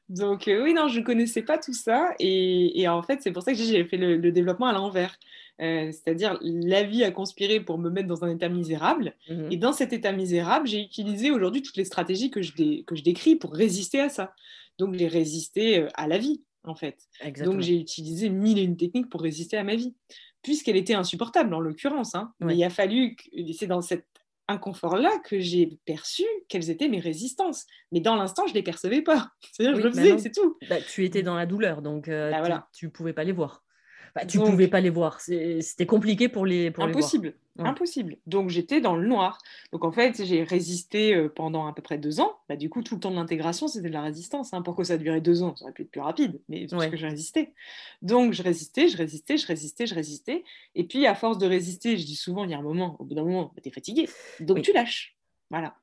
Donc 0.08 0.48
euh, 0.48 0.64
oui, 0.64 0.74
non, 0.74 0.88
je 0.88 1.00
ne 1.00 1.06
connaissais 1.06 1.42
pas 1.44 1.58
tout 1.58 1.74
ça. 1.74 2.12
Et, 2.20 2.80
et 2.82 2.88
en 2.88 3.02
fait, 3.04 3.20
c'est 3.22 3.32
pour 3.32 3.44
ça 3.44 3.52
que 3.54 3.58
j'ai 3.58 3.84
fait 3.86 3.98
le, 3.98 4.18
le 4.18 4.32
développement 4.32 4.68
à 4.68 4.74
l'envers. 4.74 5.16
Euh, 5.62 5.92
C'est-à-dire, 5.92 6.38
la 6.42 6.84
vie 6.84 7.04
a 7.04 7.12
conspiré 7.12 7.60
pour 7.60 7.78
me 7.78 7.90
mettre 7.90 8.08
dans 8.08 8.24
un 8.24 8.30
état 8.34 8.50
misérable. 8.50 9.14
Mhm. 9.30 9.52
Et 9.52 9.58
dans 9.58 9.74
cet 9.74 9.92
état 9.94 10.12
misérable, 10.12 10.68
j'ai 10.68 10.82
utilisé 10.82 11.32
aujourd'hui 11.32 11.62
toutes 11.62 11.78
les 11.78 11.86
stratégies 11.86 12.32
que 12.32 12.42
je, 12.42 12.54
dé- 12.54 12.84
que 12.88 12.96
je 12.96 13.04
décris 13.04 13.36
pour 13.36 13.54
résister 13.54 14.00
à 14.00 14.10
ça. 14.10 14.34
Donc, 14.78 14.94
j'ai 14.96 15.08
résisté 15.08 15.80
euh, 15.80 15.88
à 15.96 16.08
la 16.08 16.18
vie, 16.18 16.42
en 16.64 16.76
fait. 16.76 16.98
Exactement. 17.22 17.56
Donc, 17.58 17.64
j'ai 17.64 17.76
utilisé 17.78 18.30
mille 18.30 18.58
et 18.58 18.64
une 18.64 18.78
techniques 18.78 19.10
pour 19.10 19.22
résister 19.22 19.58
à 19.58 19.64
ma 19.64 19.76
vie, 19.76 19.94
puisqu'elle 20.42 20.78
était 20.78 20.94
insupportable, 20.94 21.54
en 21.54 21.60
l'occurrence. 21.60 22.16
hein. 22.16 22.32
Ouais. 22.40 22.48
Mais 22.48 22.56
il 22.58 22.64
a 22.64 22.70
fallu, 22.70 23.16
que- 23.18 23.24
c'est 23.54 23.68
dans 23.68 23.82
cet 23.82 24.06
inconfort-là 24.48 25.12
que 25.26 25.40
j'ai 25.40 25.78
perçu 25.86 26.24
quelles 26.48 26.70
étaient 26.70 26.88
mes 26.88 27.00
résistances. 27.00 27.66
Mais 27.92 28.00
dans 28.00 28.16
l'instant, 28.16 28.44
je 28.48 28.52
ne 28.54 28.56
les 28.56 28.64
percevais 28.64 29.02
pas. 29.02 29.30
C'est-à-dire, 29.52 29.76
Oui, 29.76 29.82
je 29.82 29.88
le 29.88 29.94
bah 29.94 30.02
faisais, 30.02 30.18
c'est 30.18 30.32
tout. 30.32 30.58
Bah, 30.70 30.82
tu 30.82 31.06
étais 31.06 31.22
dans 31.22 31.36
la 31.36 31.46
douleur, 31.46 31.82
donc 31.82 32.08
euh, 32.08 32.32
Bah, 32.32 32.38
tu- 32.38 32.42
voilà. 32.42 32.68
tu 32.74 32.86
ne 32.86 32.92
pouvais 32.92 33.14
pas 33.14 33.24
les 33.24 33.32
voir. 33.34 33.64
Bah, 34.22 34.26
tu 34.26 34.38
Donc- 34.38 34.50
pouvais 34.52 34.68
pas 34.68 34.82
les 34.82 34.90
voir. 34.90 35.20
C'était 35.22 35.86
compliqué 35.86 36.30
pour 36.30 36.46
les, 36.46 36.72
pour 36.72 36.86
les 36.86 36.92
voir. 36.92 36.98
Impossible. 37.04 37.34
Ouais. 37.58 37.68
Impossible. 37.68 38.18
Donc 38.26 38.50
j'étais 38.50 38.80
dans 38.82 38.96
le 38.96 39.06
noir. 39.08 39.38
Donc 39.74 39.84
en 39.84 39.92
fait, 39.92 40.24
j'ai 40.24 40.44
résisté 40.44 41.14
euh, 41.14 41.28
pendant 41.30 41.68
à 41.68 41.74
peu 41.74 41.82
près 41.82 41.98
deux 41.98 42.20
ans. 42.22 42.38
Bah, 42.48 42.56
du 42.56 42.70
coup, 42.70 42.82
tout 42.84 42.96
le 42.96 43.02
temps 43.02 43.12
de 43.12 43.16
l'intégration, 43.16 43.68
c'était 43.68 43.90
de 43.90 43.94
la 43.94 44.02
résistance. 44.02 44.54
hein. 44.54 44.62
Pourquoi 44.62 44.86
ça 44.86 44.94
a 44.94 44.98
duré 44.98 45.20
deux 45.22 45.44
ans 45.44 45.56
Ça 45.56 45.66
aurait 45.66 45.74
pu 45.74 45.82
être 45.84 45.92
plus 45.92 46.02
rapide, 46.02 46.40
mais 46.48 46.68
parce 46.68 46.84
Ouais. 46.86 46.90
que 46.90 46.98
je 46.98 47.06
résistais. 47.06 47.54
Donc 48.02 48.34
je 48.34 48.44
résistais, 48.44 48.88
je 48.88 48.98
résistais, 48.98 49.38
je 49.38 49.46
résistais, 49.48 49.88
je 49.88 49.96
résistais. 49.96 50.44
Et 50.76 50.86
puis 50.86 51.06
à 51.06 51.16
force 51.16 51.38
de 51.38 51.48
résister, 51.48 51.98
je 51.98 52.06
dis 52.06 52.16
souvent, 52.16 52.46
il 52.46 52.52
y 52.52 52.54
a 52.54 52.58
un 52.58 52.62
moment, 52.62 52.96
au 53.00 53.04
bout 53.06 53.14
d'un 53.16 53.24
moment, 53.24 53.54
tu 53.62 53.68
es 53.68 53.72
fatigué. 53.72 54.08
Donc 54.40 54.58
Oui. 54.58 54.62
tu 54.64 54.72
lâches. 54.74 55.16
Voilà. 55.50 55.76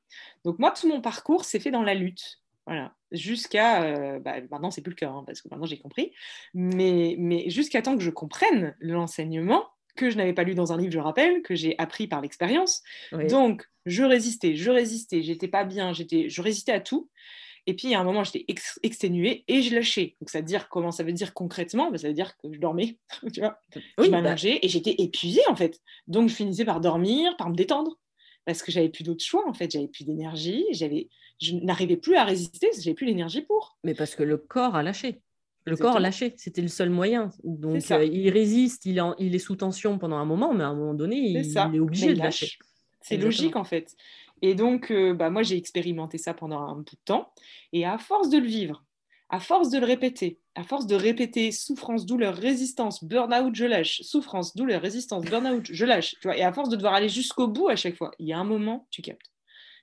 Donc 0.45 0.59
moi, 0.59 0.71
tout 0.71 0.87
mon 0.87 1.01
parcours 1.01 1.43
s'est 1.45 1.59
fait 1.59 1.71
dans 1.71 1.83
la 1.83 1.93
lutte. 1.93 2.39
Voilà. 2.67 2.93
Jusqu'à. 3.11 3.83
euh, 3.83 4.19
bah, 4.19 4.35
maintenant, 4.51 4.69
c'est 4.69 4.81
plus 4.81 4.91
le 4.91 4.95
cas, 4.95 5.09
hein, 5.09 5.23
parce 5.25 5.41
que 5.41 5.47
maintenant 5.49 5.65
j'ai 5.65 5.79
compris. 5.79 6.13
Mais, 6.53 7.15
mais 7.17 7.49
jusqu'à 7.49 7.81
temps 7.81 7.97
que 7.97 8.03
je 8.03 8.11
comprenne 8.11 8.75
l'enseignement 8.79 9.65
que 9.95 10.11
je 10.11 10.17
n'avais 10.17 10.33
pas 10.33 10.43
lu 10.43 10.53
dans 10.53 10.71
un 10.71 10.77
livre, 10.77 10.91
je 10.91 10.99
rappelle, 10.99 11.41
que 11.41 11.55
j'ai 11.55 11.73
appris 11.79 12.05
par 12.07 12.21
l'expérience. 12.21 12.83
Oui. 13.13 13.25
Donc, 13.27 13.65
je 13.87 14.03
résistais, 14.03 14.55
je 14.55 14.69
résistais, 14.69 15.23
j'étais 15.23 15.47
pas 15.47 15.63
bien, 15.63 15.91
j'étais, 15.91 16.29
je 16.29 16.39
résistais 16.43 16.71
à 16.71 16.79
tout. 16.79 17.09
Et 17.65 17.75
puis, 17.75 17.95
à 17.95 17.99
un 17.99 18.03
moment, 18.03 18.23
j'étais 18.23 18.45
ex- 18.47 18.79
exténuée 18.83 19.43
et 19.47 19.61
je 19.61 19.73
lâchais. 19.73 20.15
Donc, 20.21 20.29
ça 20.29 20.39
veut 20.39 20.45
dire 20.45 20.69
comment 20.69 20.91
ça 20.91 21.03
veut 21.03 21.13
dire 21.13 21.33
concrètement? 21.33 21.89
Bah, 21.89 21.97
Ça 21.97 22.07
veut 22.07 22.13
dire 22.13 22.37
que 22.37 22.53
je 22.53 22.59
dormais, 22.59 22.99
tu 23.33 23.39
vois. 23.39 23.59
Oui, 23.75 23.81
je 24.05 24.11
bah, 24.11 24.21
m'allongeais 24.21 24.59
et 24.61 24.69
j'étais 24.69 24.95
épuisée, 24.99 25.41
en 25.49 25.55
fait. 25.55 25.81
Donc, 26.07 26.29
je 26.29 26.35
finissais 26.35 26.63
par 26.63 26.79
dormir, 26.79 27.35
par 27.35 27.49
me 27.49 27.55
détendre. 27.55 27.97
Parce 28.47 28.63
que 28.63 28.71
j'avais 28.71 28.87
plus 28.89 29.03
d'autre 29.03 29.23
choix, 29.23 29.47
en 29.47 29.53
fait. 29.53 29.69
J'avais 29.69 29.89
plus 29.89 30.05
d'énergie, 30.05 30.65
j'avais, 30.71 31.09
je 31.41 31.53
n'arrivais 31.55 31.97
plus 31.97 32.15
à 32.15 32.23
résister, 32.23 32.67
parce 32.67 32.77
que 32.77 32.83
j'avais 32.83 32.95
plus 32.95 33.05
l'énergie 33.05 33.41
pour. 33.41 33.77
Mais 33.83 33.93
parce 33.93 34.15
que 34.15 34.23
le 34.23 34.37
corps 34.37 34.75
a 34.75 34.81
lâché. 34.81 35.21
Le 35.65 35.73
Exactement. 35.73 35.89
corps 35.89 35.97
a 35.97 35.99
lâché, 35.99 36.33
c'était 36.37 36.61
le 36.61 36.69
seul 36.69 36.89
moyen. 36.89 37.29
Donc 37.43 37.83
euh, 37.91 38.05
il 38.05 38.29
résiste, 38.29 38.85
il 38.85 38.99
est, 38.99 39.01
en- 39.01 39.15
il 39.19 39.35
est 39.35 39.39
sous 39.39 39.57
tension 39.57 39.99
pendant 39.99 40.15
un 40.15 40.23
moment, 40.23 40.53
mais 40.53 40.63
à 40.63 40.67
un 40.67 40.75
moment 40.75 40.93
donné, 40.93 41.17
il, 41.17 41.37
est 41.37 41.79
obligé 41.79 42.13
de 42.13 42.19
lâcher. 42.19 42.45
lâche. 42.45 42.59
C'est 43.01 43.17
logique 43.17 43.57
en 43.57 43.65
fait. 43.65 43.93
Et 44.41 44.55
donc, 44.55 44.91
euh, 44.91 45.13
bah, 45.13 45.29
moi, 45.29 45.43
j'ai 45.43 45.57
expérimenté 45.57 46.17
ça 46.17 46.33
pendant 46.33 46.61
un 46.61 46.75
bout 46.75 46.95
de 46.95 47.01
temps. 47.03 47.33
Et 47.73 47.85
à 47.85 47.97
force 47.97 48.29
de 48.29 48.37
le 48.37 48.47
vivre, 48.47 48.85
à 49.29 49.41
force 49.41 49.69
de 49.69 49.79
le 49.79 49.85
répéter, 49.85 50.39
à 50.57 50.63
force 50.63 50.87
de 50.87 50.95
répéter 50.95 51.51
souffrance, 51.51 52.05
douleur, 52.05 52.35
résistance, 52.35 53.03
burn-out, 53.03 53.53
je 53.55 53.65
lâche, 53.65 54.01
souffrance, 54.01 54.55
douleur, 54.55 54.81
résistance, 54.81 55.23
burn-out, 55.23 55.65
je 55.71 55.85
lâche. 55.85 56.15
Tu 56.19 56.27
vois, 56.27 56.35
et 56.37 56.43
à 56.43 56.51
force 56.51 56.69
de 56.69 56.75
devoir 56.75 56.93
aller 56.95 57.09
jusqu'au 57.09 57.47
bout 57.47 57.69
à 57.69 57.75
chaque 57.75 57.95
fois, 57.95 58.11
il 58.19 58.27
y 58.27 58.33
a 58.33 58.39
un 58.39 58.43
moment, 58.43 58.87
tu 58.89 59.01
captes. 59.01 59.31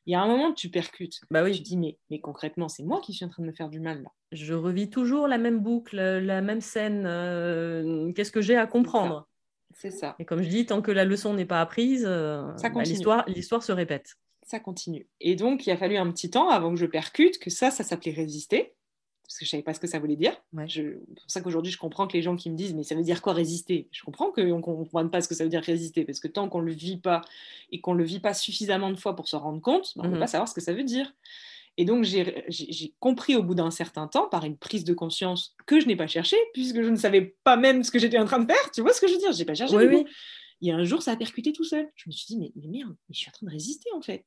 Il 0.07 0.13
y 0.13 0.15
a 0.17 0.21
un 0.21 0.27
moment, 0.27 0.53
tu 0.53 0.69
percutes. 0.69 1.21
Bah 1.31 1.43
Tu 1.43 1.51
oui, 1.51 1.61
dis, 1.61 1.77
mais, 1.79 1.97
mais 2.11 2.21
concrètement, 2.21 2.69
c'est 2.69 2.83
moi 2.83 3.01
qui 3.01 3.15
suis 3.15 3.25
en 3.25 3.29
train 3.31 3.43
de 3.43 3.49
me 3.49 3.55
faire 3.55 3.71
du 3.71 3.81
mal 3.81 4.03
là. 4.03 4.11
je 4.33 4.53
revis 4.53 4.91
toujours 4.91 5.29
la 5.29 5.39
même 5.39 5.61
boucle, 5.61 5.97
la 5.97 6.43
même 6.43 6.61
scène. 6.61 7.05
euh, 7.07 8.13
Qu'est-ce 8.13 8.33
que 8.33 8.43
j'ai 8.43 8.57
à 8.57 8.67
comprendre? 8.67 9.29
C'est 9.77 9.91
ça. 9.91 10.15
Et 10.19 10.25
comme 10.25 10.43
je 10.43 10.49
dis, 10.49 10.67
tant 10.67 10.83
que 10.83 10.91
la 10.91 11.05
leçon 11.05 11.35
n'est 11.35 11.47
pas 11.47 11.61
apprise, 11.61 12.05
euh, 12.07 12.43
bah, 12.63 12.83
l'histoire 13.27 13.63
se 13.63 13.73
répète. 13.73 14.15
Ça 14.43 14.61
continue. 14.61 15.09
Et 15.21 15.37
donc, 15.37 15.67
il 15.67 15.71
a 15.71 15.77
fallu 15.77 15.97
un 15.97 16.11
petit 16.13 16.31
temps 16.31 16.51
avant 16.51 16.71
que 16.75 16.79
je 16.79 16.87
percute 16.87 17.39
que 17.39 17.49
ça, 17.51 17.71
ça 17.71 17.83
s'appelait 17.83 18.13
résister 18.13 18.75
parce 19.35 19.41
que 19.41 19.47
je 19.47 19.51
savais 19.51 19.65
pas 19.65 19.75
ce 19.75 19.81
que 19.81 19.89
ça 19.89 19.99
voulait 19.99 20.15
dire. 20.15 20.41
C'est 20.69 20.97
pour 21.17 21.29
ça 21.29 21.41
qu'aujourd'hui, 21.41 21.73
je 21.73 21.79
comprends 21.79 22.07
que 22.07 22.13
les 22.13 22.23
gens 22.23 22.37
qui 22.37 22.51
me 22.51 22.57
disent, 22.57 22.73
mais 22.73 22.85
ça 22.85 22.95
veut 22.95 23.03
dire 23.03 23.21
quoi 23.21 23.33
résister? 23.33 23.89
Je 23.91 24.05
comprends 24.05 24.31
qu'on 24.31 24.45
ne 24.45 24.61
comprenne 24.61 25.11
pas 25.11 25.21
ce 25.23 25.27
que 25.27 25.35
ça 25.35 25.43
veut 25.43 25.51
dire 25.51 25.61
résister, 25.61 26.05
parce 26.05 26.21
que 26.21 26.29
tant 26.29 26.49
qu'on 26.49 26.61
ne 26.61 26.67
le 26.67 26.73
vit 26.73 26.99
pas 26.99 27.21
et 27.73 27.81
qu'on 27.81 27.95
ne 27.95 27.99
le 27.99 28.05
vit 28.05 28.21
pas 28.21 28.33
suffisamment 28.33 28.93
de 28.93 28.97
fois 28.97 29.17
pour 29.17 29.27
se 29.27 29.35
rendre 29.35 29.61
compte, 29.61 29.93
ben, 29.97 30.03
on 30.03 30.05
ne 30.05 30.13
peut 30.13 30.17
mmh 30.19 30.21
pas 30.21 30.27
savoir 30.29 30.49
ce 30.49 30.55
que 30.55 30.61
ça 30.61 30.73
veut 30.73 30.85
dire. 30.85 31.13
Et 31.79 31.85
donc, 31.85 32.05
j'ai 32.05 32.95
compris 33.01 33.35
au 33.35 33.43
bout 33.43 33.57
d'un 33.57 33.73
certain 33.73 34.07
temps, 34.07 34.29
par 34.29 34.45
une 34.45 34.57
prise 34.57 34.85
de 34.85 34.95
conscience 34.95 35.57
que 35.67 35.81
je 35.81 35.89
n'ai 35.89 35.97
pas 35.97 36.07
cherché, 36.07 36.37
puisque 36.53 36.81
je 36.81 36.89
ne 36.89 36.97
savais 36.97 37.35
pas 37.43 37.57
même 37.57 37.83
ce 37.83 37.91
que 37.91 37.99
j'étais 37.99 38.19
en 38.19 38.27
train 38.27 38.39
de 38.39 38.47
faire. 38.47 38.71
Tu 38.73 38.83
vois 38.83 38.93
ce 38.93 39.01
que 39.01 39.09
je 39.09 39.15
veux 39.15 39.19
dire? 39.19 39.33
Je 39.33 39.39
n'ai 39.41 39.45
pas 39.45 39.55
cherché. 39.55 39.75
Oui, 39.75 40.05
Il 40.61 40.69
y 40.69 40.71
a 40.71 40.77
un 40.77 40.85
jour, 40.85 41.03
ça 41.03 41.11
a 41.11 41.17
percuté 41.17 41.53
tout 41.53 41.65
seul. 41.65 41.91
Je 41.97 42.09
me 42.09 42.13
suis 42.13 42.27
dit, 42.27 42.39
mais, 42.39 42.53
mais 42.55 42.69
merde, 42.69 42.95
mais 43.09 43.15
je 43.15 43.19
suis 43.19 43.29
en 43.31 43.33
train 43.33 43.47
de 43.49 43.51
résister 43.51 43.91
en 43.97 44.01
fait. 44.01 44.25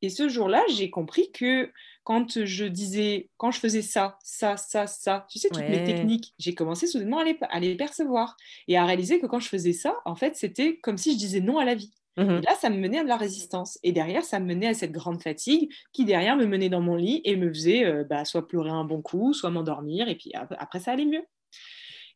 Et 0.00 0.08
ce 0.08 0.28
jour-là, 0.28 0.64
j'ai 0.68 0.88
compris 0.90 1.30
que 1.30 1.70
quand 2.04 2.44
je 2.44 2.64
disais, 2.64 3.30
quand 3.36 3.50
je 3.50 3.60
faisais 3.60 3.82
ça, 3.82 4.18
ça, 4.22 4.56
ça, 4.56 4.86
ça, 4.86 5.26
tu 5.30 5.38
sais, 5.38 5.48
toutes 5.48 5.68
mes 5.68 5.84
techniques, 5.84 6.34
j'ai 6.38 6.54
commencé 6.54 6.86
soudainement 6.86 7.18
à 7.18 7.24
les, 7.24 7.38
à 7.42 7.60
les, 7.60 7.76
percevoir 7.76 8.36
et 8.68 8.76
à 8.76 8.84
réaliser 8.84 9.20
que 9.20 9.26
quand 9.26 9.40
je 9.40 9.48
faisais 9.48 9.72
ça, 9.72 9.96
en 10.04 10.16
fait, 10.16 10.36
c'était 10.36 10.78
comme 10.78 10.98
si 10.98 11.12
je 11.12 11.18
disais 11.18 11.40
non 11.40 11.58
à 11.58 11.64
la 11.64 11.74
vie. 11.74 11.92
Mmh 12.18 12.22
et 12.22 12.40
là, 12.42 12.54
ça 12.60 12.68
me 12.68 12.76
menait 12.76 12.98
à 12.98 13.04
de 13.04 13.08
la 13.08 13.16
résistance. 13.16 13.78
Et 13.82 13.92
derrière, 13.92 14.24
ça 14.24 14.38
me 14.38 14.46
menait 14.46 14.66
à 14.66 14.74
cette 14.74 14.92
grande 14.92 15.22
fatigue 15.22 15.72
qui, 15.92 16.04
derrière, 16.04 16.36
me 16.36 16.46
menait 16.46 16.68
dans 16.68 16.82
mon 16.82 16.96
lit 16.96 17.22
et 17.24 17.36
me 17.36 17.48
faisait 17.48 17.86
euh, 17.86 18.04
bah, 18.04 18.24
soit 18.24 18.46
pleurer 18.46 18.70
un 18.70 18.84
bon 18.84 19.00
coup, 19.00 19.32
soit 19.32 19.50
m'endormir. 19.50 20.08
Et 20.08 20.16
puis 20.16 20.32
après, 20.34 20.80
ça 20.80 20.92
allait 20.92 21.06
mieux. 21.06 21.24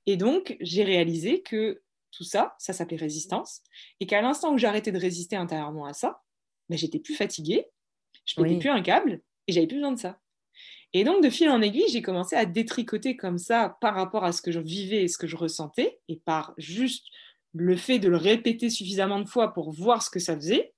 Et 0.04 0.16
donc, 0.16 0.56
j'ai 0.60 0.84
réalisé 0.84 1.40
que 1.40 1.80
tout 2.10 2.24
ça, 2.24 2.54
ça 2.58 2.74
s'appelait 2.74 2.96
résistance. 2.98 3.62
Et 4.00 4.06
qu'à 4.06 4.20
l'instant 4.20 4.52
où 4.52 4.58
j'arrêtais 4.58 4.92
de 4.92 4.98
résister 4.98 5.36
intérieurement 5.36 5.86
à 5.86 5.94
ça, 5.94 6.20
bah, 6.68 6.76
j'étais 6.76 6.98
plus 6.98 7.14
fatiguée 7.14 7.66
je 8.24 8.34
pétais 8.34 8.58
plus 8.58 8.70
un 8.70 8.82
câble 8.82 9.20
et 9.46 9.52
j'avais 9.52 9.66
plus 9.66 9.76
besoin 9.76 9.92
de 9.92 9.98
ça. 9.98 10.18
Et 10.92 11.04
donc, 11.04 11.22
de 11.22 11.30
fil 11.30 11.48
en 11.50 11.60
aiguille, 11.60 11.88
j'ai 11.90 12.02
commencé 12.02 12.36
à 12.36 12.46
détricoter 12.46 13.16
comme 13.16 13.38
ça 13.38 13.76
par 13.80 13.94
rapport 13.94 14.24
à 14.24 14.32
ce 14.32 14.40
que 14.40 14.50
je 14.50 14.60
vivais 14.60 15.02
et 15.02 15.08
ce 15.08 15.18
que 15.18 15.26
je 15.26 15.36
ressentais, 15.36 15.98
et 16.08 16.16
par 16.24 16.54
juste 16.56 17.06
le 17.52 17.76
fait 17.76 17.98
de 17.98 18.08
le 18.08 18.16
répéter 18.16 18.70
suffisamment 18.70 19.20
de 19.20 19.28
fois 19.28 19.52
pour 19.52 19.72
voir 19.72 20.02
ce 20.02 20.10
que 20.10 20.18
ça 20.18 20.34
faisait, 20.34 20.72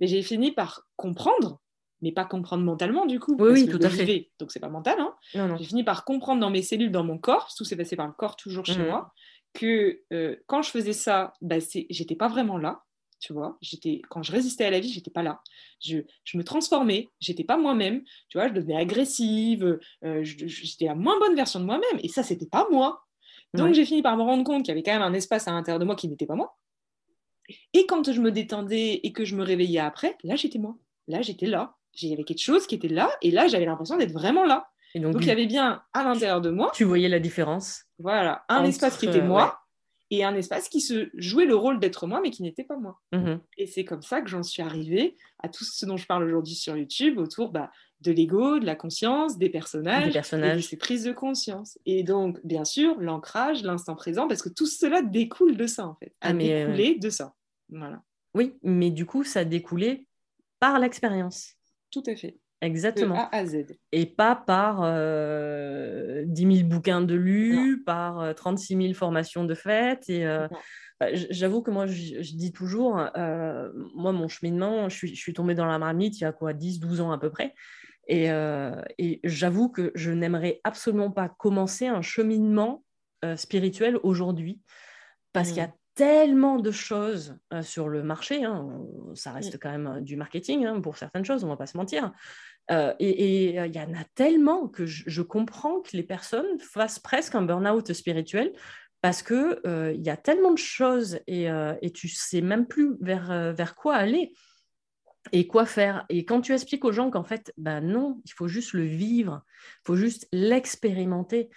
mais 0.00 0.06
j'ai 0.06 0.22
fini 0.22 0.52
par 0.52 0.86
comprendre, 0.96 1.60
mais 2.02 2.12
pas 2.12 2.24
comprendre 2.24 2.64
mentalement 2.64 3.06
du 3.06 3.20
coup. 3.20 3.36
Oui, 3.38 3.50
oui 3.52 3.68
tout 3.68 3.78
à 3.82 3.90
fait. 3.90 4.30
donc 4.38 4.50
c'est 4.50 4.60
pas 4.60 4.68
mental. 4.68 4.98
Hein. 4.98 5.56
J'ai 5.58 5.64
fini 5.64 5.84
par 5.84 6.04
comprendre 6.04 6.40
dans 6.40 6.50
mes 6.50 6.62
cellules, 6.62 6.90
dans 6.90 7.04
mon 7.04 7.18
corps, 7.18 7.52
tout 7.56 7.64
s'est 7.64 7.76
passé 7.76 7.96
par 7.96 8.06
le 8.06 8.12
corps 8.12 8.36
toujours 8.36 8.64
chez 8.64 8.78
mmh. 8.78 8.86
moi, 8.86 9.12
que 9.52 10.00
euh, 10.12 10.36
quand 10.46 10.62
je 10.62 10.70
faisais 10.70 10.92
ça, 10.92 11.32
bah, 11.40 11.56
j'étais 11.90 12.16
pas 12.16 12.28
vraiment 12.28 12.58
là 12.58 12.82
tu 13.20 13.32
vois. 13.32 13.56
J'étais, 13.60 14.02
quand 14.08 14.22
je 14.22 14.32
résistais 14.32 14.64
à 14.64 14.70
la 14.70 14.80
vie, 14.80 14.90
j'étais 14.90 15.10
pas 15.10 15.22
là. 15.22 15.40
Je, 15.80 15.98
je 16.24 16.38
me 16.38 16.44
transformais, 16.44 17.08
j'étais 17.20 17.44
pas 17.44 17.56
moi-même, 17.56 18.02
tu 18.28 18.38
vois. 18.38 18.48
Je 18.48 18.54
devenais 18.54 18.76
agressive, 18.76 19.78
euh, 20.04 20.20
j'étais 20.22 20.86
la 20.86 20.94
moins 20.94 21.18
bonne 21.18 21.36
version 21.36 21.60
de 21.60 21.64
moi-même, 21.64 22.00
et 22.02 22.08
ça, 22.08 22.22
c'était 22.22 22.48
pas 22.48 22.66
moi. 22.70 23.04
Donc 23.52 23.74
j'ai 23.74 23.84
fini 23.84 24.00
par 24.00 24.16
me 24.16 24.22
rendre 24.22 24.44
compte 24.44 24.64
qu'il 24.64 24.68
y 24.68 24.72
avait 24.72 24.82
quand 24.82 24.92
même 24.92 25.02
un 25.02 25.12
espace 25.12 25.48
à 25.48 25.52
l'intérieur 25.52 25.80
de 25.80 25.84
moi 25.84 25.96
qui 25.96 26.08
n'était 26.08 26.26
pas 26.26 26.36
moi. 26.36 26.56
Et 27.72 27.84
quand 27.86 28.12
je 28.12 28.20
me 28.20 28.30
détendais 28.30 29.00
et 29.02 29.12
que 29.12 29.24
je 29.24 29.34
me 29.34 29.42
réveillais 29.42 29.80
après, 29.80 30.16
là 30.22 30.36
j'étais 30.36 30.60
moi. 30.60 30.76
Là 31.08 31.20
j'étais 31.20 31.46
là. 31.46 31.74
Il 32.00 32.08
y 32.08 32.12
avait 32.12 32.22
quelque 32.22 32.42
chose 32.42 32.68
qui 32.68 32.76
était 32.76 32.88
là, 32.88 33.10
et 33.22 33.32
là 33.32 33.48
j'avais 33.48 33.64
l'impression 33.64 33.96
d'être 33.96 34.12
vraiment 34.12 34.44
là. 34.44 34.68
Et 34.94 35.00
donc, 35.00 35.16
il 35.20 35.26
y 35.26 35.30
avait 35.30 35.46
bien 35.46 35.82
à 35.92 36.02
l'intérieur 36.02 36.40
de 36.40 36.50
moi. 36.50 36.72
Tu 36.74 36.82
voyais 36.82 37.08
la 37.08 37.20
différence. 37.20 37.84
Voilà, 37.98 38.44
un 38.48 38.64
espace 38.64 38.98
qui 38.98 39.06
était 39.06 39.22
moi 39.22 39.59
et 40.10 40.24
un 40.24 40.34
espace 40.34 40.68
qui 40.68 40.80
se 40.80 41.08
jouait 41.14 41.46
le 41.46 41.54
rôle 41.54 41.78
d'être 41.78 42.06
moi, 42.06 42.20
mais 42.20 42.30
qui 42.30 42.42
n'était 42.42 42.64
pas 42.64 42.76
moi. 42.76 43.00
Mmh 43.12 43.36
et 43.56 43.66
c'est 43.66 43.84
comme 43.84 44.02
ça 44.02 44.20
que 44.22 44.28
j'en 44.28 44.42
suis 44.42 44.62
arrivée 44.62 45.16
à 45.38 45.48
tout 45.48 45.64
ce 45.64 45.86
dont 45.86 45.96
je 45.96 46.06
parle 46.06 46.24
aujourd'hui 46.24 46.54
sur 46.54 46.76
YouTube, 46.76 47.18
autour 47.18 47.50
bah, 47.50 47.70
de 48.00 48.10
l'ego, 48.10 48.58
de 48.58 48.66
la 48.66 48.74
conscience, 48.74 49.38
des 49.38 49.50
personnages, 49.50 50.06
des 50.06 50.12
personnages. 50.12 50.54
et 50.54 50.56
de 50.56 50.62
ces 50.62 50.76
prises 50.76 51.04
de 51.04 51.12
conscience. 51.12 51.78
Et 51.86 52.02
donc, 52.02 52.38
bien 52.44 52.64
sûr, 52.64 52.96
l'ancrage, 53.00 53.62
l'instant 53.62 53.94
présent, 53.94 54.26
parce 54.26 54.42
que 54.42 54.48
tout 54.48 54.66
cela 54.66 55.02
découle 55.02 55.56
de 55.56 55.66
ça, 55.66 55.86
en 55.86 55.94
fait. 55.94 56.14
A 56.20 56.28
ah, 56.28 56.32
découlé 56.32 56.98
de 56.98 57.10
ça. 57.10 57.34
Voilà. 57.68 58.02
Oui, 58.34 58.54
mais 58.62 58.90
du 58.90 59.06
coup, 59.06 59.24
ça 59.24 59.40
a 59.40 59.44
découlé 59.44 60.06
par 60.58 60.78
l'expérience. 60.78 61.54
Tout 61.90 62.02
à 62.06 62.16
fait. 62.16 62.38
Exactement. 62.62 63.16
A 63.16 63.36
à 63.36 63.46
Z. 63.46 63.66
Et 63.92 64.06
pas 64.06 64.36
par 64.36 64.80
euh, 64.82 66.24
10 66.26 66.56
000 66.58 66.68
bouquins 66.68 67.00
de 67.00 67.14
lus, 67.14 67.82
par 67.84 68.34
36 68.34 68.74
euh, 68.74 68.82
000 68.82 68.94
formations 68.94 69.44
de 69.44 69.54
faites. 69.54 70.08
Et 70.10 70.26
euh, 70.26 70.46
bah, 70.98 71.08
j'avoue 71.12 71.62
que 71.62 71.70
moi, 71.70 71.86
je, 71.86 72.20
dis 72.20 72.52
toujours, 72.52 73.02
euh, 73.16 73.70
moi, 73.94 74.12
mon 74.12 74.28
cheminement, 74.28 74.88
je 74.88 74.96
suis, 74.96 75.14
je 75.14 75.20
suis, 75.20 75.32
tombée 75.32 75.54
dans 75.54 75.66
la 75.66 75.78
marmite 75.78 76.20
il 76.20 76.24
y 76.24 76.26
a 76.26 76.32
quoi, 76.32 76.52
10, 76.52 76.80
12 76.80 77.00
ans 77.00 77.12
à 77.12 77.18
peu 77.18 77.30
près. 77.30 77.54
Et, 78.08 78.26
et 78.98 79.20
j'avoue 79.22 79.68
que 79.68 79.92
je 79.94 80.10
n'aimerais 80.10 80.60
absolument 80.64 81.12
pas 81.12 81.28
commencer 81.28 81.86
un 81.86 82.02
cheminement 82.02 82.82
spirituel 83.36 83.98
aujourd'hui 84.02 84.60
parce 85.32 85.50
qu'il 85.50 85.58
y 85.58 85.60
a 85.60 85.68
mmh 85.68 85.79
tellement 86.00 86.58
de 86.58 86.70
choses 86.70 87.36
euh, 87.52 87.60
sur 87.60 87.90
le 87.90 88.02
marché. 88.02 88.42
Hein. 88.42 88.80
Ça 89.14 89.32
reste 89.32 89.58
quand 89.60 89.70
même 89.70 89.86
euh, 89.86 90.00
du 90.00 90.16
marketing 90.16 90.64
hein, 90.64 90.80
pour 90.80 90.96
certaines 90.96 91.26
choses, 91.26 91.44
on 91.44 91.48
ne 91.48 91.52
va 91.52 91.58
pas 91.58 91.66
se 91.66 91.76
mentir. 91.76 92.14
Euh, 92.70 92.94
et 92.98 93.50
il 93.50 93.74
y 93.74 93.80
en 93.80 93.92
a 93.92 94.04
tellement 94.14 94.66
que 94.66 94.86
je, 94.86 95.20
comprends 95.20 95.80
que 95.80 95.94
les 95.94 96.02
personnes 96.02 96.58
fassent 96.58 97.00
presque 97.00 97.34
un 97.34 97.42
burn-out 97.42 97.92
spirituel 97.92 98.54
parce 99.02 99.22
qu'il 99.22 99.60
il 99.66 100.00
y 100.02 100.08
a 100.08 100.16
tellement 100.16 100.52
de 100.52 100.58
choses 100.58 101.18
et, 101.26 101.48
et 101.82 101.90
tu 101.90 102.08
sais 102.08 102.42
même 102.42 102.66
plus 102.66 102.96
vers, 103.00 103.52
vers 103.54 103.74
quoi 103.74 103.96
aller 103.96 104.32
et 105.32 105.46
quoi 105.46 105.66
faire. 105.66 106.06
Et 106.10 106.24
quand 106.24 106.42
tu 106.42 106.52
expliques 106.52 106.84
aux 106.84 106.92
gens 106.92 107.10
qu'en 107.10 107.24
fait, 107.24 107.52
ben 107.56 107.80
non, 107.80 108.20
il 108.24 108.32
faut 108.32 108.46
juste 108.46 108.72
le 108.72 108.84
vivre, 108.84 109.42
il 109.80 109.86
faut 109.86 109.96
juste 109.96 110.28
l'expérimenter. 110.32 111.50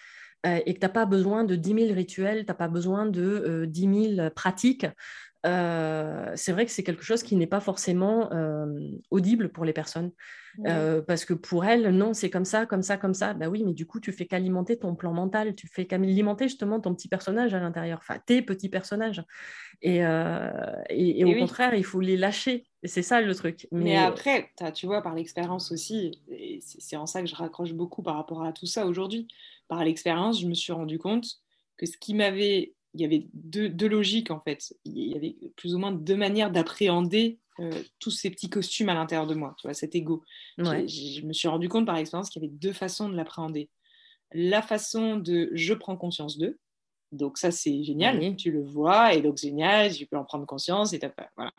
Euh, 0.45 0.60
et 0.65 0.73
que 0.73 0.79
tu 0.79 0.86
n'as 0.86 0.91
pas 0.91 1.06
besoin 1.06 1.43
de 1.43 1.56
10 1.56 1.88
000 1.88 1.93
rituels, 1.93 2.39
tu 2.39 2.47
n'as 2.47 2.53
pas 2.53 2.67
besoin 2.67 3.06
de 3.06 3.65
10 3.65 3.88
euh, 3.88 4.15
000 4.15 4.29
pratiques. 4.32 4.86
Euh, 5.45 6.32
c'est 6.36 6.53
vrai 6.53 6.65
que 6.65 6.71
c'est 6.71 6.84
quelque 6.84 7.03
chose 7.03 7.21
qui 7.21 7.36
n'est 7.36 7.47
pas 7.47 7.60
forcément 7.60 8.29
audible 9.10 9.49
pour 9.49 9.65
les 9.65 9.73
personnes. 9.73 10.12
parce 11.08 11.25
que 11.25 11.34
pour 11.34 11.65
elles, 11.65 11.89
non, 11.89 12.13
c'est 12.13 12.29
comme 12.29 12.45
ça, 12.45 12.65
comme 12.65 12.82
ça, 12.82 12.97
comme 12.97 13.13
ça. 13.13 13.34
Bah 13.34 13.47
oui, 13.47 13.63
mais 13.65 13.73
du 13.73 13.86
coup, 13.86 13.99
tu 13.99 14.12
fais 14.12 14.25
qu'alimenter 14.25 14.77
ton 14.77 14.95
plan 14.95 15.13
mental, 15.13 15.56
tu 15.56 15.67
fais 15.67 15.86
qu'alimenter 15.86 16.47
justement 16.47 16.79
ton 16.79 16.93
petit 16.93 17.08
personnage 17.08 17.53
à 17.53 17.60
l'intérieur, 17.60 17.99
enfin 18.01 18.19
tes 18.25 18.41
petits 18.41 18.69
personnages. 18.69 19.23
Et, 19.82 19.97
et, 20.89 21.25
au 21.25 21.39
contraire, 21.39 21.73
il 21.73 21.86
faut 21.86 22.01
les 22.01 22.17
lâcher. 22.17 22.65
C'est 22.86 23.01
ça 23.01 23.21
le 23.21 23.34
truc. 23.34 23.67
Mais, 23.71 23.97
après, 23.97 24.49
tu 24.73 24.88
vois, 24.88 25.01
par 25.01 25.15
l'expérience 25.15 25.71
aussi, 25.71 26.21
c'est 26.62 26.97
en 26.97 27.06
ça 27.06 27.21
que 27.21 27.27
je 27.27 27.36
raccroche 27.36 27.73
beaucoup 27.73 28.01
par 28.01 28.15
rapport 28.15 28.43
à 28.43 28.51
tout 28.51 28.65
ça 28.65 28.86
aujourd'hui 28.86 29.27
par 29.67 29.84
l'expérience, 29.84 30.41
je 30.41 30.47
me 30.47 30.54
suis 30.54 30.73
rendu 30.73 30.99
compte 30.99 31.26
que 31.78 31.86
ce 31.86 31.97
qui 31.97 32.13
m'avait. 32.13 32.73
Il 32.95 33.02
y 33.02 33.06
avait 33.06 33.28
deux, 33.34 33.88
logiques 33.88 34.30
en 34.30 34.39
fait. 34.39 34.71
Il 34.86 35.12
y 35.12 35.15
avait 35.15 35.36
plus 35.56 35.73
ou 35.73 35.80
moins 35.80 35.91
deux 35.91 36.15
manières 36.15 36.52
d'appréhender 36.52 37.39
euh, 37.60 37.71
tous 37.99 38.12
ces 38.12 38.30
petits 38.30 38.52
costumes 38.52 38.89
à 38.89 38.93
l'intérieur 38.93 39.26
de 39.26 39.34
moi, 39.34 39.56
tu 39.58 39.65
vois, 39.65 39.73
cet 39.73 39.95
ego. 39.95 40.23
Je, 40.60 41.26
me 41.26 41.34
suis 41.34 41.47
rendu 41.47 41.69
compte 41.69 41.88
par 41.88 41.95
l'expérience 41.95 42.30
qu'il 42.30 42.43
y 42.43 42.45
avait 42.45 42.54
deux 42.54 42.71
façons 42.71 43.10
de 43.10 43.15
l'appréhender. 43.15 43.71
La 44.32 44.62
façon 44.62 45.17
de 45.17 45.49
je 45.54 45.73
prends 45.73 45.97
conscience 45.97 46.38
d'eux, 46.38 46.60
donc 47.12 47.39
ça 47.39 47.49
c'est 47.49 47.84
génial, 47.84 48.36
tu 48.36 48.52
le 48.52 48.63
vois, 48.63 49.15
et 49.15 49.21
donc 49.21 49.38
génial, 49.38 49.91
tu 49.91 50.06
peux 50.06 50.17
en 50.17 50.23
prendre 50.23 50.45
conscience, 50.45 50.93
et 50.93 50.99
voilà. 51.36 51.54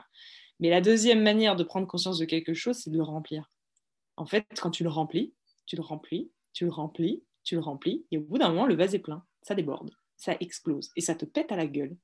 Mais 0.61 0.71
la 0.71 0.81
deuxième 0.81 1.23
manière 1.23 1.57
de 1.57 1.65
prendre 1.65 1.87
conscience 1.87 2.19
de 2.19 2.25
quelque 2.25 2.55
chose, 2.55 2.77
c'est 2.77 2.91
de 2.91 2.97
le 2.97 3.03
remplir. 3.03 3.51
En 4.17 4.27
fait, 4.27 4.47
quand 4.61 4.71
tu 4.71 4.85
le 4.85 4.89
remplis, 4.89 5.35
tu 5.67 5.77
le 5.77 5.83
remplis, 5.83 6.31
tu 6.53 6.65
le 6.65 6.71
remplis, 6.71 7.25
tu 7.45 7.55
le 7.55 7.61
remplis, 7.61 8.07
et 8.11 8.19
au 8.19 8.23
bout 8.23 8.39
d'un 8.39 8.49
moment, 8.49 8.67
le 8.67 8.75
vase 8.75 8.95
est 8.95 9.01
plein, 9.01 9.25
ça 9.43 9.55
déborde, 9.55 9.91
ça 10.17 10.37
explose, 10.41 10.91
et 10.97 11.01
ça 11.01 11.15
te 11.15 11.25
pète 11.25 11.53
à 11.53 11.57
la 11.57 11.67
gueule. 11.67 11.97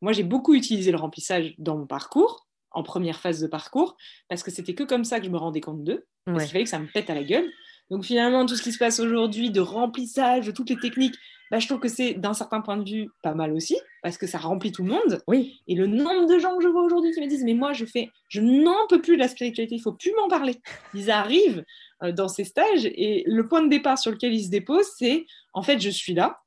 Moi, 0.00 0.12
j'ai 0.12 0.24
beaucoup 0.24 0.54
utilisé 0.54 0.90
le 0.90 0.98
remplissage 0.98 1.54
dans 1.58 1.76
mon 1.76 1.86
parcours, 1.86 2.46
en 2.70 2.82
première 2.82 3.20
phase 3.20 3.40
de 3.40 3.46
parcours, 3.46 3.96
parce 4.28 4.42
que 4.42 4.50
c'était 4.50 4.74
que 4.74 4.84
comme 4.84 5.04
ça 5.04 5.20
que 5.20 5.26
je 5.26 5.30
me 5.30 5.38
rendais 5.38 5.60
compte 5.60 5.84
d'eux, 5.84 6.06
parce 6.24 6.44
qu'il 6.44 6.52
fallait 6.52 6.64
que 6.64 6.70
ça 6.70 6.78
me 6.78 6.86
pète 6.86 7.10
à 7.10 7.14
la 7.14 7.24
gueule. 7.24 7.50
Donc 7.90 8.04
finalement, 8.04 8.44
tout 8.46 8.54
ce 8.54 8.62
qui 8.62 8.72
se 8.72 8.78
passe 8.78 9.00
aujourd'hui 9.00 9.50
de 9.50 9.60
remplissage, 9.60 10.46
de 10.46 10.50
toutes 10.50 10.70
les 10.70 10.76
techniques, 10.76 11.16
bah, 11.50 11.58
je 11.58 11.66
trouve 11.66 11.80
que 11.80 11.88
c'est 11.88 12.14
d'un 12.14 12.34
certain 12.34 12.60
point 12.60 12.76
de 12.76 12.88
vue 12.88 13.10
pas 13.22 13.34
mal 13.34 13.52
aussi, 13.52 13.76
parce 14.02 14.18
que 14.18 14.26
ça 14.26 14.38
remplit 14.38 14.72
tout 14.72 14.82
le 14.82 14.90
monde. 14.90 15.22
Oui. 15.26 15.62
Et 15.66 15.74
le 15.74 15.86
nombre 15.86 16.26
de 16.26 16.38
gens 16.38 16.56
que 16.56 16.62
je 16.62 16.68
vois 16.68 16.82
aujourd'hui 16.82 17.12
qui 17.12 17.20
me 17.20 17.26
disent, 17.26 17.44
mais 17.44 17.54
moi, 17.54 17.72
je 17.72 17.86
fais, 17.86 18.10
je 18.28 18.40
n'en 18.40 18.86
peux 18.88 19.00
plus 19.00 19.16
de 19.16 19.22
la 19.22 19.28
spiritualité, 19.28 19.74
il 19.74 19.80
faut 19.80 19.92
plus 19.92 20.12
m'en 20.12 20.28
parler. 20.28 20.56
Ils 20.94 21.10
arrivent 21.10 21.64
euh, 22.02 22.12
dans 22.12 22.28
ces 22.28 22.44
stages 22.44 22.84
et 22.84 23.24
le 23.26 23.48
point 23.48 23.62
de 23.62 23.68
départ 23.68 23.98
sur 23.98 24.10
lequel 24.10 24.34
ils 24.34 24.44
se 24.44 24.50
déposent, 24.50 24.92
c'est, 24.98 25.24
en 25.54 25.62
fait, 25.62 25.80
je 25.80 25.90
suis 25.90 26.12
là, 26.12 26.38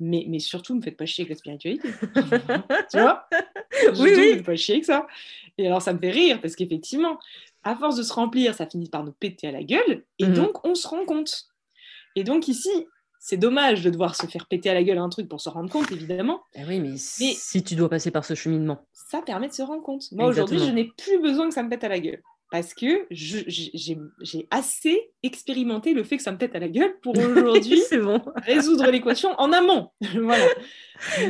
mais, 0.00 0.24
mais 0.28 0.38
surtout, 0.38 0.74
ne 0.74 0.78
me 0.78 0.82
faites 0.82 0.96
pas 0.96 1.06
chier 1.06 1.22
avec 1.22 1.30
la 1.30 1.36
spiritualité. 1.36 1.88
tu 2.90 2.98
vois? 2.98 3.28
Oui, 3.82 3.92
oui. 3.98 4.10
Ne 4.10 4.16
me 4.16 4.34
faites 4.36 4.46
pas 4.46 4.56
chier 4.56 4.74
avec 4.76 4.84
ça. 4.84 5.06
Et 5.58 5.66
alors, 5.66 5.82
ça 5.82 5.92
me 5.92 5.98
fait 5.98 6.10
rire, 6.10 6.40
parce 6.40 6.56
qu'effectivement, 6.56 7.18
à 7.64 7.76
force 7.76 7.96
de 7.96 8.02
se 8.02 8.12
remplir, 8.12 8.54
ça 8.54 8.66
finit 8.66 8.88
par 8.88 9.04
nous 9.04 9.12
péter 9.12 9.48
à 9.48 9.52
la 9.52 9.62
gueule, 9.62 10.04
et 10.18 10.26
mhm. 10.26 10.34
donc, 10.34 10.66
on 10.66 10.74
se 10.74 10.86
rend 10.86 11.04
compte. 11.04 11.46
Et 12.16 12.24
donc, 12.24 12.48
ici, 12.48 12.86
c'est 13.20 13.36
dommage 13.36 13.82
de 13.82 13.90
devoir 13.90 14.14
se 14.14 14.26
faire 14.26 14.46
péter 14.46 14.70
à 14.70 14.74
la 14.74 14.82
gueule 14.82 14.98
un 14.98 15.08
truc 15.08 15.28
pour 15.28 15.40
se 15.40 15.48
rendre 15.48 15.70
compte, 15.70 15.90
évidemment. 15.92 16.40
Eh 16.54 16.64
oui, 16.64 16.80
mais, 16.80 16.96
si 16.96 17.62
tu 17.62 17.74
dois 17.74 17.88
passer 17.88 18.10
par 18.10 18.24
ce 18.24 18.34
cheminement. 18.34 18.86
Ça 18.92 19.22
permet 19.22 19.48
de 19.48 19.52
se 19.52 19.62
rendre 19.62 19.82
compte. 19.82 20.04
Moi, 20.12 20.26
aujourd'hui, 20.26 20.58
je 20.58 20.70
n'ai 20.70 20.92
plus 20.96 21.20
besoin 21.20 21.48
que 21.48 21.54
ça 21.54 21.62
me 21.62 21.68
pète 21.68 21.84
à 21.84 21.88
la 21.88 22.00
gueule. 22.00 22.22
Parce 22.50 22.72
que 22.72 23.06
j'ai 23.10 24.48
assez 24.50 25.10
expérimenté 25.22 25.92
le 25.92 26.02
fait 26.02 26.16
que 26.16 26.22
ça 26.22 26.32
me 26.32 26.38
pète 26.38 26.54
à 26.54 26.58
la 26.58 26.68
gueule 26.68 26.98
pour 27.02 27.14
aujourd'hui 27.18 27.82
bon. 27.92 28.22
résoudre 28.36 28.90
l'équation 28.90 29.30
en 29.38 29.52
amont. 29.52 29.90
voilà. 30.22 30.46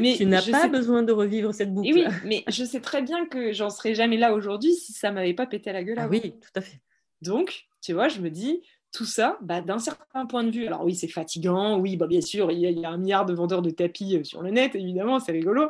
Mais 0.01 0.15
tu 0.17 0.27
n'as 0.27 0.49
pas 0.49 0.69
besoin 0.69 1.03
de 1.03 1.13
revivre 1.13 1.53
cette 1.53 1.75
boucle. 1.75 1.93
oui, 1.93 2.05
mais 2.25 2.45
je 2.47 2.65
sais 2.65 2.81
très 2.81 3.03
bien 3.03 3.27
que 3.27 3.53
j'en 3.53 3.69
serais 3.71 3.95
jamais 3.95 4.17
là 4.17 4.33
aujourd'hui 4.33 4.75
si 4.75 4.93
ça 4.93 5.11
m'avait 5.11 5.35
pas 5.35 5.47
pété 5.47 5.71
à 5.71 5.73
la 5.73 5.83
gueule. 5.83 5.99
Ah 5.99 6.09
oui, 6.09 6.21
tout 6.21 6.51
à 6.55 6.61
fait. 6.61 6.81
Donc, 7.21 7.67
tu 7.83 7.95
vois, 7.95 8.07
je 8.07 8.21
me 8.21 8.31
dis, 8.31 8.63
tout 8.93 9.05
ça, 9.05 9.39
bah, 9.43 9.61
d'un 9.61 9.81
certain 9.81 10.25
point 10.25 10.45
de 10.45 10.51
vue, 10.51 10.67
alors 10.67 10.85
oui, 10.85 10.95
c'est 10.95 11.09
fatigant, 11.09 11.79
oui, 11.79 11.97
bah, 11.97 12.07
bien 12.07 12.21
sûr, 12.21 12.51
il 12.53 12.61
y, 12.61 12.85
a, 12.85 12.91
un 12.91 12.97
milliard 12.97 13.27
de 13.27 13.35
vendeurs 13.35 13.63
de 13.63 13.71
tapis 13.71 14.17
euh, 14.17 14.25
sur 14.25 14.43
le 14.43 14.51
net, 14.51 14.75
évidemment, 14.77 15.19
c'est 15.19 15.33
rigolo, 15.33 15.69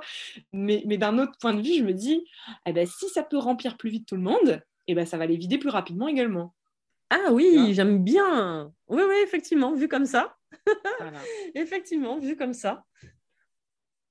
mais, 0.52 0.82
mais 0.86 0.98
d'un 0.98 1.18
autre 1.18 1.32
point 1.40 1.54
de 1.54 1.62
vue, 1.62 1.74
je 1.74 1.84
me 1.84 1.94
dis, 1.94 2.24
eh 2.66 2.72
ben, 2.72 2.86
si 2.86 3.08
ça 3.08 3.22
peut 3.22 3.38
remplir 3.38 3.76
plus 3.78 3.90
vite 3.90 4.06
tout 4.06 4.16
le 4.16 4.22
monde, 4.22 4.62
eh 4.88 4.94
ben, 4.94 5.06
ça 5.06 5.18
va 5.18 5.26
les 5.26 5.36
vider 5.36 5.58
plus 5.58 5.68
rapidement 5.68 6.08
également. 6.08 6.54
Ah 7.10 7.32
oui, 7.32 7.72
j'aime 7.74 8.02
bien. 8.02 8.72
Oui, 8.88 9.02
oui, 9.06 9.14
effectivement, 9.22 9.74
vu 9.74 9.88
comme 9.88 10.06
ça. 10.06 10.36
effectivement, 11.54 12.18
vu 12.18 12.36
comme 12.36 12.52
ça. 12.52 12.84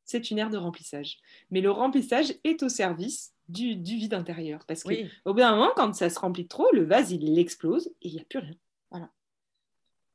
C'est 0.05 0.32
une 0.32 0.39
ère 0.39 0.49
de 0.49 0.57
remplissage. 0.57 1.17
Mais 1.51 1.61
le 1.61 1.69
remplissage 1.69 2.34
est 2.43 2.63
au 2.63 2.69
service 2.69 3.34
du, 3.49 3.75
vide 3.75 4.13
intérieur. 4.13 4.65
Parce 4.67 4.84
qu'au 4.84 4.93
bout 5.25 5.39
d'un 5.39 5.55
moment, 5.55 5.71
quand 5.75 5.93
ça 5.93 6.09
se 6.09 6.19
remplit 6.19 6.47
trop, 6.47 6.71
le 6.71 6.86
vase, 6.86 7.11
il 7.11 7.38
explose 7.38 7.88
et 8.01 8.07
il 8.07 8.13
n'y 8.13 8.21
a 8.21 8.25
plus 8.25 8.39
rien. 8.39 8.55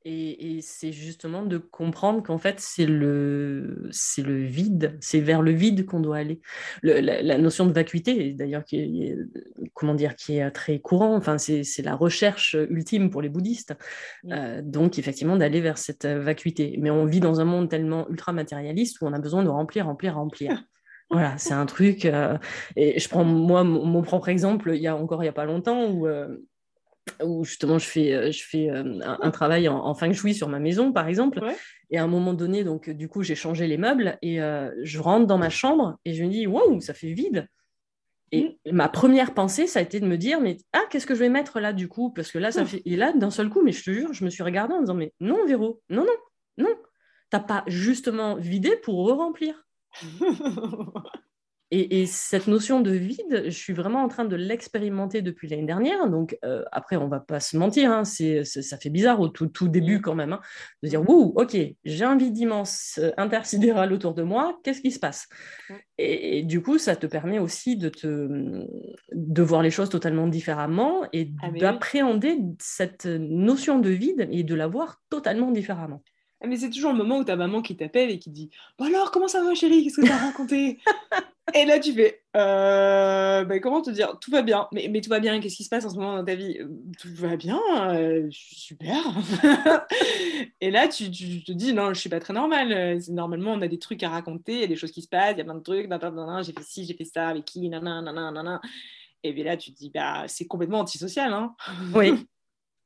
Et, 0.05 0.61
c'est 0.62 0.92
justement 0.92 1.42
de 1.42 1.59
comprendre 1.59 2.22
qu'en 2.22 2.38
fait, 2.38 2.59
c'est 2.59 2.86
le, 2.86 3.88
c'est 3.90 4.22
le 4.22 4.36
vide, 4.36 4.96
c'est 5.00 5.20
vers 5.20 5.42
le 5.42 5.53
vide 5.53 5.86
qu'on 5.86 6.00
doit 6.00 6.16
aller. 6.16 6.40
la, 6.82 7.38
notion 7.38 7.66
de 7.66 7.72
vacuité, 7.72 8.32
d'ailleurs, 8.32 8.64
qui 8.64 8.76
est, 8.76 9.16
comment 9.74 9.94
dire, 9.94 10.16
qui 10.16 10.38
est 10.38 10.50
très 10.50 10.80
courant, 10.80 11.14
enfin, 11.16 11.38
c'est, 11.38 11.64
la 11.82 11.94
recherche 11.94 12.57
ultime 12.70 13.11
pour 13.11 13.22
les 13.22 13.28
bouddhistes. 13.28 13.74
Euh, 14.30 14.61
donc, 14.62 14.98
effectivement, 14.98 15.36
d'aller 15.36 15.61
vers 15.61 15.78
cette 15.78 16.07
vacuité. 16.07 16.76
Mais 16.80 16.90
on 16.90 17.05
vit 17.05 17.20
dans 17.20 17.40
un 17.40 17.44
monde 17.44 17.68
tellement 17.68 18.09
ultra 18.09 18.32
matérialiste 18.32 19.00
où 19.00 19.07
on 19.07 19.12
a 19.12 19.18
besoin 19.18 19.42
de 19.42 19.48
remplir, 19.48 19.86
remplir, 19.86 20.14
remplir. 20.14 20.64
Voilà, 21.12 21.36
c'est 21.36 21.53
un 21.53 21.66
truc. 21.66 22.07
Euh, 22.07 22.38
et 22.74 22.98
je 22.98 23.07
prends 23.07 23.22
moi 23.22 23.64
mon, 23.64 24.00
propre 24.00 24.30
exemple. 24.30 24.72
Il 24.74 24.80
y 24.80 24.86
a 24.86 24.96
encore 24.96 25.22
il 25.22 25.26
y 25.26 25.28
a 25.28 25.32
pas 25.32 25.44
longtemps 25.44 25.90
où 25.90 26.07
euh, 26.07 26.38
où 27.22 27.44
justement 27.44 27.78
je 27.78 27.86
fais, 27.86 28.14
euh, 28.14 28.30
je 28.30 28.42
fais 28.44 28.70
euh, 28.70 29.00
un, 29.03 29.30
travail 29.30 29.68
en, 29.68 29.76
en, 29.84 29.94
feng 29.94 30.12
shui 30.12 30.34
sur 30.34 30.48
ma 30.48 30.59
maison, 30.59 30.92
par 30.92 31.09
exemple. 31.09 31.40
Et 31.90 31.98
à 31.98 32.05
un 32.05 32.09
moment 32.09 32.34
donné, 32.34 32.64
donc 32.64 32.90
du 32.90 33.09
coup, 33.09 33.22
j'ai 33.22 33.34
changé 33.34 33.66
les 33.66 33.76
meubles 33.76 34.18
et 34.22 34.40
euh, 34.40 34.70
je 34.82 34.98
rentre 34.98 35.26
dans 35.26 35.38
ma 35.38 35.50
chambre 35.50 35.98
et 36.05 36.14
je 36.14 36.24
me 36.24 36.30
dis, 36.30 36.46
waouh, 36.46 36.80
ça 36.80 36.94
fait 36.94 37.12
vide. 37.12 37.48
Et 38.30 38.59
mm. 38.66 38.72
ma 38.72 38.88
première 38.88 39.34
pensée, 39.34 39.66
ça 39.66 39.80
a 39.80 39.82
été 39.82 40.00
de 40.00 40.07
me 40.07 40.16
dire, 40.16 40.40
mais 40.40 40.57
ah, 40.72 40.82
qu'est-ce 40.90 41.07
que 41.07 41.14
je 41.14 41.20
vais 41.20 41.28
mettre 41.28 41.61
là 41.61 41.72
du 41.72 41.88
coup? 41.88 42.11
Parce 42.11 42.30
que 42.30 42.38
là, 42.38 42.50
ça 42.50 42.64
fait. 42.64 42.82
Et 42.84 42.96
là, 42.96 43.12
d'un 43.12 43.30
seul 43.30 43.48
coup, 43.48 43.62
mais 43.62 43.72
je 43.72 43.84
te 43.84 43.90
jure, 43.90 44.12
je 44.12 44.24
me 44.24 44.30
suis 44.30 44.42
regardée 44.42 44.74
en 44.74 44.80
disant, 44.80 44.94
mais 44.94 45.12
non, 45.20 45.44
Véro, 45.46 45.82
non, 45.90 46.05
non, 46.05 46.64
non, 46.64 46.74
t'as 47.30 47.40
pas 47.40 47.64
justement 47.66 48.36
vidé 48.36 48.76
pour 48.76 49.07
re-remplir. 49.07 49.66
Et, 51.75 52.05
cette 52.05 52.49
notion 52.49 52.83
de 52.83 52.91
vide, 52.91 53.45
je 53.47 53.51
suis 53.51 53.73
vraiment 53.73 54.03
en 54.03 54.09
train 54.09 54.27
de 54.27 54.37
l'expérimenter 54.37 55.23
depuis 55.23 55.49
l'année 55.49 55.64
dernière. 55.64 56.07
Donc, 56.11 56.37
euh, 56.45 56.62
après, 56.70 56.97
on 56.97 57.09
va 57.09 57.18
pas 57.18 57.41
se 57.41 57.57
mentir, 57.57 57.91
hein, 57.91 58.05
c'est, 58.05 58.45
ça 58.45 58.77
fait 58.77 58.91
bizarre 58.91 59.20
au 59.20 59.29
tout, 59.29 59.47
tout 59.47 59.68
début 59.68 60.03
quand 60.03 60.14
même, 60.14 60.35
hein, 60.35 60.41
de 60.83 60.91
dire, 60.91 61.01
wouh, 61.09 61.33
ok, 61.35 61.57
j'ai 61.87 62.05
un 62.05 62.18
vide 62.18 62.37
immense 62.37 63.01
euh, 63.03 63.11
intersidéral 63.16 63.91
autour 63.95 64.12
de 64.12 64.23
moi, 64.23 64.61
qu'est-ce 64.62 64.83
qui 64.83 64.91
se 64.91 64.99
passe? 64.99 65.31
Et, 65.97 66.43
du 66.43 66.61
coup, 66.61 66.77
ça 66.77 66.95
te 66.95 67.07
permet 67.07 67.39
aussi 67.39 67.79
de, 67.79 67.89
te, 67.89 68.66
de 69.11 69.43
voir 69.43 69.62
les 69.62 69.70
choses 69.70 69.89
totalement 69.89 70.29
différemment 70.29 71.07
et 71.14 71.33
ah, 71.43 71.51
d'appréhender 71.53 72.37
cette 72.59 73.07
notion 73.07 73.79
de 73.79 73.89
vide 73.89 74.29
et 74.31 74.43
de 74.43 74.55
la 74.55 74.66
voir 74.66 75.01
totalement 75.09 75.51
différemment. 75.51 76.03
Ah, 76.43 76.49
mais 76.49 76.57
c'est 76.57 76.70
toujours 76.70 76.90
le 76.90 76.99
moment 76.99 77.18
où 77.18 77.24
ta 77.24 77.36
maman 77.36 77.62
qui 77.62 77.76
t'appelle 77.76 78.11
et 78.11 78.18
qui 78.18 78.28
dit 78.28 78.51
bon 78.76 78.86
alors 78.86 79.12
comment 79.12 79.28
ça 79.28 79.45
va 79.45 79.55
chérie? 79.55 79.84
Qu'est-ce 79.84 80.01
que 80.01 80.07
tu 80.07 80.11
as 80.11 80.16
raconté 80.16 80.80
et 81.55 81.64
là 81.64 81.78
tu 81.78 81.93
fais 81.93 82.24
euh, 82.36 83.45
bah, 83.45 83.61
comment 83.61 83.80
te 83.80 83.90
dire? 83.90 84.18
Tout 84.20 84.32
va 84.32 84.43
bien. 84.43 84.66
Mais, 84.72 84.88
mais 84.90 85.01
tout 85.01 85.11
va 85.11 85.20
bien. 85.20 85.38
Qu'est-ce 85.40 85.55
qui 85.55 85.62
se 85.62 85.68
passe 85.68 85.84
en 85.84 85.90
ce 85.90 85.95
moment 85.95 86.16
dans 86.16 86.24
ta 86.24 86.34
vie? 86.34 86.59
Euh, 86.59 86.66
tout 87.01 87.14
va 87.14 87.36
bien 87.36 87.61
euh, 87.95 88.26
je 88.28 88.36
suis 88.36 88.57
super. 88.57 89.05
Et 90.61 90.72
là 90.72 90.88
tu, 90.88 91.12
tu, 91.12 91.45
te 91.45 91.53
dis 91.53 91.72
non 91.74 91.95
je 91.95 92.01
suis 92.01 92.11
pas 92.11 92.18
très 92.18 92.34
normale. 92.34 92.99
Normalement 93.11 93.53
on 93.53 93.62
a 93.62 93.68
des 93.68 93.78
trucs 93.78 94.03
à 94.03 94.09
raconter. 94.09 94.55
Il 94.55 94.61
y 94.62 94.64
a 94.64 94.68
des 94.68 94.76
choses 94.76 94.90
qui 94.90 95.03
se 95.03 95.09
passent. 95.09 95.34
Il 95.36 95.38
y 95.38 95.43
a 95.43 95.45
plein 95.45 95.55
de 95.55 95.61
trucs. 95.61 95.88
J'ai 95.88 96.53
fait 96.53 96.64
ci 96.64 96.84
j'ai 96.84 96.95
fait 96.95 97.05
ça. 97.05 97.28
Avec 97.28 97.45
qui? 97.45 97.68
Nanana, 97.68 98.61
et 99.22 99.32
bien 99.32 99.45
là 99.45 99.57
tu 99.57 99.72
te 99.72 99.78
dis 99.78 99.90
bah 99.90 100.24
c'est 100.26 100.47
complètement 100.47 100.80
antisocial 100.80 101.32
hein. 101.32 101.55
Oui. 101.95 102.26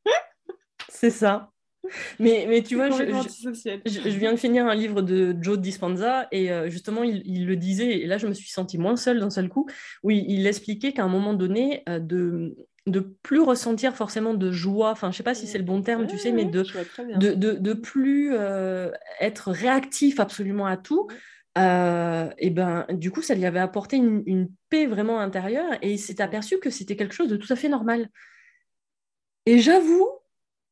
C'est 0.89 1.11
ça 1.11 1.51
mais, 2.21 2.47
mais 2.49 2.63
tu 2.63 2.77
vois, 2.77 2.91
je, 2.91 4.19
viens 4.19 4.33
de 4.33 4.39
finir 4.39 4.67
un 4.67 4.75
livre 4.75 5.03
de 5.03 5.37
Joe 5.41 5.59
Dispenza 5.59 6.29
et 6.33 6.51
euh, 6.51 6.69
justement, 6.69 7.03
il, 7.03 7.47
le 7.47 7.57
disait, 7.57 7.99
et 7.99 8.07
là, 8.07 8.19
je 8.19 8.27
me 8.27 8.35
suis 8.35 8.51
sentie 8.51 8.79
moins 8.79 8.97
seule 8.97 9.21
d'un 9.21 9.31
seul 9.31 9.49
coup, 9.49 9.69
où 10.03 10.11
il, 10.11 10.47
expliquait 10.47 10.93
qu'à 10.93 11.05
un 11.05 11.09
moment 11.09 11.35
donné, 11.35 11.83
euh, 11.89 11.99
de 11.99 12.57
de 12.87 13.01
plus 13.01 13.41
ressentir 13.41 13.97
forcément 13.97 14.33
de 14.33 14.53
joie, 14.53 14.93
enfin 14.93 15.11
je 15.11 15.17
sais 15.17 15.25
pas 15.25 15.35
si 15.35 15.49
c'est 15.49 15.59
le 15.59 15.65
bon 15.65 15.83
terme, 15.83 16.07
tu 16.07 16.19
sais, 16.19 16.31
mais 16.31 16.45
de, 16.45 16.63
de, 17.17 17.33
de, 17.35 17.73
plus 17.73 18.31
euh, 18.33 18.93
être 19.21 19.51
réactif 19.51 20.21
absolument 20.21 20.67
à 20.67 20.77
tout, 20.77 21.09
et 21.57 22.51
ben 22.51 22.87
du 22.91 23.11
coup 23.11 23.23
ça 23.23 23.35
lui 23.35 23.45
avait 23.45 23.59
apporté 23.59 23.97
une, 23.97 24.23
une 24.27 24.49
paix 24.69 24.87
vraiment 24.87 25.19
intérieure 25.19 25.73
et 25.83 25.95
il 25.95 25.99
s'est 25.99 26.21
aperçu 26.21 26.61
que 26.61 26.71
c'était 26.71 26.95
quelque 26.95 27.15
chose 27.15 27.29
de 27.29 27.37
tout 27.37 27.53
à 27.53 27.57
fait 27.57 27.69
normal. 27.69 28.09
Et 29.47 29.59
j'avoue 29.59 30.09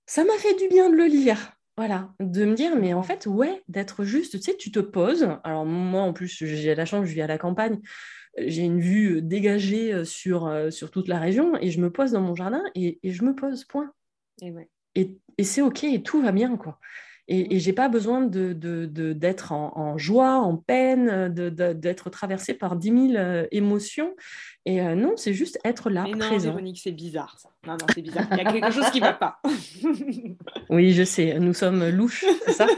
ça 0.06 0.24
m'a 0.24 0.36
fait 0.38 0.54
du 0.54 0.68
bien 0.68 0.90
de 0.90 0.96
le 0.96 1.06
lire. 1.06 1.52
Voilà, 1.76 2.14
de 2.20 2.44
me 2.44 2.54
dire, 2.54 2.76
mais 2.76 2.94
en 2.94 3.02
fait, 3.02 3.26
ouais, 3.26 3.62
d'être 3.66 4.04
juste, 4.04 4.36
tu 4.36 4.42
sais, 4.42 4.56
tu 4.56 4.70
te 4.70 4.78
poses. 4.78 5.28
Alors, 5.42 5.66
moi, 5.66 6.02
en 6.02 6.12
plus, 6.12 6.44
j'ai 6.44 6.74
la 6.74 6.84
chance, 6.84 7.06
je 7.06 7.12
vis 7.12 7.22
à 7.22 7.26
la 7.26 7.36
campagne, 7.36 7.80
j'ai 8.38 8.62
une 8.62 8.80
vue 8.80 9.22
dégagée 9.22 9.92
euh, 9.92 10.04
sur, 10.04 10.46
euh, 10.46 10.70
sur 10.70 10.92
toute 10.92 11.08
la 11.08 11.18
région 11.18 11.56
et 11.60 11.70
je 11.70 11.80
me 11.80 11.90
pose 11.90 12.12
dans 12.12 12.20
mon 12.20 12.36
jardin 12.36 12.62
et, 12.76 13.00
je 13.02 13.24
me 13.24 13.34
pose, 13.34 13.64
point. 13.64 13.92
Et, 14.40 14.52
et, 14.94 15.18
et 15.36 15.44
c'est 15.44 15.62
OK 15.62 15.82
et 15.82 16.02
tout 16.02 16.22
va 16.22 16.30
bien, 16.30 16.56
quoi. 16.56 16.78
Et, 17.28 17.56
et 17.56 17.58
j'ai 17.58 17.72
pas 17.72 17.88
besoin 17.88 18.20
de, 18.20 18.52
d'être 19.12 19.52
en, 19.52 19.96
joie, 19.96 20.36
en 20.36 20.56
peine, 20.56 21.28
d'être 21.32 22.10
traversée 22.10 22.54
par 22.54 22.76
dix 22.76 22.90
mille 22.90 23.16
euh, 23.16 23.46
émotions. 23.50 24.14
Et 24.66 24.80
euh, 24.80 24.94
non, 24.94 25.16
c'est 25.16 25.32
juste 25.32 25.58
être 25.64 25.90
là, 25.90 26.04
Mais 26.04 26.12
non, 26.12 26.26
présent. 26.26 26.50
Véronique, 26.50 26.80
c'est 26.82 26.92
bizarre 26.92 27.38
ça. 27.38 27.50
Non, 27.66 27.72
non, 27.72 27.86
c'est 27.94 28.02
bizarre. 28.02 28.26
Il 28.32 28.38
y 28.38 28.40
a 28.40 28.52
quelque 28.52 28.70
chose 28.70 28.90
qui 28.90 29.00
va 29.00 29.12
pas. 29.12 29.40
oui, 30.68 30.92
je 30.92 31.04
sais. 31.04 31.38
Nous 31.38 31.54
sommes 31.54 31.88
louches, 31.88 32.24
c'est 32.46 32.52
ça? 32.52 32.66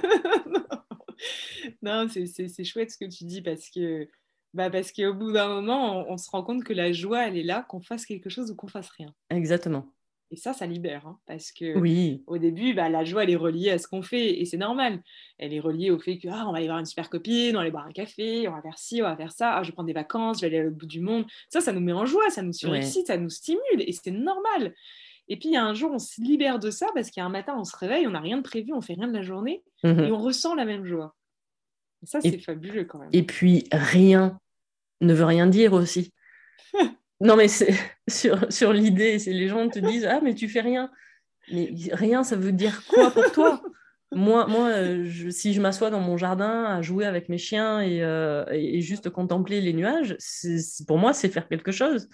Non, 1.82 2.08
c'est 2.08 2.64
chouette 2.64 2.90
ce 2.90 2.98
que 2.98 3.04
tu 3.04 3.24
dis 3.24 3.42
parce 3.42 3.70
que 3.70 4.08
bah 4.54 4.70
parce 4.70 4.90
qu'au 4.90 5.12
bout 5.12 5.32
d'un 5.32 5.48
moment, 5.48 6.06
on, 6.08 6.16
se 6.16 6.30
rend 6.30 6.42
compte 6.42 6.64
que 6.64 6.72
la 6.72 6.90
joie, 6.92 7.28
elle 7.28 7.36
est 7.36 7.42
là, 7.42 7.64
qu'on 7.68 7.80
fasse 7.80 8.06
quelque 8.06 8.30
chose 8.30 8.50
ou 8.50 8.56
qu'on 8.56 8.68
fasse 8.68 8.88
rien. 8.88 9.12
Exactement. 9.30 9.92
Et 10.32 10.36
ça, 10.36 10.52
ça 10.52 10.66
libère, 10.66 11.06
hein, 11.06 11.18
parce 11.26 11.52
que 11.52 11.78
oui. 11.78 12.24
au 12.26 12.36
début, 12.38 12.74
bah, 12.74 12.88
la 12.88 13.04
joie, 13.04 13.22
elle 13.22 13.30
est 13.30 13.36
reliée 13.36 13.70
à 13.70 13.78
ce 13.78 13.86
qu'on 13.86 14.02
fait, 14.02 14.40
et 14.40 14.44
c'est 14.44 14.56
normal. 14.56 15.00
Elle 15.38 15.54
est 15.54 15.60
reliée 15.60 15.90
au 15.90 16.00
fait 16.00 16.18
que 16.18 16.26
ah, 16.28 16.46
on 16.48 16.52
va 16.52 16.58
aller 16.58 16.66
voir 16.66 16.80
une 16.80 16.86
super 16.86 17.08
copine, 17.08 17.50
on 17.52 17.58
va 17.58 17.60
aller 17.60 17.70
boire 17.70 17.86
un 17.86 17.92
café, 17.92 18.48
on 18.48 18.52
va 18.52 18.60
faire 18.60 18.78
ci, 18.78 19.00
on 19.02 19.04
va 19.04 19.16
faire 19.16 19.30
ça, 19.30 19.56
ah, 19.56 19.62
je 19.62 19.68
vais 19.68 19.74
prendre 19.74 19.86
des 19.86 19.92
vacances, 19.92 20.38
je 20.38 20.40
vais 20.40 20.46
aller 20.48 20.58
à 20.58 20.62
l'autre 20.64 20.76
bout 20.76 20.86
du 20.86 21.00
monde. 21.00 21.26
Ça, 21.48 21.60
ça 21.60 21.72
nous 21.72 21.80
met 21.80 21.92
en 21.92 22.06
joie, 22.06 22.28
ça 22.30 22.42
nous 22.42 22.52
surexcite, 22.52 23.06
ça 23.06 23.16
nous 23.16 23.30
stimule, 23.30 23.60
et 23.78 23.92
c'est 23.92 24.10
normal. 24.10 24.74
Et 25.28 25.36
puis, 25.36 25.50
il 25.50 25.52
y 25.52 25.56
a 25.56 25.64
un 25.64 25.74
jour, 25.74 25.92
on 25.92 25.98
se 26.00 26.20
libère 26.20 26.58
de 26.58 26.70
ça, 26.70 26.88
parce 26.94 27.10
qu'il 27.10 27.20
y 27.20 27.22
a 27.22 27.26
un 27.26 27.30
matin, 27.30 27.54
on 27.56 27.64
se 27.64 27.76
réveille, 27.76 28.06
on 28.08 28.12
n'a 28.12 28.20
rien 28.20 28.38
de 28.38 28.42
prévu, 28.42 28.72
on 28.72 28.80
fait 28.80 28.94
rien 28.94 29.08
de 29.08 29.12
la 29.12 29.22
journée, 29.22 29.62
mmh 29.84 30.00
et 30.00 30.10
on 30.10 30.18
ressent 30.18 30.56
la 30.56 30.64
même 30.64 30.84
joie. 30.84 31.14
Et 32.02 32.06
ça, 32.06 32.20
c'est 32.20 32.38
fabuleux 32.38 32.84
quand 32.84 32.98
même. 32.98 33.10
Et 33.12 33.22
puis, 33.22 33.64
rien 33.70 34.40
ne 35.00 35.14
veut 35.14 35.24
rien 35.24 35.46
dire 35.46 35.72
aussi. 35.72 36.12
Non, 37.20 37.36
mais 37.36 37.48
c'est 37.48 37.74
sur, 38.08 38.50
sur 38.52 38.72
l'idée, 38.72 39.18
c'est 39.18 39.32
les 39.32 39.48
gens 39.48 39.68
te 39.68 39.78
disent 39.78 40.06
Ah, 40.06 40.20
mais 40.22 40.34
tu 40.34 40.48
fais 40.48 40.60
rien. 40.60 40.90
Mais 41.52 41.72
rien, 41.92 42.24
ça 42.24 42.36
veut 42.36 42.52
dire 42.52 42.82
quoi 42.88 43.10
pour 43.10 43.30
toi? 43.32 43.62
Moi, 44.12 44.46
moi 44.46 44.68
euh, 44.68 45.30
si 45.30 45.52
je 45.52 45.60
m'assois 45.60 45.90
dans 45.90 46.00
mon 46.00 46.16
jardin 46.16 46.64
à 46.64 46.80
jouer 46.80 47.06
avec 47.06 47.28
mes 47.28 47.38
chiens 47.38 47.80
et, 47.80 48.02
euh, 48.02 48.44
et 48.50 48.80
juste 48.80 49.10
contempler 49.10 49.60
les 49.60 49.72
nuages, 49.72 50.16
pour 50.86 50.98
moi, 50.98 51.12
c'est 51.12 51.28
faire 51.28 51.48
quelque 51.48 51.72
chose. 51.72 52.08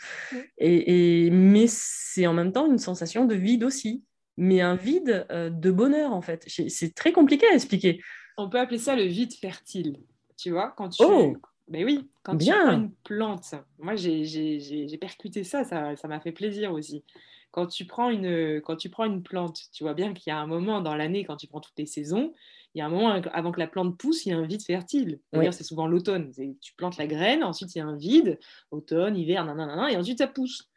Et, 0.58 1.26
et 1.26 1.30
mais 1.30 1.66
c'est 1.68 2.26
en 2.26 2.32
même 2.32 2.52
temps 2.52 2.66
une 2.66 2.78
sensation 2.78 3.24
de 3.24 3.34
vide 3.34 3.64
aussi, 3.64 4.04
mais 4.36 4.60
un 4.60 4.74
vide 4.74 5.26
euh, 5.30 5.50
de 5.50 5.70
bonheur, 5.70 6.12
en 6.12 6.22
fait. 6.22 6.44
C'est 6.46 6.94
très 6.94 7.12
compliqué 7.12 7.46
à 7.46 7.54
expliquer. 7.54 8.00
On 8.38 8.48
peut 8.48 8.58
appeler 8.58 8.78
ça 8.78 8.96
le 8.96 9.04
vide 9.04 9.34
fertile. 9.34 9.98
Tu 10.38 10.50
vois, 10.50 10.72
quand 10.76 10.88
tu, 10.88 11.02
oh 11.04 11.36
mais 11.72 11.84
oui, 11.84 12.06
quand 12.22 12.36
tu 12.36 12.50
prends 12.50 12.72
une 12.72 12.92
plante, 13.02 13.54
moi 13.78 13.96
j'ai 13.96 14.98
percuté 15.00 15.42
ça, 15.42 15.64
ça 15.64 16.08
m'a 16.08 16.20
fait 16.20 16.32
plaisir 16.32 16.72
aussi. 16.72 17.02
Quand 17.50 17.66
tu, 17.66 17.86
prends 17.86 18.10
une, 18.10 18.60
quand 18.62 18.76
tu 18.76 18.88
prends 18.88 19.04
une 19.04 19.22
plante, 19.22 19.58
tu 19.72 19.84
vois 19.84 19.94
bien 19.94 20.14
qu'il 20.14 20.30
y 20.30 20.34
a 20.34 20.38
un 20.38 20.46
moment 20.46 20.80
dans 20.80 20.94
l'année, 20.94 21.24
quand 21.24 21.36
tu 21.36 21.46
prends 21.46 21.60
toutes 21.60 21.78
les 21.78 21.86
saisons, 21.86 22.32
il 22.74 22.78
y 22.78 22.82
a 22.82 22.86
un 22.86 22.88
moment 22.88 23.10
avant 23.10 23.52
que 23.52 23.58
la 23.58 23.66
plante 23.66 23.98
pousse, 23.98 24.24
il 24.24 24.30
y 24.30 24.32
a 24.32 24.38
un 24.38 24.46
vide 24.46 24.62
fertile. 24.62 25.18
D'ailleurs, 25.32 25.52
c'est 25.52 25.64
souvent 25.64 25.86
l'automne. 25.86 26.30
Tu 26.60 26.74
plantes 26.74 26.96
la 26.96 27.06
graine, 27.06 27.42
ensuite 27.42 27.74
il 27.74 27.78
y 27.78 27.80
a 27.82 27.86
un 27.86 27.96
vide, 27.96 28.38
automne, 28.70 29.16
hiver, 29.16 29.44
nanana, 29.44 29.90
et 29.90 29.96
ensuite 29.96 30.18
ça 30.18 30.26
pousse. 30.26 30.70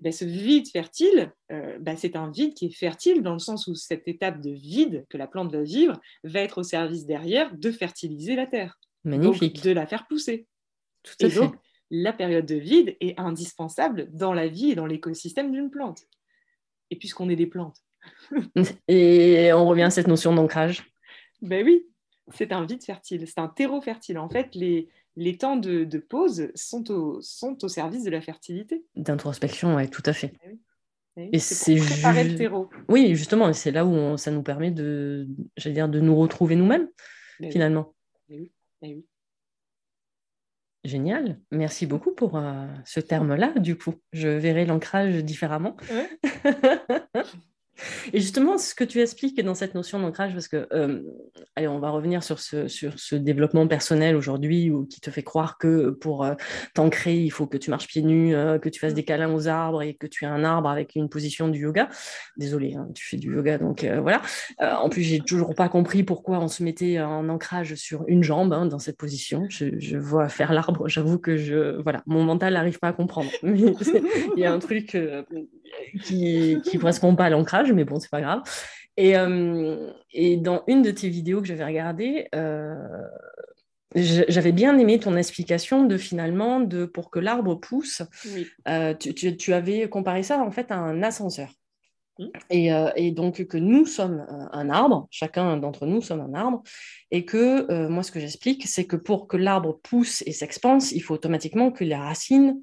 Ben, 0.00 0.12
ce 0.12 0.24
vide 0.24 0.68
fertile, 0.68 1.32
euh, 1.50 1.78
ben, 1.80 1.96
c'est 1.96 2.16
un 2.16 2.30
vide 2.30 2.54
qui 2.54 2.66
est 2.66 2.76
fertile 2.76 3.22
dans 3.22 3.32
le 3.32 3.38
sens 3.38 3.66
où 3.66 3.74
cette 3.74 4.06
étape 4.06 4.40
de 4.40 4.50
vide 4.50 5.06
que 5.08 5.16
la 5.16 5.26
plante 5.26 5.52
va 5.52 5.62
vivre 5.62 5.98
va 6.22 6.40
être 6.40 6.58
au 6.58 6.62
service 6.62 7.06
derrière 7.06 7.56
de 7.56 7.70
fertiliser 7.70 8.36
la 8.36 8.46
terre. 8.46 8.78
Magnifique. 9.06 9.62
de 9.62 9.70
la 9.70 9.86
faire 9.86 10.06
pousser. 10.06 10.46
Tout 11.02 11.14
à 11.22 11.26
et 11.26 11.30
fait. 11.30 11.40
donc, 11.40 11.54
la 11.90 12.12
période 12.12 12.46
de 12.46 12.56
vide 12.56 12.96
est 13.00 13.18
indispensable 13.18 14.08
dans 14.12 14.34
la 14.34 14.48
vie 14.48 14.72
et 14.72 14.74
dans 14.74 14.86
l'écosystème 14.86 15.52
d'une 15.52 15.70
plante. 15.70 16.02
Et 16.90 16.96
puisqu'on 16.96 17.28
est 17.28 17.36
des 17.36 17.46
plantes. 17.46 17.78
et 18.88 19.52
on 19.52 19.66
revient 19.66 19.84
à 19.84 19.90
cette 19.90 20.08
notion 20.08 20.34
d'ancrage. 20.34 20.84
Ben 21.42 21.64
oui, 21.64 21.86
c'est 22.34 22.52
un 22.52 22.64
vide 22.64 22.82
fertile, 22.82 23.26
c'est 23.26 23.38
un 23.38 23.48
terreau 23.48 23.80
fertile. 23.80 24.18
En 24.18 24.28
fait, 24.28 24.54
les, 24.54 24.88
les 25.16 25.36
temps 25.36 25.56
de, 25.56 25.84
pause 25.98 26.50
sont 26.54 26.90
au, 26.90 27.20
sont 27.20 27.64
au 27.64 27.68
service 27.68 28.04
de 28.04 28.10
la 28.10 28.20
fertilité. 28.20 28.84
D'introspection, 28.94 29.76
oui, 29.76 29.88
tout 29.88 30.02
à 30.06 30.12
fait. 30.12 30.32
Eh 30.44 30.58
eh 31.18 31.36
et 31.36 31.38
c'est 31.38 31.76
préparer 31.76 32.24
le 32.24 32.36
terreau. 32.36 32.68
Oui, 32.88 33.14
justement, 33.14 33.52
c'est 33.52 33.70
là 33.70 33.86
où 33.86 34.16
ça 34.18 34.30
nous 34.30 34.42
permet 34.42 34.70
de, 34.70 35.26
dire, 35.64 35.88
de 35.88 36.00
nous 36.00 36.16
retrouver 36.16 36.56
nous-mêmes, 36.56 36.88
eh 37.40 37.50
finalement. 37.50 37.94
Oui. 38.28 38.52
Oui. 38.82 39.04
Génial. 40.84 41.40
Merci 41.50 41.84
beaucoup 41.86 42.14
pour 42.14 42.36
euh, 42.36 42.66
ce 42.84 43.00
terme-là, 43.00 43.52
du 43.58 43.76
coup. 43.76 43.94
Je 44.12 44.28
verrai 44.28 44.64
l'ancrage 44.64 45.16
différemment. 45.24 45.76
Et 48.12 48.20
justement, 48.20 48.58
ce 48.58 48.74
que 48.74 48.84
tu 48.84 49.00
expliques 49.00 49.40
dans 49.42 49.54
cette 49.54 49.74
notion 49.74 50.00
d'ancrage, 50.00 50.32
parce 50.32 50.48
que, 50.48 50.66
euh, 50.72 51.02
allez, 51.54 51.68
on 51.68 51.78
va 51.78 51.90
revenir 51.90 52.22
sur 52.22 52.38
ce, 52.38 52.68
sur 52.68 52.98
ce 52.98 53.16
développement 53.16 53.66
personnel 53.66 54.16
aujourd'hui, 54.16 54.70
qui 54.90 55.00
te 55.00 55.10
fait 55.10 55.22
croire 55.22 55.58
que 55.58 55.90
pour 55.90 56.24
euh, 56.24 56.34
t'ancrer, 56.74 57.16
il 57.16 57.30
faut 57.30 57.46
que 57.46 57.56
tu 57.56 57.70
marches 57.70 57.86
pieds 57.86 58.02
nus, 58.02 58.34
euh, 58.34 58.58
que 58.58 58.68
tu 58.68 58.80
fasses 58.80 58.94
des 58.94 59.04
câlins 59.04 59.32
aux 59.32 59.48
arbres 59.48 59.82
et 59.82 59.94
que 59.94 60.06
tu 60.06 60.24
aies 60.24 60.28
un 60.28 60.44
arbre 60.44 60.68
avec 60.68 60.94
une 60.94 61.08
position 61.08 61.48
du 61.48 61.60
yoga. 61.60 61.88
Désolé, 62.36 62.74
hein, 62.74 62.88
tu 62.94 63.06
fais 63.06 63.16
du 63.16 63.34
yoga, 63.34 63.58
donc 63.58 63.84
voilà. 64.02 64.22
en 64.60 64.88
plus, 64.88 65.02
j'ai 65.02 65.20
toujours 65.20 65.54
pas 65.54 65.68
compris 65.68 66.02
pourquoi 66.02 66.38
on 66.38 66.48
se 66.48 66.62
mettait 66.62 67.00
en 67.00 67.28
ancrage 67.28 67.74
sur 67.74 68.04
une 68.08 68.22
jambe 68.22 68.52
hein, 68.52 68.66
dans 68.66 68.78
cette 68.78 68.96
position. 68.96 69.46
Je, 69.48 69.96
vois 69.96 70.28
faire 70.28 70.52
l'arbre, 70.52 70.88
j'avoue 70.88 71.18
que 71.18 71.36
je, 71.36 71.80
voilà, 71.82 72.02
mon 72.06 72.22
mental 72.22 72.54
n'arrive 72.54 72.78
pas 72.78 72.88
à 72.88 72.92
comprendre. 72.92 73.30
il 73.42 73.74
y 74.36 74.44
a 74.44 74.52
un 74.52 74.58
truc 74.58 74.96
qui 76.02 76.56
ne 76.56 76.78
correspond 76.78 77.14
pas 77.14 77.26
à 77.26 77.30
l'ancrage, 77.30 77.72
mais 77.72 77.84
bon, 77.84 77.98
c'est 77.98 78.10
pas 78.10 78.20
grave. 78.20 78.42
Et, 78.96 79.16
euh, 79.16 79.90
et, 80.12 80.36
dans 80.36 80.62
une 80.66 80.82
de 80.82 80.90
tes 80.90 81.08
vidéos 81.08 81.40
que 81.40 81.46
j'avais 81.46 81.64
regardées, 81.64 82.28
euh, 82.34 82.76
j'avais 83.94 84.52
bien 84.52 84.76
aimé 84.78 84.98
ton 84.98 85.16
explication 85.16 85.84
de 85.84 85.96
finalement, 85.96 86.60
de, 86.60 86.86
pour 86.86 87.10
que 87.10 87.18
l'arbre 87.18 87.54
pousse, 87.54 88.02
euh, 88.68 88.94
tu, 88.94 89.36
tu, 89.36 89.52
avais 89.52 89.88
comparé 89.88 90.22
ça 90.22 90.38
en 90.38 90.50
fait 90.50 90.70
à 90.70 90.76
un 90.76 91.02
ascenseur. 91.02 91.50
Mmh. 92.18 92.26
Et, 92.48 92.70
et, 92.96 93.10
donc 93.10 93.44
que 93.44 93.58
nous 93.58 93.84
sommes 93.84 94.26
un 94.52 94.70
arbre, 94.70 95.06
chacun 95.10 95.58
d'entre 95.58 95.84
nous 95.86 96.00
sommes 96.00 96.22
un 96.22 96.32
arbre, 96.32 96.62
et 97.10 97.26
que 97.26 97.88
moi 97.88 98.02
ce 98.02 98.10
que 98.10 98.20
j'explique, 98.20 98.66
c'est 98.66 98.86
que 98.86 98.96
pour 98.96 99.28
que 99.28 99.36
l'arbre 99.36 99.78
pousse 99.82 100.22
et 100.26 100.32
s'expanse, 100.32 100.92
il 100.92 101.00
faut 101.00 101.14
automatiquement 101.14 101.70
que 101.70 101.84
les 101.84 101.94
racines 101.94 102.58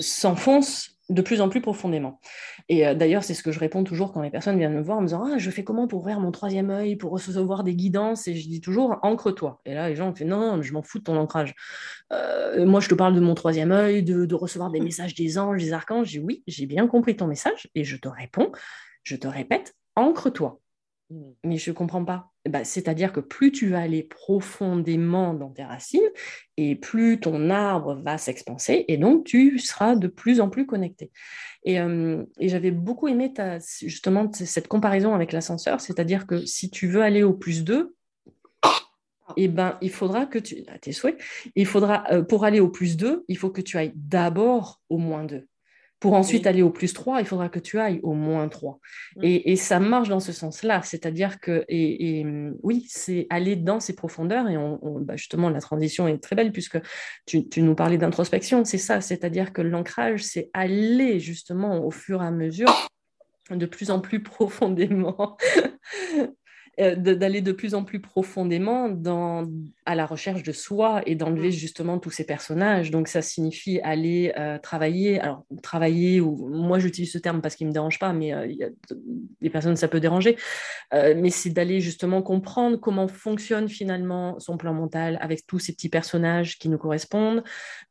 s'enfoncent 0.00 0.95
de 1.08 1.22
plus 1.22 1.40
en 1.40 1.48
plus 1.48 1.60
profondément. 1.60 2.20
Et 2.68 2.86
euh, 2.86 2.94
d'ailleurs, 2.94 3.22
c'est 3.22 3.34
ce 3.34 3.42
que 3.42 3.52
je 3.52 3.60
réponds 3.60 3.84
toujours 3.84 4.12
quand 4.12 4.22
les 4.22 4.30
personnes 4.30 4.58
viennent 4.58 4.74
me 4.74 4.82
voir 4.82 4.98
en 4.98 5.02
me 5.02 5.06
disant 5.06 5.24
Ah, 5.24 5.38
je 5.38 5.50
fais 5.50 5.62
comment 5.62 5.86
pour 5.86 6.00
ouvrir 6.00 6.20
mon 6.20 6.32
troisième 6.32 6.70
œil, 6.70 6.96
pour 6.96 7.12
recevoir 7.12 7.62
des 7.62 7.74
guidances? 7.74 8.26
Et 8.26 8.34
je 8.34 8.48
dis 8.48 8.60
toujours 8.60 8.98
Ancre-toi. 9.02 9.60
Et 9.64 9.74
là, 9.74 9.88
les 9.88 9.94
gens 9.94 10.08
me 10.08 10.12
disent 10.12 10.26
Non, 10.26 10.60
je 10.62 10.72
m'en 10.72 10.82
fous 10.82 10.98
de 10.98 11.04
ton 11.04 11.16
ancrage. 11.16 11.54
Euh, 12.12 12.66
moi, 12.66 12.80
je 12.80 12.88
te 12.88 12.94
parle 12.94 13.14
de 13.14 13.20
mon 13.20 13.34
troisième 13.34 13.72
œil, 13.72 14.02
de, 14.02 14.34
recevoir 14.34 14.70
des 14.70 14.80
messages 14.80 15.14
des 15.14 15.38
anges, 15.38 15.62
des 15.62 15.72
archanges. 15.72 16.08
Je 16.08 16.18
dis 16.18 16.24
Oui, 16.24 16.42
j'ai 16.46 16.66
bien 16.66 16.86
compris 16.88 17.16
ton 17.16 17.26
message 17.26 17.68
et 17.74 17.84
je 17.84 17.96
te 17.96 18.08
réponds, 18.08 18.50
je 19.04 19.16
te 19.16 19.28
répète 19.28 19.74
Ancre-toi. 19.94 20.60
Mmh. 21.10 21.22
Mais 21.44 21.56
je 21.56 21.70
ne 21.70 21.74
comprends 21.76 22.04
pas. 22.04 22.32
Bah, 22.48 22.64
c'est-à-dire 22.64 23.12
que 23.12 23.20
plus 23.20 23.52
tu 23.52 23.68
vas 23.68 23.80
aller 23.80 24.02
profondément 24.02 25.34
dans 25.34 25.50
tes 25.50 25.64
racines, 25.64 26.08
et 26.56 26.76
plus 26.76 27.20
ton 27.20 27.50
arbre 27.50 27.94
va 28.02 28.18
s'expanser, 28.18 28.84
et 28.88 28.96
donc 28.96 29.24
tu 29.24 29.58
seras 29.58 29.96
de 29.96 30.08
plus 30.08 30.40
en 30.40 30.48
plus 30.48 30.66
connecté. 30.66 31.10
Et, 31.64 31.80
euh, 31.80 32.24
j'avais 32.40 32.70
beaucoup 32.70 33.08
aimé 33.08 33.32
ta, 33.32 33.58
justement 33.82 34.30
cette 34.32 34.68
comparaison 34.68 35.14
avec 35.14 35.32
l'ascenseur, 35.32 35.80
c'est-à-dire 35.80 36.26
que 36.26 36.44
si 36.44 36.70
tu 36.70 36.88
veux 36.88 37.02
aller 37.02 37.22
au 37.22 37.34
plus 37.34 37.64
2, 37.64 37.94
eh 39.36 39.48
ben, 39.48 39.76
il 39.82 39.90
faudra 39.90 40.26
que 40.26 40.38
tu, 40.38 40.64
à 40.68 40.78
tes 40.78 40.92
souhaits, 40.92 41.20
il 41.56 41.66
faudra, 41.66 42.04
euh, 42.12 42.22
pour 42.22 42.44
aller 42.44 42.60
au 42.60 42.68
plus 42.68 42.96
2, 42.96 43.24
il 43.28 43.36
faut 43.36 43.50
que 43.50 43.60
tu 43.60 43.76
ailles 43.76 43.92
d'abord 43.96 44.80
au 44.88 44.98
moins 44.98 45.24
2. 45.24 45.46
Pour 45.98 46.12
ensuite 46.12 46.46
aller 46.46 46.62
au 46.62 46.70
plus 46.70 46.92
3, 46.92 47.20
il 47.20 47.26
faudra 47.26 47.48
que 47.48 47.58
tu 47.58 47.78
ailles 47.78 48.00
au 48.02 48.12
moins 48.12 48.48
3. 48.48 48.78
Mm. 49.16 49.20
Et, 49.22 49.56
ça 49.56 49.80
marche 49.80 50.08
dans 50.08 50.20
ce 50.20 50.32
sens-là. 50.32 50.82
C'est-à-dire 50.82 51.40
que, 51.40 51.64
et, 51.68 52.24
oui, 52.62 52.86
c'est 52.88 53.26
aller 53.30 53.56
dans 53.56 53.80
ces 53.80 53.94
profondeurs. 53.94 54.48
Et 54.48 54.56
on, 54.56 54.78
bah, 55.00 55.16
justement, 55.16 55.48
la 55.48 55.60
transition 55.60 56.06
est 56.06 56.18
très 56.18 56.36
belle 56.36 56.52
puisque 56.52 56.78
tu, 57.24 57.48
tu 57.48 57.62
nous 57.62 57.74
parlais 57.74 57.98
d'introspection. 57.98 58.64
C'est 58.64 58.78
ça. 58.78 59.00
C'est-à-dire 59.00 59.52
que 59.52 59.62
l'ancrage, 59.62 60.22
c'est 60.22 60.50
aller 60.52 61.18
justement 61.18 61.84
au 61.84 61.90
fur 61.90 62.22
et 62.22 62.26
à 62.26 62.30
mesure 62.30 62.88
de 63.50 63.66
plus 63.66 63.90
en 63.90 64.00
plus 64.00 64.22
profondément 64.22 65.36
euh, 66.78 66.94
d'aller 66.94 67.40
de 67.40 67.52
plus 67.52 67.74
en 67.74 67.84
plus 67.84 68.00
profondément 68.00 68.90
dans, 68.90 69.48
à 69.86 69.94
la 69.94 70.04
recherche 70.04 70.42
de 70.42 70.52
soi 70.52 71.00
et 71.06 71.14
d'enlever 71.14 71.48
mm. 71.48 71.52
justement 71.52 71.98
tous 71.98 72.10
ces 72.10 72.26
personnages. 72.26 72.90
Donc 72.90 73.08
ça 73.08 73.22
signifie 73.22 73.80
aller 73.80 74.34
euh, 74.36 74.58
travailler, 74.58 75.18
alors 75.18 75.46
travailler, 75.62 76.20
ou 76.20 76.48
moi 76.48 76.78
j'utilise 76.78 77.10
ce 77.10 77.16
terme 77.16 77.40
parce 77.40 77.56
qu'il 77.56 77.66
ne 77.66 77.70
me 77.70 77.72
dérange 77.72 77.98
pas, 77.98 78.12
mais 78.12 78.34
euh, 78.34 78.46
il 78.46 78.56
y 78.56 78.64
a 78.64 78.68
des 79.40 79.48
personnes 79.48 79.76
ça 79.76 79.88
peut 79.88 80.00
déranger, 80.00 80.36
mais 80.92 81.30
c'est 81.30 81.50
d'aller 81.50 81.80
justement 81.80 82.20
comprendre 82.22 82.76
comment 82.76 83.06
fonctionne 83.08 83.68
finalement 83.68 84.38
son 84.38 84.56
plan 84.56 84.74
mental 84.74 85.18
avec 85.20 85.46
tous 85.46 85.58
ces 85.58 85.72
petits 85.72 85.88
personnages 85.88 86.58
qui 86.58 86.68
nous 86.68 86.78
correspondent, 86.78 87.42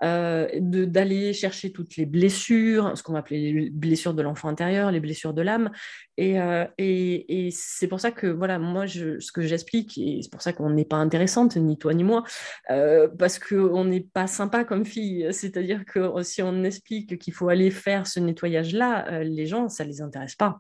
d'aller 0.02 1.34
chercher 1.34 1.72
toutes 1.72 1.96
les 1.98 2.06
blessures, 2.06 2.92
ce 2.96 3.04
qu'on 3.04 3.14
va 3.14 3.20
appeler 3.20 3.52
les 3.52 3.70
blessures 3.70 4.14
de 4.14 4.22
l'enfant 4.22 4.50
intérieur, 4.50 4.92
les 4.92 5.00
blessures 5.00 5.34
de 5.34 5.42
l'âme. 5.42 5.72
Et, 6.18 6.36
et, 6.78 7.48
et 7.48 7.52
c'est 7.52 7.88
pour 7.88 8.00
ça 8.00 8.12
que 8.12 8.28
voilà, 8.28 8.60
moi, 8.76 8.88
ce 8.88 9.32
que 9.32 9.42
j'explique, 9.42 9.98
et 9.98 10.20
c'est 10.22 10.30
pour 10.30 10.42
ça 10.42 10.52
qu'on 10.52 10.70
n'est 10.70 10.86
pas 10.86 10.98
intéressante, 10.98 11.56
ni 11.56 11.78
toi 11.78 11.94
ni 11.94 12.04
moi, 12.04 12.24
euh, 12.70 13.08
parce 13.08 13.40
qu'on 13.40 13.86
n'est 13.86 14.08
pas 14.14 14.28
sympa 14.28 14.66
comme 14.66 14.86
fille. 14.86 15.28
C'est-à-dire 15.32 15.86
que 15.86 16.22
si 16.24 16.42
on 16.42 16.64
explique 16.64 17.18
qu'il 17.18 17.34
faut 17.34 17.48
aller 17.48 17.72
faire 17.72 18.06
ce 18.06 18.20
nettoyage-là, 18.20 18.92
euh, 19.08 19.24
les 19.24 19.46
gens, 19.46 19.70
ça 19.70 19.86
ne 19.86 19.90
les 19.90 20.02
intéresse 20.02 20.36
pas. 20.36 20.60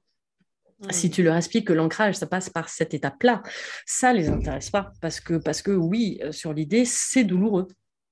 Si 0.92 1.10
tu 1.10 1.24
leur 1.24 1.36
expliques 1.36 1.68
que 1.68 1.74
l'ancrage, 1.74 2.16
ça 2.16 2.28
passe 2.28 2.50
par 2.50 2.70
cette 2.70 2.94
étape-là, 2.94 3.44
ça 3.86 4.14
ne 4.14 4.18
les 4.18 4.30
intéresse 4.30 4.70
pas. 4.70 4.92
Parce 5.02 5.20
que, 5.20 5.36
parce 5.36 5.62
que 5.62 5.72
oui, 5.72 6.20
euh, 6.24 6.32
sur 6.32 6.54
l'idée, 6.54 6.86
c'est 6.86 7.24
douloureux. 7.24 7.68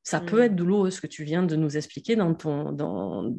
Ça 0.06 0.20
peut 0.20 0.42
être 0.42 0.56
douloureux, 0.56 0.92
ce 0.92 1.00
que 1.00 1.08
tu 1.08 1.24
viens 1.24 1.44
de 1.44 1.56
nous 1.56 1.78
expliquer 1.78 2.18
dans, 2.18 2.34
ton, 2.34 2.74
dans, 2.74 3.34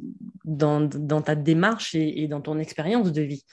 dans, 0.44 0.80
dans 0.80 1.20
ta 1.20 1.34
démarche 1.34 1.94
et, 1.94 2.22
et 2.22 2.28
dans 2.28 2.40
ton 2.40 2.58
expérience 2.58 3.12
de 3.12 3.20
vie. 3.20 3.44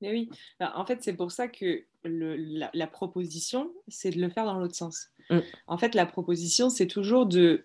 Mais 0.00 0.10
oui, 0.10 0.30
bah, 0.60 0.72
en 0.76 0.86
fait, 0.86 0.98
c'est 1.02 1.14
pour 1.14 1.32
ça 1.32 1.48
que 1.48 1.84
la, 2.08 2.86
proposition, 2.86 3.70
c'est 3.88 4.10
de 4.10 4.20
le 4.20 4.28
faire 4.28 4.44
dans 4.44 4.58
l'autre 4.58 4.74
sens. 4.74 5.08
Mm. 5.30 5.38
En 5.66 5.78
fait, 5.78 5.94
la 5.94 6.06
proposition, 6.06 6.70
c'est 6.70 6.86
toujours 6.86 7.26
de, 7.26 7.64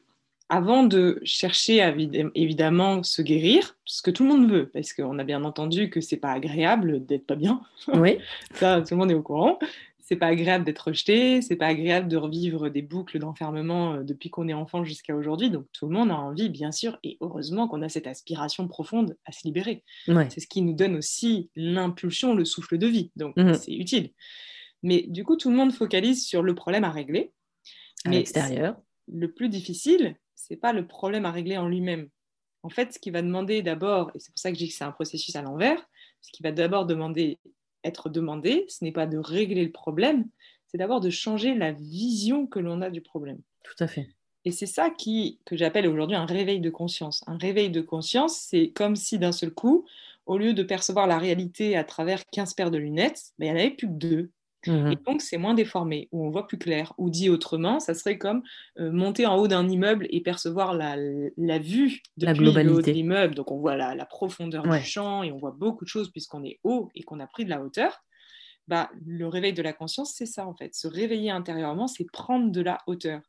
avant 0.50 0.84
de 0.84 1.20
chercher 1.24 1.82
à 1.82 1.94
évidemment 2.36 3.04
se 3.04 3.22
guérir, 3.22 3.78
ce 3.86 4.02
que 4.02 4.12
tout 4.12 4.24
le 4.24 4.30
monde 4.30 4.52
veut, 4.52 4.68
parce 4.68 4.94
qu'on 4.94 5.18
a 5.20 5.24
bien 5.24 5.44
entendu 5.44 5.90
que 5.90 6.02
c'est 6.02 6.18
pas 6.18 6.32
agréable 6.32 7.06
d'être 7.06 7.26
pas 7.26 7.36
bien. 7.36 7.62
Oui. 7.94 8.18
ça, 8.54 8.82
tout 8.82 8.94
le 8.94 8.98
monde 8.98 9.12
est 9.12 9.16
au 9.16 9.22
courant 9.22 9.60
c'est 10.04 10.18
pas 10.18 10.28
agréable 10.28 10.66
d'être 10.66 10.88
rejeté, 10.90 11.42
c'est 11.42 11.56
pas 11.56 11.68
agréable 11.68 12.10
de 12.10 12.18
revivre 12.18 12.70
des 12.70 12.82
boucles 12.82 13.20
d'enfermement 13.20 13.94
euh, 13.94 14.04
depuis 14.04 14.30
qu'on 14.30 14.50
est 14.50 14.54
enfant 14.54 14.84
jusqu'à 14.84 15.16
aujourd'hui. 15.16 15.50
Donc 15.50 15.66
tout 15.72 15.88
le 15.88 15.94
monde 15.94 16.12
a 16.12 16.16
envie, 16.16 16.50
bien 16.50 16.74
sûr, 16.74 17.00
et 17.04 17.18
heureusement 17.22 17.70
qu'on 17.70 17.82
a 17.82 17.88
cette 17.88 18.06
aspiration 18.06 18.68
profonde 18.68 19.16
à 19.26 19.32
se 19.32 19.48
libérer. 19.48 19.84
C'est 20.30 20.42
ce 20.42 20.48
qui 20.48 20.62
nous 20.62 20.74
donne 20.74 20.98
aussi 20.98 21.50
l'impulsion, 21.56 22.36
le 22.36 22.44
souffle 22.44 22.78
de 22.78 22.88
vie. 22.88 23.12
Donc 23.16 23.38
mmh 23.38 23.54
c'est 23.54 23.74
utile. 23.74 24.12
Mais 24.84 25.06
du 25.08 25.24
coup, 25.24 25.38
tout 25.38 25.50
le 25.50 25.56
monde 25.56 25.72
focalise 25.72 26.26
sur 26.26 26.44
le 26.44 26.54
problème 26.54 26.84
à 26.84 26.92
régler. 26.92 27.32
À 28.04 28.10
l'extérieur. 28.10 28.76
Le 29.08 29.32
plus 29.32 29.48
difficile, 29.48 30.18
c'est 30.36 30.58
pas 30.58 30.74
le 30.74 30.86
problème 30.86 31.26
à 31.26 31.32
régler 31.32 31.58
en 31.58 31.70
lui-même. 31.70 32.10
En 32.64 32.70
fait, 32.70 32.94
ce 32.94 33.00
qui 33.00 33.10
va 33.10 33.22
demander 33.22 33.62
d'abord, 33.62 34.12
et 34.16 34.20
c'est 34.20 34.34
pour 34.34 34.40
ça 34.40 34.50
que 34.50 34.58
je 34.58 34.66
dis 34.66 34.70
que 34.70 34.76
c'est 34.76 34.84
un 34.84 34.92
processus 34.92 35.36
à 35.38 35.42
l'envers, 35.42 35.82
ce 36.22 36.32
qui 36.34 36.44
va 36.44 36.52
d'abord 36.52 36.86
demander 36.86 37.40
être 37.84 38.10
demandé, 38.10 38.66
ce 38.70 38.84
n'est 38.84 38.92
pas 38.92 39.08
de 39.08 39.18
régler 39.18 39.64
le 39.64 39.72
problème, 39.72 40.28
c'est 40.68 40.78
d'abord 40.78 41.02
de 41.02 41.10
changer 41.10 41.54
la 41.54 41.72
vision 41.72 42.48
que 42.48 42.60
l'on 42.60 42.82
a 42.82 42.90
du 42.90 43.02
problème. 43.02 43.40
Tout 43.64 43.76
à 43.80 43.88
fait. 43.88 44.10
Et 44.46 44.52
c'est 44.52 44.66
ça 44.66 44.90
qui, 44.90 45.40
que 45.46 45.56
j'appelle 45.56 45.88
aujourd'hui 45.88 46.18
un 46.18 46.26
réveil 46.26 46.60
de 46.60 46.70
conscience. 46.70 47.24
Un 47.28 47.38
réveil 47.38 47.70
de 47.70 47.82
conscience, 47.82 48.38
c'est 48.38 48.72
comme 48.72 48.96
si 48.96 49.20
d'un 49.20 49.32
seul 49.32 49.52
coup, 49.52 49.86
au 50.26 50.38
lieu 50.38 50.54
de 50.54 50.64
percevoir 50.64 51.08
la 51.08 51.18
réalité 51.18 51.78
à 51.78 51.84
travers 51.84 52.26
15 52.26 52.54
paires 52.54 52.72
de 52.72 52.78
lunettes, 52.78 53.34
ben, 53.38 53.46
il 53.46 53.54
n'y 53.54 53.58
en 53.58 53.62
avait 53.62 53.76
plus 53.76 53.88
que 53.88 53.94
deux. 53.94 54.32
Mmh 54.68 54.92
et 54.92 54.96
donc, 54.96 55.22
c'est 55.22 55.38
moins 55.38 55.54
déformé, 55.54 56.08
ou 56.12 56.26
on 56.26 56.30
voit 56.30 56.48
plus 56.48 56.58
clair. 56.58 56.94
Ou 56.98 57.10
dit 57.10 57.30
autrement, 57.30 57.80
ça 57.80 57.94
serait 57.94 58.18
comme 58.18 58.44
euh, 58.80 58.92
monter 58.92 59.26
en 59.26 59.36
haut 59.36 59.48
d'un 59.48 59.68
immeuble 59.68 60.08
et 60.10 60.22
percevoir 60.22 60.74
la, 60.74 60.96
la 61.38 61.60
vue 61.60 62.02
depuis 62.18 62.26
la 62.28 62.34
globalité. 62.34 62.64
le 62.64 62.76
haut 62.76 62.82
de 62.82 62.92
l'immeuble. 62.92 63.36
Donc, 63.36 63.52
on 63.52 63.58
voit 63.58 63.76
la, 63.76 63.96
la 63.96 64.06
profondeur 64.06 64.64
du 64.64 64.80
champ 64.84 65.24
et 65.24 65.32
on 65.32 65.38
voit 65.38 65.56
beaucoup 65.58 65.84
de 65.84 65.90
choses 65.90 66.12
puisqu'on 66.12 66.44
est 66.44 66.60
haut 66.64 66.90
et 66.96 67.04
qu'on 67.04 67.20
a 67.20 67.28
pris 67.28 67.46
de 67.46 67.50
la 67.50 67.62
hauteur. 67.62 68.04
Bah, 68.68 68.90
le 69.06 69.28
réveil 69.28 69.54
de 69.54 69.62
la 69.62 69.74
conscience, 69.74 70.14
c'est 70.16 70.26
ça 70.26 70.48
en 70.48 70.56
fait. 70.56 70.74
Se 70.74 70.88
réveiller 70.88 71.32
intérieurement, 71.32 71.88
c'est 71.88 72.10
prendre 72.10 72.52
de 72.52 72.62
la 72.62 72.78
hauteur. 72.88 73.22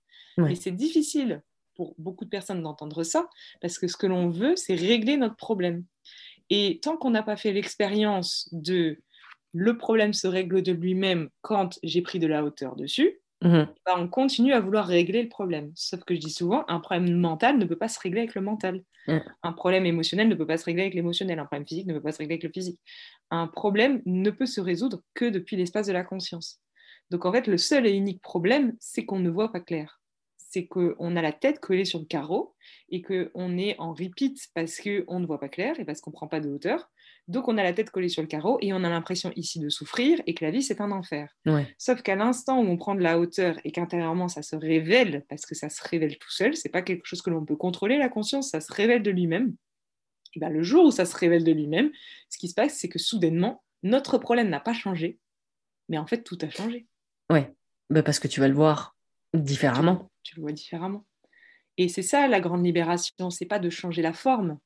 Et 0.49 0.57
c'est 0.57 0.73
difficile 0.73 1.43
pour 1.77 1.95
beaucoup 1.99 2.25
de 2.25 2.31
personnes 2.31 2.63
d'entendre 2.63 3.05
ça 3.05 3.29
parce 3.61 3.79
que 3.79 3.87
ce 3.87 3.97
que 3.97 4.07
l'on 4.07 4.29
veut, 4.29 4.57
c'est 4.57 4.75
régler 4.75 5.17
notre 5.17 5.37
problème. 5.37 5.85
Et 6.51 6.81
tant 6.83 6.97
qu'on 6.97 7.11
n'a 7.11 7.23
pas 7.23 7.37
fait 7.37 7.53
l'expérience 7.53 8.49
de 8.53 9.01
le 9.55 9.79
problème 9.79 10.13
se 10.13 10.27
règle 10.27 10.63
de 10.63 10.73
lui-même 10.73 11.31
quand 11.41 11.79
j'ai 11.83 12.03
pris 12.03 12.19
de 12.19 12.27
la 12.27 12.45
hauteur 12.45 12.75
dessus, 12.77 13.21
mhm. 13.43 13.69
bah, 13.87 13.95
on 13.97 14.09
continue 14.09 14.53
à 14.53 14.61
vouloir 14.61 14.87
régler 14.87 15.23
le 15.23 15.29
problème. 15.29 15.71
Sauf 15.77 16.03
que 16.05 16.15
je 16.15 16.21
dis 16.21 16.33
souvent, 16.33 16.65
un 16.69 16.81
problème 16.81 17.17
mental 17.17 17.57
ne 17.57 17.65
peut 17.65 17.79
pas 17.79 17.89
se 17.89 18.01
régler 18.01 18.21
avec 18.21 18.35
le 18.35 18.43
mental. 18.43 18.83
Un 19.43 19.53
problème 19.53 19.85
émotionnel 19.87 20.29
ne 20.29 20.35
peut 20.35 20.47
pas 20.47 20.57
se 20.57 20.65
régler 20.65 20.83
avec 20.83 20.95
l'émotionnel. 20.95 21.39
Un 21.39 21.45
problème 21.45 21.67
physique 21.67 21.87
ne 21.87 21.95
peut 21.95 22.01
pas 22.01 22.13
se 22.13 22.19
régler 22.19 22.35
avec 22.35 22.45
le 22.45 22.51
physique. 22.51 22.81
Un 23.31 23.47
problème 23.47 24.01
ne 24.07 24.31
peut 24.31 24.47
se 24.47 24.61
résoudre 24.61 25.03
que 25.13 25.27
depuis 25.27 25.57
l'espace 25.57 25.87
de 25.87 25.93
la 25.93 26.05
conscience. 26.05 26.61
Donc 27.11 27.27
en 27.27 27.33
fait, 27.33 27.47
le 27.47 27.59
seul 27.59 27.87
et 27.87 27.93
unique 27.93 28.23
problème, 28.23 28.75
c'est 28.81 29.05
qu'on 29.05 29.19
ne 29.19 29.29
voit 29.29 29.53
pas 29.53 29.61
clair. 29.61 30.01
C'est 30.37 30.67
qu'on 30.67 31.17
a 31.17 31.23
la 31.23 31.33
tête 31.33 31.61
collée 31.61 31.85
sur 31.85 31.99
le 31.99 32.07
carreau 32.07 32.55
et 32.89 33.03
qu'on 33.03 33.59
est 33.59 33.79
en 33.79 33.93
repeat 33.93 34.39
parce 34.55 34.81
qu'on 34.81 35.21
ne 35.21 35.27
voit 35.27 35.41
pas 35.41 35.49
clair 35.49 35.79
et 35.79 35.85
parce 35.85 36.01
qu'on 36.01 36.11
ne 36.11 36.15
prend 36.15 36.29
pas 36.29 36.41
de 36.41 36.49
hauteur. 36.49 36.91
Donc 37.27 37.49
on 37.49 37.57
a 37.57 37.63
la 37.63 37.73
tête 37.73 37.91
collée 37.91 38.11
sur 38.11 38.23
le 38.23 38.29
carreau 38.29 38.59
et 38.61 38.73
on 38.73 38.85
a 38.85 38.91
l'impression 38.91 39.33
ici 39.35 39.59
de 39.59 39.71
souffrir 39.71 40.21
et 40.27 40.35
que 40.35 40.45
la 40.45 40.51
vie 40.51 40.63
c'est 40.63 40.81
un 40.81 40.91
enfer. 40.91 41.35
Sauf 41.79 42.03
qu'à 42.03 42.17
l'instant 42.17 42.61
où 42.61 42.67
on 42.67 42.77
prend 42.77 42.95
de 42.95 43.01
la 43.01 43.19
hauteur 43.19 43.57
et 43.65 43.73
qu'intérieurement 43.73 44.29
ça 44.29 44.43
se 44.43 44.57
révèle, 44.57 45.25
parce 45.29 45.47
que 45.47 45.55
ça 45.55 45.71
se 45.71 45.83
révèle 45.89 46.19
tout 46.19 46.31
seul, 46.31 46.55
c'est 46.55 46.69
pas 46.69 46.83
quelque 46.83 47.07
chose 47.07 47.23
que 47.23 47.31
l'on 47.31 47.45
peut 47.45 47.57
contrôler, 47.57 47.97
la 47.97 48.11
conscience, 48.11 48.51
ça 48.51 48.61
se 48.61 48.73
révèle 48.73 49.03
de 49.03 49.11
lui-même. 49.11 49.55
Ben, 50.37 50.51
le 50.51 50.63
jour 50.63 50.87
où 50.87 50.91
ça 50.91 51.07
se 51.07 51.17
révèle 51.17 51.45
de 51.45 51.53
lui-même, 51.53 51.93
ce 52.29 52.39
qui 52.39 52.49
se 52.49 52.55
passe, 52.55 52.75
c'est 52.75 52.89
que 52.89 52.99
soudainement, 52.99 53.63
notre 53.83 54.19
problème 54.19 54.51
n'a 54.51 54.61
pas 54.61 54.75
changé, 54.75 55.19
mais 55.89 55.97
en 55.97 56.07
fait 56.07 56.23
tout 56.23 56.39
a 56.43 56.51
changé. 56.51 56.87
Oui, 57.31 57.41
bah, 57.89 58.03
parce 58.03 58.19
que 58.19 58.29
tu 58.29 58.41
vas 58.41 58.49
le 58.49 58.55
voir 58.55 58.97
différemment. 59.33 60.11
Tu 60.25 60.37
le 60.37 60.43
vois 60.43 60.53
différemment. 60.53 61.07
Et 61.77 61.89
c'est 61.89 62.03
ça 62.03 62.29
la 62.29 62.41
grande 62.41 62.65
libération, 62.65 63.31
c'est 63.31 63.47
pas 63.47 63.59
de 63.59 63.71
changer 63.71 64.03
la 64.03 64.13
forme, 64.13 64.59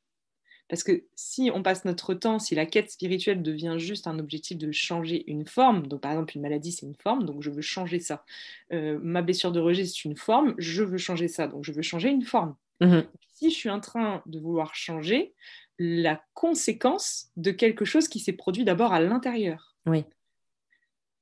parce 0.69 0.83
que 0.83 1.05
si 1.15 1.51
on 1.53 1.63
passe 1.63 1.85
notre 1.85 2.15
temps, 2.15 2.39
si 2.39 2.55
la 2.55 2.67
quête 2.67 2.91
spirituelle 2.91 3.43
devient 3.43 3.77
juste 3.79 4.07
un 4.07 4.19
objectif 4.19 4.59
de 4.59 4.71
changer 4.71 5.25
une 5.31 5.47
forme, 5.47 5.87
donc 5.87 6.01
par 6.01 6.13
exemple 6.13 6.37
une 6.37 6.43
maladie 6.43 6.73
c'est 6.73 6.87
une 6.87 6.95
forme, 6.95 7.25
donc 7.25 7.43
je 7.43 7.51
veux 7.51 7.63
changer 7.63 7.99
ça. 7.99 8.25
Euh, 8.73 8.99
ma 9.03 9.23
blessure 9.23 9.53
de 9.53 9.61
rejet 9.61 9.85
c'est 9.85 10.05
une 10.05 10.17
forme, 10.17 10.55
je 10.59 10.83
veux 10.83 10.99
changer 10.99 11.29
ça, 11.29 11.47
donc 11.49 11.65
je 11.65 11.73
veux 11.73 11.83
changer 11.83 12.11
une 12.11 12.25
forme. 12.25 12.55
Mhm. 12.81 13.05
Si 13.33 13.51
je 13.51 13.57
suis 13.57 13.71
en 13.71 13.81
train 13.81 14.23
de 14.27 14.39
vouloir 14.39 14.75
changer 14.75 15.33
la 15.79 16.23
conséquence 16.35 17.31
de 17.37 17.51
quelque 17.51 17.85
chose 17.85 18.09
qui 18.09 18.21
s'est 18.21 18.33
produit 18.33 18.65
d'abord 18.65 18.93
à 18.93 19.01
l'intérieur. 19.01 19.77
Oui. 19.87 20.05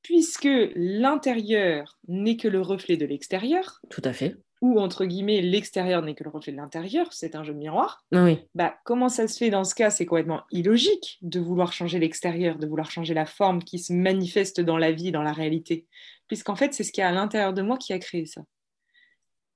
Puisque 0.03 0.49
l'intérieur 0.75 1.99
n'est 2.09 2.37
que 2.37 2.49
le 2.49 2.61
reflet 2.61 2.97
de 2.97 3.07
l'extérieur. 3.07 3.81
Tout 3.91 4.03
à 4.05 4.13
fait 4.13 4.37
ou 4.63 4.81
entre 4.81 5.05
guillemets 5.05 5.43
l'extérieur 5.43 6.03
n'est 6.03 6.15
que 6.15 6.25
le 6.25 6.31
reflet 6.31 6.53
de 6.53 6.57
l'intérieur, 6.57 7.13
c'est 7.13 7.35
un 7.35 7.45
jeu 7.45 7.53
de 7.53 7.59
miroir, 7.59 8.05
oui. 8.13 8.39
bah, 8.55 8.77
comment 8.85 9.09
ça 9.09 9.29
se 9.29 9.37
fait 9.37 9.51
dans 9.51 9.65
ce 9.65 9.75
cas? 9.75 9.91
C'est 9.91 10.07
complètement 10.07 10.43
illogique 10.51 11.19
de 11.23 11.41
vouloir 11.41 11.73
changer 11.73 11.99
l'extérieur, 11.99 12.59
de 12.59 12.67
vouloir 12.67 12.91
changer 12.91 13.15
la 13.15 13.27
forme 13.27 13.63
qui 13.63 13.79
se 13.79 13.93
manifeste 13.93 14.61
dans 14.61 14.79
la 14.79 14.93
vie, 14.93 15.13
dans 15.13 15.23
la 15.23 15.33
réalité, 15.33 15.87
puisqu'en 16.27 16.57
fait 16.57 16.73
c'est 16.73 16.85
ce 16.85 16.93
qui 16.93 17.01
est 17.01 17.05
à 17.05 17.13
l'intérieur 17.13 17.53
de 17.53 17.63
moi 17.63 17.77
qui 17.77 17.93
a 17.93 17.99
créé 17.99 18.27
ça. 18.27 18.43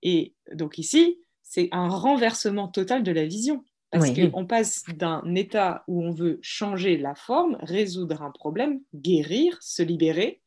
Et 0.03 0.35
donc 0.53 0.79
ici, 0.79 1.19
c'est 1.43 1.69
un 1.73 1.89
renversement 1.89 2.69
total 2.69 3.03
de 3.03 3.13
la 3.13 3.27
vision. 3.27 3.65
Parce 3.93 4.13
qu'on 4.13 4.47
passe 4.47 4.85
d'un 4.95 5.35
état 5.35 5.83
où 5.89 6.05
on 6.05 6.13
veut 6.13 6.39
changer 6.43 6.97
la 6.97 7.17
forme, 7.17 7.57
résoudre 7.61 8.23
un 8.23 8.31
problème, 8.31 8.81
guérir, 8.95 9.59
se 9.61 9.83
libérer, 9.83 10.41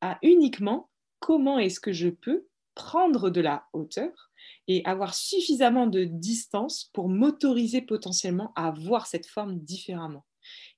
à 0.00 0.18
uniquement 0.22 0.90
comment 1.18 1.58
est-ce 1.58 1.80
que 1.80 1.92
je 1.92 2.08
peux 2.08 2.46
prendre 2.74 3.30
de 3.30 3.40
la 3.40 3.66
hauteur 3.72 4.30
et 4.68 4.84
avoir 4.84 5.14
suffisamment 5.14 5.86
de 5.86 6.04
distance 6.04 6.90
pour 6.92 7.08
m'autoriser 7.08 7.82
potentiellement 7.82 8.52
à 8.56 8.70
voir 8.70 9.06
cette 9.06 9.26
forme 9.26 9.58
différemment. 9.60 10.24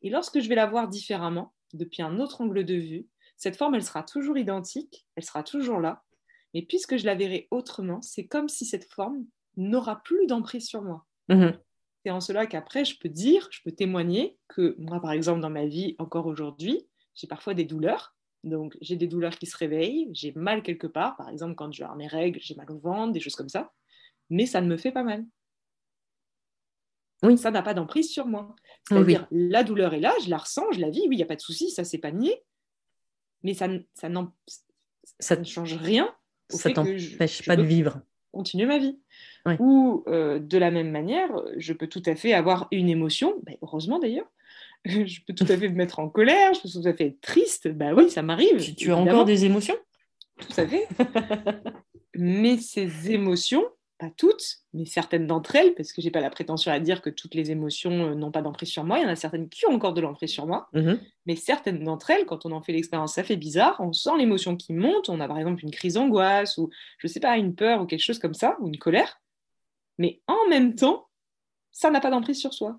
Et 0.03 0.11
lorsque 0.11 0.40
je 0.40 0.49
vais 0.49 0.55
la 0.55 0.66
voir 0.66 0.88
différemment, 0.88 1.55
depuis 1.72 2.03
un 2.03 2.20
autre 2.20 2.40
angle 2.40 2.64
de 2.64 2.74
vue, 2.74 3.07
cette 3.36 3.57
forme, 3.57 3.74
elle 3.74 3.84
sera 3.84 4.03
toujours 4.03 4.38
identique, 4.38 5.07
elle 5.14 5.24
sera 5.24 5.42
toujours 5.42 5.80
là, 5.80 6.03
mais 6.55 6.62
puisque 6.62 6.97
je 6.97 7.05
la 7.05 7.14
verrai 7.14 7.49
autrement, 7.51 8.01
c'est 8.03 8.26
comme 8.26 8.49
si 8.49 8.64
cette 8.64 8.90
forme 8.90 9.26
n'aura 9.57 10.03
plus 10.03 10.26
d'emprise 10.26 10.66
sur 10.66 10.82
moi. 10.82 11.07
Mhm. 11.28 11.59
C'est 12.05 12.11
en 12.11 12.20
cela 12.20 12.47
qu'après, 12.47 12.84
je 12.84 12.99
peux 12.99 13.09
dire, 13.09 13.49
je 13.51 13.61
peux 13.64 13.72
témoigner 13.72 14.38
que 14.49 14.74
moi, 14.78 15.01
par 15.01 15.12
exemple, 15.12 15.40
dans 15.40 15.51
ma 15.51 15.66
vie, 15.66 15.97
encore 15.99 16.26
aujourd'hui, 16.26 16.86
j'ai 17.14 17.26
parfois 17.26 17.55
des 17.55 17.64
douleurs, 17.64 18.16
donc, 18.47 18.76
j'ai 18.80 18.94
des 18.94 19.09
douleurs 19.09 19.36
qui 19.36 19.47
se 19.47 19.57
réveillent, 19.57 20.09
j'ai 20.12 20.32
mal 20.32 20.62
quelque 20.62 20.86
part, 20.86 21.16
par 21.16 21.28
exemple, 21.28 21.57
quand 21.57 21.72
je 21.72 21.82
vais 21.82 21.90
mes 21.97 22.07
règles, 22.07 22.38
j'ai 22.40 22.55
mal 22.55 22.70
au 22.70 22.78
ventre, 22.78 23.12
des 23.12 23.18
choses 23.18 23.34
comme 23.34 23.49
ça, 23.49 23.72
mais 24.30 24.47
ça 24.47 24.61
ne 24.61 24.68
me 24.68 24.76
fait 24.76 24.92
pas 24.92 25.03
mal. 25.03 25.24
Oui. 27.24 27.36
Ça 27.36 27.51
n'a 27.51 27.62
pas 27.62 27.74
d'emprise 27.74 28.09
sur 28.11 28.26
moi. 28.26 28.55
C'est-à-dire, 28.88 29.26
la 29.32 29.64
douleur 29.64 29.94
est 29.94 30.01
là, 30.01 30.14
je 30.24 30.30
la 30.30 30.36
ressens, 30.36 30.70
je 30.72 30.80
la 30.80 30.90
vis, 30.90 31.01
oui, 31.09 31.16
il 31.16 31.16
n'y 31.16 31.22
a 31.24 31.26
pas 31.26 31.34
de 31.34 31.40
souci, 31.40 31.70
ça 31.70 31.82
c'est 31.82 31.99
pas 31.99 32.12
nié, 32.12 32.40
mais 33.42 33.55
ça, 33.55 33.68
ça, 33.94 34.09
ça, 35.18 35.36
ne 35.36 35.44
change 35.44 35.74
rien 35.74 36.14
au 36.53 36.57
ça 36.57 36.70
t'empêche 36.70 37.44
pas 37.44 37.57
de 37.57 37.62
vivre. 37.62 38.01
Continuer 38.30 38.66
ma 38.66 38.78
vie. 38.78 39.01
Ou 39.59 40.05
euh, 40.07 40.38
de 40.38 40.59
la 40.59 40.70
même 40.70 40.90
manière, 40.90 41.30
je 41.57 41.72
peux 41.72 41.88
tout 41.88 42.03
à 42.07 42.14
fait 42.14 42.32
avoir 42.32 42.68
une 42.70 42.88
émotion, 42.88 43.40
ben, 43.42 43.57
heureusement 43.62 43.99
d'ailleurs, 43.99 44.30
je 45.07 45.20
peux 45.26 45.34
tout 45.34 45.47
à 45.49 45.57
fait 45.57 45.68
me 45.68 45.74
mettre 45.74 45.99
en 45.99 46.09
colère, 46.09 46.55
je 46.55 46.61
peux 46.62 46.68
tout 46.68 46.89
à 46.89 46.95
fait 46.95 47.07
être 47.07 47.20
triste. 47.20 47.68
Bah 47.68 47.93
oui, 47.95 48.11
ça 48.11 48.22
m'arrive. 48.22 48.74
Tu, 48.74 48.93
as 48.93 48.97
encore 48.97 49.24
des 49.24 49.45
émotions? 49.45 49.76
Tout 50.39 50.61
à 50.61 50.66
fait. 50.66 50.87
mais 52.14 52.59
ces 52.59 53.11
émotions, 53.11 53.64
pas 53.99 54.11
toutes, 54.16 54.59
mais 54.74 54.84
certaines 54.84 55.26
d'entre 55.26 55.57
elles, 55.57 55.74
parce 55.74 55.93
que 55.93 56.03
j'ai 56.03 56.11
pas 56.11 56.20
la 56.20 56.30
prétention 56.30 56.70
à 56.70 56.78
dire 56.78 57.03
que 57.03 57.11
toutes 57.11 57.34
les 57.34 57.51
émotions 57.51 58.11
euh, 58.11 58.14
n'ont 58.14 58.30
pas 58.30 58.43
d'emprise 58.43 58.68
sur 58.68 58.84
moi, 58.84 58.99
il 58.99 59.03
y 59.03 59.07
en 59.07 59.11
a 59.11 59.16
certaines 59.16 59.49
qui 59.49 59.66
ont 59.66 59.72
encore 59.72 59.95
de 59.95 60.01
l'emprise 60.01 60.30
sur 60.30 60.47
moi, 60.47 60.68
mhm. 60.72 61.01
mais 61.24 61.34
certaines 61.34 61.82
d'entre 61.82 62.11
elles, 62.11 62.26
quand 62.26 62.47
on 62.47 62.53
en 62.53 62.62
fait 62.62 62.72
l'expérience, 62.72 63.14
ça 63.14 63.24
fait 63.24 63.37
bizarre, 63.37 63.76
on 63.80 63.93
sent 63.93 64.16
l'émotion 64.18 64.57
qui 64.57 64.72
monte, 64.72 65.09
on 65.09 65.18
a 65.20 65.26
par 65.26 65.39
exemple 65.39 65.64
une 65.64 65.70
crise 65.70 65.95
d'angoisse, 65.95 66.59
ou 66.59 66.70
je 66.99 67.09
sais 67.09 67.20
pas, 67.20 67.37
une 67.39 67.55
peur, 67.55 67.82
ou 67.82 67.87
quelque 67.87 68.05
chose 68.05 68.18
comme 68.18 68.34
ça, 68.34 68.57
ou 68.61 68.68
une 68.68 68.78
colère, 68.78 69.20
mais 69.99 70.20
en 70.26 70.49
même 70.51 70.74
temps, 70.74 71.09
ça 71.72 71.91
n'a 71.91 72.01
pas 72.01 72.11
d'emprise 72.11 72.39
sur 72.39 72.53
soi. 72.53 72.78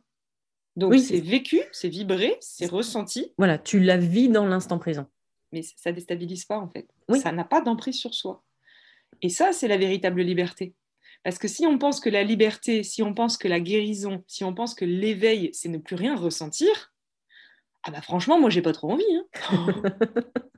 Donc 0.78 0.97
c'est 0.99 1.19
vécu, 1.19 1.59
c'est 1.71 1.89
vibré, 1.89 2.38
c'est 2.39 2.67
ressenti. 2.67 3.34
Voilà, 3.38 3.57
tu 3.57 3.80
la 3.80 3.97
vis 3.97 4.30
dans 4.30 4.45
l'instant 4.45 4.78
présent. 4.78 5.07
Mais 5.51 5.63
ça 5.63 5.91
déstabilise 5.91 6.45
pas 6.45 6.59
en 6.59 6.69
fait. 6.69 6.88
Ça 7.19 7.32
n'a 7.32 7.43
pas 7.43 7.61
d'emprise 7.61 7.95
sur 7.95 8.13
soi. 8.13 8.43
Et 9.23 9.30
ça, 9.30 9.53
c'est 9.53 9.67
la 9.67 9.78
véritable 9.78 10.21
liberté. 10.21 10.75
Parce 11.23 11.39
que 11.39 11.47
si 11.47 11.65
on 11.65 11.80
pense 11.80 11.99
que 11.99 12.09
la 12.09 12.23
liberté, 12.23 12.84
si 12.84 13.01
on 13.01 13.15
pense 13.15 13.38
que 13.38 13.47
la 13.47 13.59
guérison, 13.59 14.23
si 14.28 14.43
on 14.43 14.53
pense 14.53 14.75
que 14.75 14.86
l'éveil, 14.86 15.49
c'est 15.51 15.67
ne 15.67 15.80
plus 15.80 15.95
rien 15.95 16.15
ressentir, 16.15 16.93
ah 17.84 17.91
bah 17.91 18.01
franchement, 18.01 18.39
moi 18.39 18.51
j'ai 18.51 18.61
pas 18.61 18.73
trop 18.73 18.91
envie. 18.91 19.03
Hein. 19.51 19.67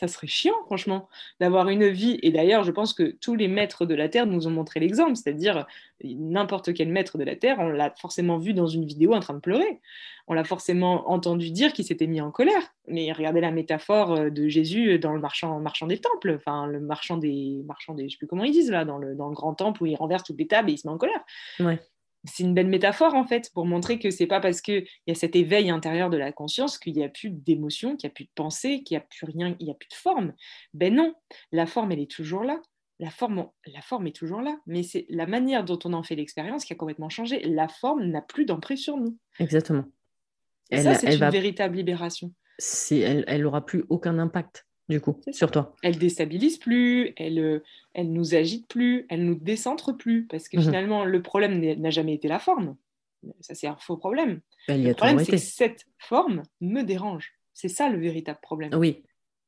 ça 0.00 0.08
serait 0.08 0.26
chiant, 0.26 0.54
franchement, 0.64 1.08
d'avoir 1.40 1.68
une 1.68 1.86
vie. 1.88 2.18
Et 2.22 2.30
d'ailleurs, 2.30 2.64
je 2.64 2.72
pense 2.72 2.94
que 2.94 3.02
tous 3.20 3.34
les 3.34 3.48
maîtres 3.48 3.84
de 3.84 3.94
la 3.94 4.08
Terre 4.08 4.24
nous 4.24 4.46
ont 4.46 4.50
montré 4.50 4.80
l'exemple, 4.80 5.14
c'est-à-dire 5.14 5.66
n'importe 6.02 6.72
quel 6.72 6.88
maître 6.88 7.18
de 7.18 7.24
la 7.24 7.36
Terre, 7.36 7.58
on 7.58 7.68
l'a 7.68 7.94
forcément 8.00 8.38
vu 8.38 8.54
dans 8.54 8.66
une 8.66 8.86
vidéo 8.86 9.12
en 9.12 9.20
train 9.20 9.34
de 9.34 9.40
pleurer. 9.40 9.80
On 10.26 10.32
l'a 10.32 10.44
forcément 10.44 11.10
entendu 11.10 11.50
dire 11.50 11.74
qu'il 11.74 11.84
s'était 11.84 12.06
mis 12.06 12.22
en 12.22 12.30
colère. 12.30 12.62
Mais 12.88 13.12
regardez 13.12 13.42
la 13.42 13.50
métaphore 13.50 14.12
euh, 14.12 14.30
de 14.30 14.48
Jésus 14.48 14.98
dans 14.98 15.12
le 15.12 15.20
marchand, 15.20 15.60
des 15.86 15.98
temples, 15.98 16.36
enfin 16.36 16.66
le 16.66 16.80
marchand 16.80 17.18
des, 17.18 17.62
marchand 17.66 17.94
des, 17.94 18.08
je 18.08 18.12
sais 18.12 18.18
plus 18.18 18.26
comment 18.26 18.44
ils 18.44 18.52
disent 18.52 18.70
là, 18.70 18.86
dans 18.86 18.96
le, 18.96 19.14
dans 19.14 19.28
le 19.28 19.34
grand 19.34 19.54
temple 19.54 19.82
où 19.82 19.86
il 19.86 19.96
renverse 19.96 20.24
toutes 20.24 20.38
les 20.38 20.46
tables 20.46 20.70
et 20.70 20.74
il 20.74 20.78
se 20.78 20.86
met 20.86 20.94
en 20.94 20.98
colère. 20.98 21.22
Ouais 21.58 21.78
c'est 22.24 22.42
une 22.42 22.54
belle 22.54 22.68
métaphore 22.68 23.14
en 23.14 23.24
fait 23.24 23.50
pour 23.54 23.64
montrer 23.64 23.98
que 23.98 24.10
c'est 24.10 24.26
pas 24.26 24.40
parce 24.40 24.60
qu'il 24.60 24.86
y 25.06 25.10
a 25.10 25.14
cet 25.14 25.36
éveil 25.36 25.70
intérieur 25.70 26.10
de 26.10 26.16
la 26.16 26.32
conscience 26.32 26.78
qu'il 26.78 26.94
n'y 26.94 27.04
a 27.04 27.08
plus 27.08 27.30
d'émotion, 27.30 27.96
qu'il 27.96 28.08
n'y 28.08 28.12
a 28.12 28.14
plus 28.14 28.24
de 28.24 28.30
pensée, 28.34 28.82
qu'il 28.82 28.96
n'y 28.96 29.02
a 29.02 29.06
plus 29.06 29.26
rien, 29.26 29.56
il 29.58 29.66
n'y 29.66 29.70
a 29.70 29.74
plus 29.74 29.88
de 29.88 29.94
forme. 29.94 30.34
Ben 30.74 30.94
non, 30.94 31.14
la 31.52 31.66
forme 31.66 31.92
elle 31.92 32.00
est 32.00 32.10
toujours 32.10 32.44
là. 32.44 32.60
La 32.98 33.10
forme, 33.10 33.48
la 33.66 33.80
forme 33.80 34.08
est 34.08 34.14
toujours 34.14 34.42
là, 34.42 34.58
mais 34.66 34.82
c'est 34.82 35.06
la 35.08 35.26
manière 35.26 35.64
dont 35.64 35.78
on 35.84 35.94
en 35.94 36.02
fait 36.02 36.16
l'expérience 36.16 36.66
qui 36.66 36.74
a 36.74 36.76
complètement 36.76 37.08
changé. 37.08 37.40
La 37.44 37.66
forme 37.66 38.04
n'a 38.04 38.20
plus 38.20 38.44
d'emprise 38.44 38.82
sur 38.82 38.98
nous. 38.98 39.16
Exactement. 39.38 39.84
Et 40.70 40.82
ça, 40.82 40.94
c'est 40.94 41.14
une 41.14 41.30
véritable 41.30 41.76
libération. 41.76 42.34
Elle, 42.90 43.24
elle 43.26 43.46
aura 43.46 43.64
plus 43.64 43.84
aucun 43.88 44.18
impact 44.18 44.66
du 44.90 45.00
coup, 45.00 45.18
sur 45.32 45.50
toi. 45.50 45.74
Elle 45.82 45.98
déstabilise 45.98 46.58
plus, 46.58 47.12
elle, 47.16 47.38
euh, 47.38 47.62
elle 47.94 48.12
nous 48.12 48.34
agite 48.34 48.68
plus, 48.68 49.06
elle 49.08 49.24
nous 49.24 49.36
décentre 49.36 49.96
plus, 49.96 50.26
parce 50.26 50.48
que 50.48 50.56
mhm. 50.56 50.62
finalement, 50.64 51.04
le 51.04 51.22
problème 51.22 51.60
n'a 51.60 51.90
jamais 51.90 52.14
été 52.14 52.28
la 52.28 52.38
forme. 52.38 52.76
Ça, 53.40 53.54
c'est 53.54 53.66
un 53.66 53.76
faux 53.76 53.96
problème. 53.96 54.40
Ben, 54.66 54.82
le 54.82 54.94
problème, 54.94 55.18
c'est 55.24 55.32
que 55.32 55.38
cette 55.38 55.86
forme 55.98 56.42
me 56.60 56.82
dérange. 56.82 57.32
C'est 57.54 57.68
ça 57.68 57.88
le 57.88 57.98
véritable 57.98 58.38
problème. 58.42 58.74
Oui. 58.74 59.02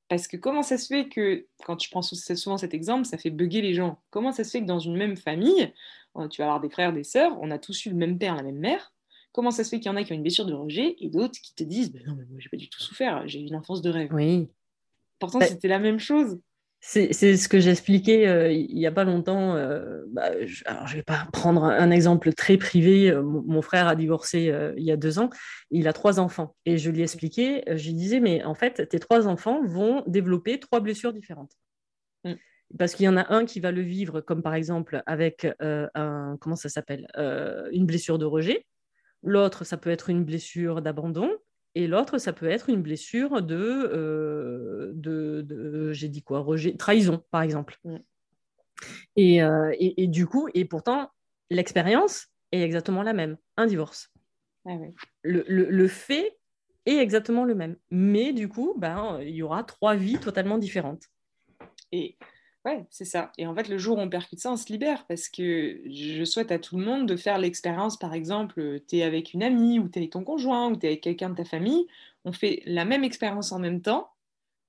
Parce 0.08 0.28
que 0.28 0.36
comment 0.36 0.62
ça 0.62 0.76
se 0.76 0.88
fait 0.88 1.08
que, 1.08 1.46
quand 1.64 1.82
je 1.82 1.90
prends 1.90 2.02
souvent 2.02 2.58
cet 2.58 2.74
exemple, 2.74 3.06
ça 3.06 3.16
fait 3.16 3.30
bugger 3.30 3.62
les 3.62 3.72
gens? 3.72 3.98
Comment 4.10 4.30
ça 4.30 4.44
se 4.44 4.50
fait 4.50 4.60
que 4.60 4.66
dans 4.66 4.78
une 4.78 4.96
même 4.96 5.16
famille, 5.16 5.72
euh, 6.18 6.28
tu 6.28 6.42
vas 6.42 6.48
avoir 6.48 6.60
des 6.60 6.68
frères, 6.68 6.92
des 6.92 7.04
sœurs, 7.04 7.36
on 7.40 7.50
a 7.50 7.58
tous 7.58 7.86
eu 7.86 7.90
le 7.90 7.96
même 7.96 8.18
père, 8.18 8.36
la 8.36 8.42
même 8.42 8.58
mère. 8.58 8.92
Comment 9.32 9.50
ça 9.50 9.64
se 9.64 9.70
fait 9.70 9.80
qu'il 9.80 9.90
y 9.90 9.94
en 9.94 9.96
a 9.96 10.04
qui 10.04 10.12
ont 10.12 10.16
une 10.16 10.22
blessure 10.22 10.44
de 10.44 10.52
rejet 10.52 10.96
et 11.00 11.08
d'autres 11.08 11.40
qui 11.40 11.54
te 11.54 11.64
disent 11.64 11.90
ben 11.90 12.02
Non, 12.06 12.14
mais 12.14 12.26
moi, 12.26 12.38
j'ai 12.38 12.50
pas 12.50 12.58
du 12.58 12.68
tout 12.68 12.80
souffert, 12.80 13.26
j'ai 13.26 13.40
eu 13.40 13.46
une 13.46 13.56
enfance 13.56 13.80
de 13.80 13.88
rêve. 13.88 14.12
Oui. 14.12 14.50
Pourtant, 15.22 15.38
bah 15.38 15.46
c'était 15.46 15.68
la 15.68 15.78
même 15.78 16.00
chose. 16.00 16.40
C'est 16.84 17.12
ce 17.12 17.48
que 17.48 17.60
j'expliquais 17.60 18.26
euh, 18.26 18.50
il 18.50 18.74
n'y 18.74 18.88
a 18.88 18.90
pas 18.90 19.04
longtemps. 19.04 19.54
Euh, 19.54 20.02
bah, 20.08 20.44
je, 20.44 20.64
alors, 20.66 20.88
je 20.88 20.96
vais 20.96 21.04
pas 21.04 21.28
prendre 21.32 21.62
un, 21.62 21.90
exemple 21.92 22.32
très 22.32 22.56
privé. 22.56 23.08
Euh, 23.08 23.22
mon, 23.22 23.62
frère 23.62 23.86
a 23.86 23.94
divorcé 23.94 24.52
il 24.76 24.82
y 24.82 24.90
a 24.90 24.96
deux 24.96 25.20
ans. 25.20 25.30
Il 25.70 25.86
a 25.86 25.92
trois 25.92 26.18
enfants. 26.18 26.56
Et 26.66 26.78
je 26.78 26.90
lui 26.90 26.98
ai 26.98 27.02
expliqué, 27.04 27.62
je 27.68 27.86
lui 27.86 27.94
disais, 27.94 28.18
mais 28.18 28.42
en 28.42 28.56
fait, 28.56 28.88
tes 28.88 28.98
trois 28.98 29.28
enfants 29.28 29.64
vont 29.64 30.02
développer 30.08 30.58
trois 30.58 30.80
blessures 30.80 31.12
différentes. 31.12 31.52
Mm. 32.24 32.32
Parce 32.76 32.96
qu'il 32.96 33.04
y 33.04 33.08
en 33.08 33.16
a 33.16 33.32
un 33.32 33.44
qui 33.44 33.60
va 33.60 33.70
le 33.70 33.82
vivre, 33.82 34.20
comme 34.20 34.42
par 34.42 34.54
exemple 34.54 35.04
avec 35.06 35.46
un, 35.60 36.36
comment 36.40 36.56
ça 36.56 36.68
s'appelle, 36.68 37.06
une 37.70 37.86
blessure 37.86 38.18
de 38.18 38.24
rejet. 38.24 38.66
L'autre, 39.22 39.62
ça 39.62 39.76
peut 39.76 39.90
être 39.90 40.10
une 40.10 40.24
blessure 40.24 40.82
d'abandon. 40.82 41.30
Et 41.74 41.86
l'autre, 41.86 42.18
ça 42.18 42.32
peut 42.32 42.48
être 42.48 42.68
une 42.68 42.82
blessure 42.82 43.42
de, 43.42 43.56
euh, 43.56 44.51
de, 45.42 45.92
j'ai 45.92 46.08
dit 46.08 46.22
quoi, 46.22 46.40
rejet, 46.40 46.76
trahison, 46.76 47.22
par 47.30 47.42
exemple. 47.42 47.78
Mm. 47.84 47.96
Euh, 49.18 49.74
et, 49.78 50.02
et, 50.02 50.06
du 50.06 50.26
coup, 50.26 50.48
et 50.54 50.64
pourtant, 50.64 51.10
l'expérience 51.50 52.28
est 52.50 52.62
exactement 52.62 53.02
la 53.02 53.12
même, 53.12 53.36
un 53.56 53.66
divorce. 53.66 54.10
Ah 54.66 54.76
le, 55.22 55.44
le, 55.48 55.68
le, 55.70 55.88
fait 55.88 56.38
est 56.86 56.96
exactement 56.96 57.44
le 57.44 57.54
même. 57.54 57.76
Mais 57.90 58.32
du 58.32 58.48
coup, 58.48 58.74
ben, 58.76 59.18
il 59.22 59.34
y 59.34 59.42
aura 59.42 59.64
trois 59.64 59.94
vies 59.96 60.18
totalement 60.18 60.58
différentes. 60.58 61.04
Et 61.90 62.16
Ouais, 62.64 62.86
c'est 62.90 63.04
ça. 63.04 63.32
Et 63.38 63.46
en 63.46 63.54
fait, 63.56 63.68
le 63.68 63.76
jour 63.76 63.98
où 63.98 64.00
on 64.00 64.08
percute 64.08 64.38
ça, 64.38 64.52
on 64.52 64.56
se 64.56 64.70
libère 64.70 65.04
parce 65.06 65.28
que 65.28 65.80
je 65.84 66.24
souhaite 66.24 66.52
à 66.52 66.60
tout 66.60 66.76
le 66.76 66.84
monde 66.84 67.08
de 67.08 67.16
faire 67.16 67.38
l'expérience, 67.38 67.98
par 67.98 68.14
exemple, 68.14 68.80
tu 68.86 68.98
es 68.98 69.02
avec 69.02 69.34
une 69.34 69.42
amie 69.42 69.80
ou 69.80 69.88
tu 69.88 69.98
es 69.98 70.02
avec 70.02 70.12
ton 70.12 70.22
conjoint 70.22 70.70
ou 70.70 70.76
tu 70.76 70.86
es 70.86 70.90
avec 70.90 71.00
quelqu'un 71.00 71.30
de 71.30 71.34
ta 71.34 71.44
famille, 71.44 71.88
on 72.24 72.30
fait 72.30 72.62
la 72.64 72.84
même 72.84 73.02
expérience 73.02 73.50
en 73.50 73.58
même 73.58 73.82
temps. 73.82 74.11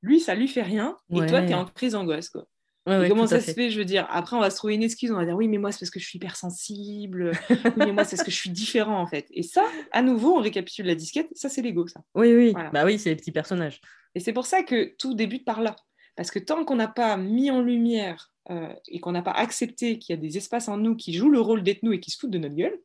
Lui, 0.03 0.19
ça 0.19 0.35
lui 0.35 0.47
fait 0.47 0.61
rien 0.61 0.97
et 1.09 1.25
toi, 1.25 1.41
tu 1.41 1.51
es 1.51 1.53
en 1.53 1.65
crise 1.65 1.95
angoisse. 1.95 2.29
Quoi. 2.29 2.45
comment 2.85 3.25
ça 3.25 3.39
se 3.39 3.51
fait 3.51 3.71
Je 3.71 3.79
veux 3.79 3.85
dire, 3.85 4.05
après, 4.09 4.35
on 4.35 4.41
va 4.41 4.49
se 4.49 4.57
trouver 4.57 4.75
une 4.75 4.83
excuse, 4.83 5.11
on 5.11 5.15
va 5.15 5.25
dire 5.25 5.35
oui, 5.35 5.47
mais 5.47 5.57
moi, 5.57 5.71
c'est 5.71 5.79
parce 5.79 5.89
que 5.89 5.99
je 5.99 6.05
suis 6.05 6.17
hypersensible, 6.17 7.31
oui, 7.49 7.71
mais 7.77 7.93
moi, 7.93 8.03
c'est 8.03 8.17
parce 8.17 8.25
que 8.25 8.31
je 8.31 8.35
suis 8.35 8.49
différent 8.49 9.01
en 9.01 9.07
fait. 9.07 9.25
Et 9.31 9.43
ça, 9.43 9.63
à 9.91 10.01
nouveau, 10.01 10.37
on 10.37 10.41
récapitule 10.41 10.85
la 10.85 10.95
disquette, 10.95 11.29
ça, 11.33 11.49
c'est 11.49 11.61
l'ego, 11.61 11.87
ça. 11.87 12.01
Oui, 12.13 12.33
oui, 12.35 12.53
bah 12.73 12.83
oui, 12.85 12.99
c'est 12.99 13.09
les 13.09 13.15
petits 13.15 13.31
personnages. 13.31 13.79
Et 14.13 14.19
c'est 14.19 14.33
pour 14.33 14.45
ça 14.45 14.61
que 14.61 14.93
tout 14.97 15.15
débute 15.15 15.45
par 15.45 15.61
là. 15.61 15.75
Parce 16.15 16.29
que 16.29 16.39
tant 16.39 16.63
qu'on 16.65 16.75
n'a 16.75 16.87
pas 16.87 17.17
mis 17.17 17.49
en 17.49 17.61
lumière 17.61 18.31
euh, 18.51 18.73
et 18.87 18.99
qu'on 18.99 19.13
n'a 19.13 19.23
pas 19.23 19.31
accepté 19.31 19.97
qu'il 19.97 20.13
y 20.13 20.17
a 20.17 20.21
des 20.21 20.37
espaces 20.37 20.67
en 20.67 20.77
nous 20.77 20.95
qui 20.95 21.13
jouent 21.13 21.31
le 21.31 21.39
rôle 21.39 21.63
d'être 21.63 21.81
nous 21.81 21.93
et 21.93 21.99
qui 21.99 22.11
se 22.11 22.19
foutent 22.19 22.29
de 22.29 22.37
notre 22.37 22.55
gueule, 22.55 22.77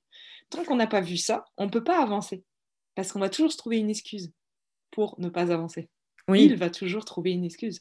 tant 0.50 0.64
qu'on 0.64 0.76
n'a 0.76 0.86
pas 0.86 1.00
vu 1.00 1.16
ça, 1.16 1.44
on 1.56 1.66
ne 1.66 1.70
peut 1.70 1.84
pas 1.84 2.00
avancer. 2.00 2.44
Parce 2.94 3.12
qu'on 3.12 3.20
va 3.20 3.28
toujours 3.28 3.52
se 3.52 3.58
trouver 3.58 3.78
une 3.78 3.90
excuse 3.90 4.32
pour 4.90 5.14
ne 5.20 5.28
pas 5.28 5.52
avancer. 5.52 5.90
Oui. 6.28 6.44
Il 6.44 6.56
va 6.56 6.70
toujours 6.70 7.04
trouver 7.04 7.32
une 7.32 7.44
excuse. 7.44 7.80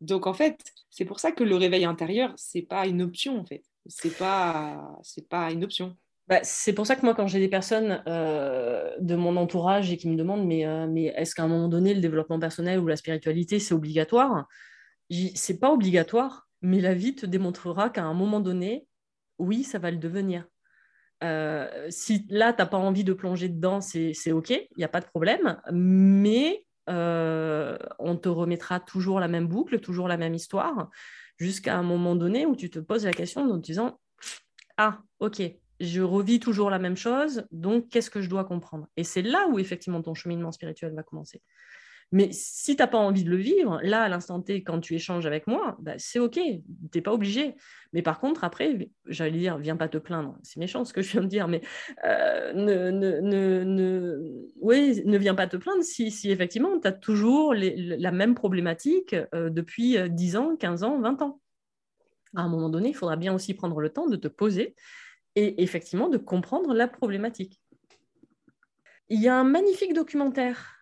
Donc 0.00 0.26
en 0.26 0.34
fait, 0.34 0.58
c'est 0.90 1.04
pour 1.04 1.20
ça 1.20 1.32
que 1.32 1.44
le 1.44 1.56
réveil 1.56 1.84
intérieur, 1.84 2.32
c'est 2.36 2.62
pas 2.62 2.86
une 2.86 3.02
option 3.02 3.38
en 3.38 3.44
fait. 3.44 3.62
C'est 3.86 4.16
pas, 4.16 4.98
c'est 5.02 5.28
pas 5.28 5.50
une 5.50 5.64
option. 5.64 5.96
Bah, 6.28 6.38
c'est 6.44 6.72
pour 6.72 6.86
ça 6.86 6.94
que 6.94 7.04
moi, 7.04 7.14
quand 7.14 7.26
j'ai 7.26 7.40
des 7.40 7.48
personnes 7.48 8.04
euh, 8.06 8.94
de 9.00 9.16
mon 9.16 9.36
entourage 9.36 9.90
et 9.90 9.96
qui 9.96 10.08
me 10.08 10.16
demandent, 10.16 10.46
mais, 10.46 10.64
euh, 10.64 10.86
mais 10.86 11.06
est-ce 11.16 11.34
qu'à 11.34 11.42
un 11.42 11.48
moment 11.48 11.68
donné, 11.68 11.92
le 11.92 12.00
développement 12.00 12.38
personnel 12.38 12.78
ou 12.78 12.86
la 12.86 12.94
spiritualité, 12.94 13.58
c'est 13.58 13.74
obligatoire? 13.74 14.46
C'est 15.34 15.58
pas 15.58 15.72
obligatoire, 15.72 16.48
mais 16.62 16.80
la 16.80 16.94
vie 16.94 17.16
te 17.16 17.26
démontrera 17.26 17.90
qu'à 17.90 18.04
un 18.04 18.14
moment 18.14 18.38
donné, 18.38 18.86
oui, 19.38 19.64
ça 19.64 19.80
va 19.80 19.90
le 19.90 19.96
devenir. 19.96 20.46
Euh, 21.24 21.68
si 21.88 22.26
là, 22.30 22.52
tu 22.52 22.62
n'as 22.62 22.66
pas 22.66 22.78
envie 22.78 23.02
de 23.02 23.12
plonger 23.12 23.48
dedans, 23.48 23.80
c'est 23.80 24.30
OK, 24.30 24.50
il 24.50 24.68
n'y 24.78 24.84
a 24.84 24.88
pas 24.88 25.00
de 25.00 25.06
problème, 25.06 25.60
mais 25.72 26.64
on 26.90 28.16
te 28.16 28.28
remettra 28.28 28.80
toujours 28.80 29.20
la 29.20 29.28
même 29.28 29.46
boucle, 29.46 29.80
toujours 29.80 30.08
la 30.08 30.16
même 30.16 30.34
histoire, 30.34 30.90
jusqu'à 31.38 31.76
un 31.76 31.82
moment 31.82 32.16
donné 32.16 32.46
où 32.46 32.56
tu 32.56 32.70
te 32.70 32.78
poses 32.78 33.04
la 33.04 33.12
question 33.12 33.42
en 33.42 33.58
te 33.58 33.64
disant, 33.64 33.98
ah, 34.76 35.00
OK, 35.20 35.42
je 35.80 36.02
revis 36.02 36.40
toujours 36.40 36.70
la 36.70 36.78
même 36.78 36.96
chose, 36.96 37.46
donc 37.50 37.88
qu'est-ce 37.88 38.10
que 38.10 38.20
je 38.20 38.28
dois 38.28 38.44
comprendre? 38.44 38.86
Et 38.96 39.04
c'est 39.04 39.22
là 39.22 39.46
où 39.48 39.58
effectivement 39.58 40.02
ton 40.02 40.14
cheminement 40.14 40.52
spirituel 40.52 40.94
va 40.94 41.02
commencer. 41.02 41.42
Mais 42.12 42.30
si 42.32 42.74
tu 42.74 42.82
n'as 42.82 42.88
pas 42.88 42.98
envie 42.98 43.22
de 43.22 43.30
le 43.30 43.36
vivre, 43.36 43.78
là, 43.84 44.02
à 44.02 44.08
l'instant 44.08 44.40
T, 44.40 44.64
quand 44.64 44.80
tu 44.80 44.94
échanges 44.94 45.26
avec 45.26 45.46
moi, 45.46 45.76
bah, 45.80 45.94
c'est 45.98 46.18
OK, 46.18 46.34
tu 46.34 46.62
n'es 46.92 47.00
pas 47.00 47.12
obligé. 47.12 47.54
Mais 47.92 48.02
par 48.02 48.18
contre, 48.18 48.42
après, 48.42 48.90
j'allais 49.06 49.38
dire, 49.38 49.58
viens 49.58 49.76
pas 49.76 49.88
te 49.88 49.98
plaindre. 49.98 50.36
C'est 50.42 50.58
méchant 50.58 50.84
ce 50.84 50.92
que 50.92 51.02
je 51.02 51.12
viens 51.12 51.22
de 51.22 51.28
dire, 51.28 51.46
mais 51.46 51.60
euh, 52.04 52.52
ne, 52.52 52.90
ne, 52.90 53.20
ne, 53.62 54.46
oui, 54.60 55.02
ne 55.04 55.18
viens 55.18 55.36
pas 55.36 55.46
te 55.46 55.56
plaindre 55.56 55.84
si, 55.84 56.10
si 56.10 56.32
effectivement, 56.32 56.80
tu 56.80 56.88
as 56.88 56.92
toujours 56.92 57.54
la 57.54 58.10
même 58.10 58.34
problématique 58.34 59.14
euh, 59.34 59.48
depuis 59.48 59.96
10 60.08 60.36
euh, 60.36 60.38
ans, 60.40 60.56
15 60.56 60.82
ans, 60.82 61.00
20 61.00 61.22
ans. 61.22 61.40
À 62.34 62.42
un 62.42 62.48
moment 62.48 62.70
donné, 62.70 62.88
il 62.88 62.94
faudra 62.94 63.16
bien 63.16 63.32
aussi 63.32 63.54
prendre 63.54 63.80
le 63.80 63.90
temps 63.90 64.06
de 64.06 64.16
te 64.16 64.28
poser 64.28 64.74
et 65.36 65.62
effectivement 65.62 66.08
de 66.08 66.18
comprendre 66.18 66.74
la 66.74 66.88
problématique. 66.88 67.60
Il 69.08 69.20
y 69.20 69.28
a 69.28 69.36
un 69.36 69.44
magnifique 69.44 69.94
documentaire. 69.94 70.79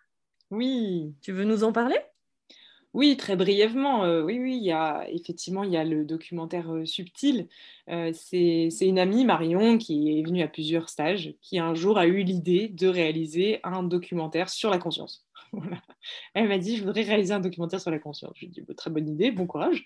Oui. 0.51 1.13
Tu 1.21 1.31
veux 1.31 1.43
nous 1.43 1.63
en 1.63 1.71
parler? 1.71 1.97
Oui, 2.93 3.17
très 3.17 3.35
brièvement. 3.35 4.03
Euh, 4.03 4.23
oui, 4.23 4.39
oui, 4.39 4.57
il 4.57 4.63
y 4.63 4.71
a 4.71 5.07
effectivement 5.09 5.63
il 5.63 5.71
y 5.71 5.77
a 5.77 5.83
le 5.83 6.05
documentaire 6.05 6.71
euh, 6.73 6.85
Subtil. 6.85 7.47
Euh, 7.89 8.11
c'est 8.13 8.69
une 8.81 8.97
amie, 8.97 9.25
Marion, 9.25 9.77
qui 9.77 10.19
est 10.19 10.23
venue 10.23 10.41
à 10.41 10.47
plusieurs 10.47 10.89
stages, 10.89 11.35
qui 11.41 11.59
un 11.59 11.75
jour 11.75 11.99
a 11.99 12.07
eu 12.07 12.23
l'idée 12.23 12.67
de 12.67 12.87
réaliser 12.87 13.59
un 13.63 13.83
documentaire 13.83 14.49
sur 14.49 14.71
la 14.71 14.79
conscience. 14.79 15.28
Elle 16.33 16.47
m'a 16.47 16.57
dit, 16.57 16.77
je 16.77 16.83
voudrais 16.83 17.01
réaliser 17.01 17.33
un 17.33 17.39
documentaire 17.39 17.79
sur 17.79 17.91
la 17.91 17.99
conscience. 17.99 18.31
Je 18.35 18.41
lui 18.41 18.47
ai 18.47 18.49
dit, 18.49 18.61
bah, 18.61 18.73
très 18.75 18.89
bonne 18.89 19.07
idée, 19.07 19.31
bon 19.31 19.47
courage. 19.47 19.83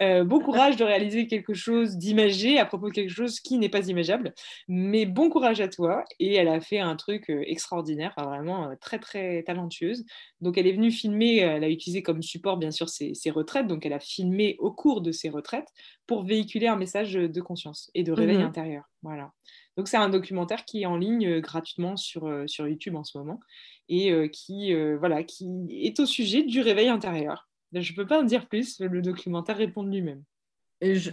Euh, 0.00 0.24
bon 0.24 0.40
courage 0.44 0.76
de 0.76 0.84
réaliser 0.84 1.26
quelque 1.26 1.54
chose 1.54 1.96
d'imagé 1.96 2.58
à 2.58 2.66
propos 2.66 2.88
de 2.88 2.94
quelque 2.94 3.12
chose 3.12 3.40
qui 3.40 3.58
n'est 3.58 3.68
pas 3.68 3.88
imageable. 3.88 4.34
Mais 4.68 5.06
bon 5.06 5.30
courage 5.30 5.60
à 5.60 5.68
toi. 5.68 6.04
Et 6.18 6.34
elle 6.34 6.48
a 6.48 6.60
fait 6.60 6.78
un 6.78 6.96
truc 6.96 7.30
euh, 7.30 7.42
extraordinaire, 7.46 8.14
vraiment 8.16 8.70
euh, 8.70 8.74
très, 8.80 8.98
très 8.98 9.42
talentueuse. 9.42 10.04
Donc, 10.40 10.58
elle 10.58 10.66
est 10.66 10.72
venue 10.72 10.90
filmer, 10.90 11.38
elle 11.38 11.64
a 11.64 11.68
utilisé 11.68 12.02
comme 12.02 12.22
support, 12.22 12.56
bien 12.56 12.70
sûr, 12.70 12.88
ses, 12.88 13.14
retraites. 13.30 13.66
Donc, 13.66 13.86
elle 13.86 13.92
a 13.92 14.00
filmé 14.00 14.56
au 14.58 14.70
cours 14.70 15.00
de 15.00 15.12
ses 15.12 15.28
retraites 15.28 15.68
pour 16.06 16.24
véhiculer 16.24 16.66
un 16.66 16.76
message 16.76 17.14
de 17.14 17.40
conscience 17.40 17.90
et 17.94 18.02
de 18.02 18.12
réveil 18.12 18.38
mhm. 18.38 18.44
intérieur. 18.44 18.84
Voilà. 19.02 19.32
Donc, 19.76 19.88
c'est 19.88 19.96
un 19.96 20.08
documentaire 20.08 20.64
qui 20.64 20.82
est 20.82 20.86
en 20.86 20.96
ligne 20.96 21.40
gratuitement 21.40 21.96
sur, 21.96 22.30
sur 22.46 22.68
YouTube 22.68 22.94
en 22.96 23.04
ce 23.04 23.18
moment 23.18 23.40
et 23.88 24.12
euh, 24.12 24.28
qui, 24.28 24.74
euh, 24.74 24.96
voilà, 24.98 25.22
qui 25.22 25.66
est 25.70 25.98
au 26.00 26.06
sujet 26.06 26.42
du 26.42 26.60
réveil 26.60 26.88
intérieur. 26.88 27.48
Je 27.72 27.92
ne 27.92 27.96
peux 27.96 28.06
pas 28.06 28.20
en 28.20 28.24
dire 28.24 28.46
plus, 28.46 28.80
le 28.80 29.02
documentaire 29.02 29.56
répond 29.56 29.82
lui-même. 29.82 30.22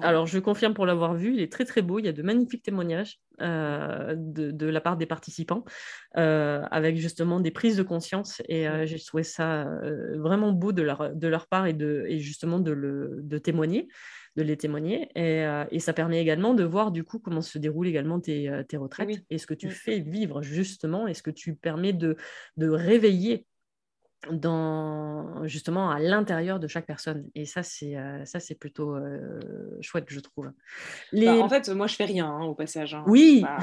alors, 0.01 0.28
je 0.28 0.38
confirme 0.38 0.74
pour 0.74 0.86
l'avoir 0.86 1.15
vu, 1.15 1.34
il 1.34 1.41
est 1.41 1.51
très 1.51 1.65
très 1.65 1.82
beau. 1.82 1.97
Il 1.97 2.05
y 2.05 2.09
a 2.09 2.13
de 2.13 2.22
magnifiques 2.22 2.61
témoignages 2.61 3.19
euh, 3.41 4.13
de, 4.15 4.65
la 4.67 4.80
part 4.80 4.95
des 4.95 5.07
participants, 5.07 5.63
avec 6.13 6.97
justement 6.97 7.39
des 7.39 7.49
prises 7.49 7.78
de 7.78 7.84
conscience. 7.84 8.43
Et 8.47 8.67
j'ai 8.86 8.99
trouvé 8.99 9.24
ça 9.24 9.65
vraiment 10.17 10.51
beau 10.51 10.72
de 10.72 10.84
leur, 10.84 11.15
de 11.15 11.28
leur 11.28 11.47
part 11.47 11.65
et, 11.65 11.74
de, 11.74 12.05
justement 12.17 12.59
de, 12.59 12.72
le, 12.72 13.22
de 13.24 13.38
témoigner 13.39 13.88
de 14.36 14.43
les 14.43 14.57
témoigner. 14.57 15.09
Euh, 15.17 15.65
et, 15.71 15.79
ça 15.79 15.93
permet 15.93 16.21
également 16.21 16.53
de 16.53 16.63
voir 16.63 16.91
du 16.91 17.03
coup 17.03 17.19
comment 17.19 17.41
se 17.41 17.57
déroulent 17.57 17.88
également 17.88 18.19
tes, 18.19 18.49
euh, 18.49 18.63
retraites 18.75 19.23
et 19.29 19.38
ce 19.38 19.47
que 19.47 19.53
tu 19.53 19.67
mm. 19.67 19.71
fais 19.71 19.99
vivre 19.99 20.41
justement 20.41 21.07
et 21.07 21.13
ce 21.13 21.23
que 21.23 21.32
tu 21.32 21.55
permets 21.55 21.93
de, 21.93 22.15
de 22.57 22.69
réveiller 22.69 23.45
dans 24.32 25.47
justement 25.47 25.89
à 25.89 25.97
l'intérieur 25.97 26.59
de 26.59 26.67
chaque 26.67 26.86
personne 26.86 27.27
et 27.34 27.45
ça 27.45 27.63
c'est 27.63 27.97
euh, 27.97 28.23
ça 28.23 28.39
c'est 28.39 28.53
plutôt 28.53 28.95
chouette 29.82 30.05
je 30.09 30.19
trouve 30.19 30.51
bah, 31.11 31.38
en 31.39 31.49
fait 31.49 31.67
moi 31.69 31.88
je 31.88 31.95
fais 31.95 32.05
rien 32.05 32.27
hein, 32.27 32.43
au 32.43 32.53
passage 32.53 32.93
hein. 32.93 33.03
oui 33.07 33.39
bah, 33.41 33.57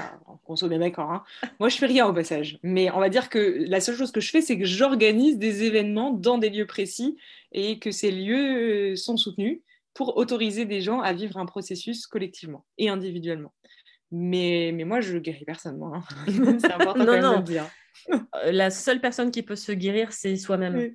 on 0.49 0.57
soit 0.57 0.69
bien 0.69 0.81
d'accord 0.81 1.13
hein. 1.13 1.23
moi 1.61 1.69
je 1.69 1.77
fais 1.77 1.87
rien 1.87 2.09
au 2.09 2.13
passage 2.13 2.59
mais 2.65 2.91
on 2.91 2.99
va 2.99 3.09
dire 3.09 3.29
que 3.29 3.65
la 3.69 3.81
seule 3.81 3.95
chose 3.95 4.11
que 4.11 4.21
je 4.21 4.33
fais 4.33 4.41
c'est 4.41 4.59
que 4.59 4.65
j'organise 4.65 5.39
des 5.39 5.63
événements 5.63 6.11
dans 6.13 6.39
des 6.39 6.51
lieux 6.51 6.67
précis 6.67 7.17
et 7.53 7.79
que 7.79 7.93
ces 7.93 8.11
lieux 8.11 8.97
sont 8.97 9.17
soutenus 9.17 9.61
pour 9.99 10.17
autoriser 10.17 10.65
des 10.65 10.81
gens 10.81 11.01
à 11.01 11.13
vivre 11.13 11.39
un 11.39 11.45
processus 11.45 12.07
collectivement 12.07 12.65
et 12.79 12.89
individuellement. 12.89 13.53
Mais, 14.13 14.71
mais 14.73 14.85
moi, 14.85 15.01
je 15.01 15.19
guéris 15.19 15.45
personne, 15.45 15.77
moi. 15.77 15.97
Hein. 15.97 16.25
c'est 16.61 16.73
important 16.73 17.05
non, 17.05 17.21
non. 17.21 17.41
de 17.41 17.43
dire. 17.43 17.69
Euh, 18.13 18.53
la 18.53 18.71
seule 18.71 19.01
personne 19.01 19.33
qui 19.33 19.43
peut 19.43 19.57
se 19.57 19.73
guérir, 19.73 20.13
c'est 20.13 20.37
soi-même. 20.37 20.93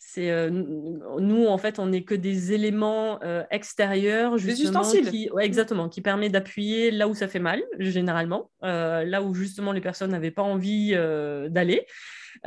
C'est 0.00 0.32
euh, 0.32 0.50
nous 0.50 1.46
en 1.46 1.56
fait, 1.56 1.78
on 1.78 1.86
n'est 1.86 2.02
que 2.02 2.16
des 2.16 2.52
éléments 2.52 3.22
euh, 3.22 3.44
extérieurs, 3.52 4.38
justement, 4.38 4.82
qui, 4.82 5.30
exactement, 5.38 5.88
qui 5.88 6.00
permet 6.00 6.28
d'appuyer 6.28 6.90
là 6.90 7.06
où 7.06 7.14
ça 7.14 7.28
fait 7.28 7.38
mal, 7.38 7.62
généralement, 7.78 8.50
là 8.60 9.22
où 9.22 9.34
justement 9.34 9.70
les 9.70 9.80
personnes 9.80 10.10
n'avaient 10.10 10.32
pas 10.32 10.42
envie 10.42 10.90
d'aller. 11.48 11.86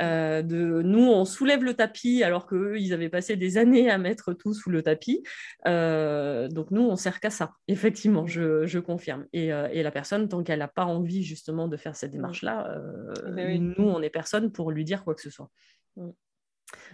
Euh, 0.00 0.42
de, 0.42 0.82
nous, 0.82 1.08
on 1.08 1.24
soulève 1.24 1.62
le 1.62 1.74
tapis 1.74 2.22
alors 2.22 2.46
qu'eux, 2.46 2.78
ils 2.78 2.92
avaient 2.92 3.08
passé 3.08 3.36
des 3.36 3.58
années 3.58 3.90
à 3.90 3.98
mettre 3.98 4.32
tout 4.32 4.54
sous 4.54 4.70
le 4.70 4.82
tapis. 4.82 5.22
Euh, 5.66 6.48
donc 6.48 6.70
nous, 6.70 6.82
on 6.82 6.96
sert 6.96 7.20
qu'à 7.20 7.30
ça. 7.30 7.52
Effectivement, 7.68 8.26
je, 8.26 8.78
confirme. 8.78 9.26
Et, 9.32 9.48
la 9.48 9.90
personne, 9.90 10.28
tant 10.28 10.42
qu'elle 10.42 10.58
n'a 10.58 10.68
pas 10.68 10.84
envie 10.84 11.22
justement 11.22 11.68
de 11.68 11.76
faire 11.76 11.96
cette 11.96 12.12
démarche-là, 12.12 12.80
eh 13.26 13.30
ben 13.30 13.74
nous, 13.76 13.84
on 13.84 14.00
n'est 14.00 14.10
personne 14.10 14.52
pour 14.52 14.70
lui 14.70 14.84
dire 14.84 15.04
quoi 15.04 15.14
que 15.14 15.22
ce 15.22 15.30
soit. 15.30 15.50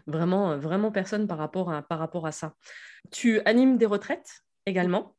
Vraiment, 0.06 0.58
vraiment 0.58 0.92
personne 0.92 1.26
par 1.26 1.38
rapport 1.38 1.72
à, 1.72 1.82
par 1.82 1.98
rapport 1.98 2.26
à 2.26 2.32
ça. 2.32 2.54
Tu 3.10 3.40
animes 3.40 3.78
des 3.78 3.86
retraites 3.86 4.44
également? 4.66 5.16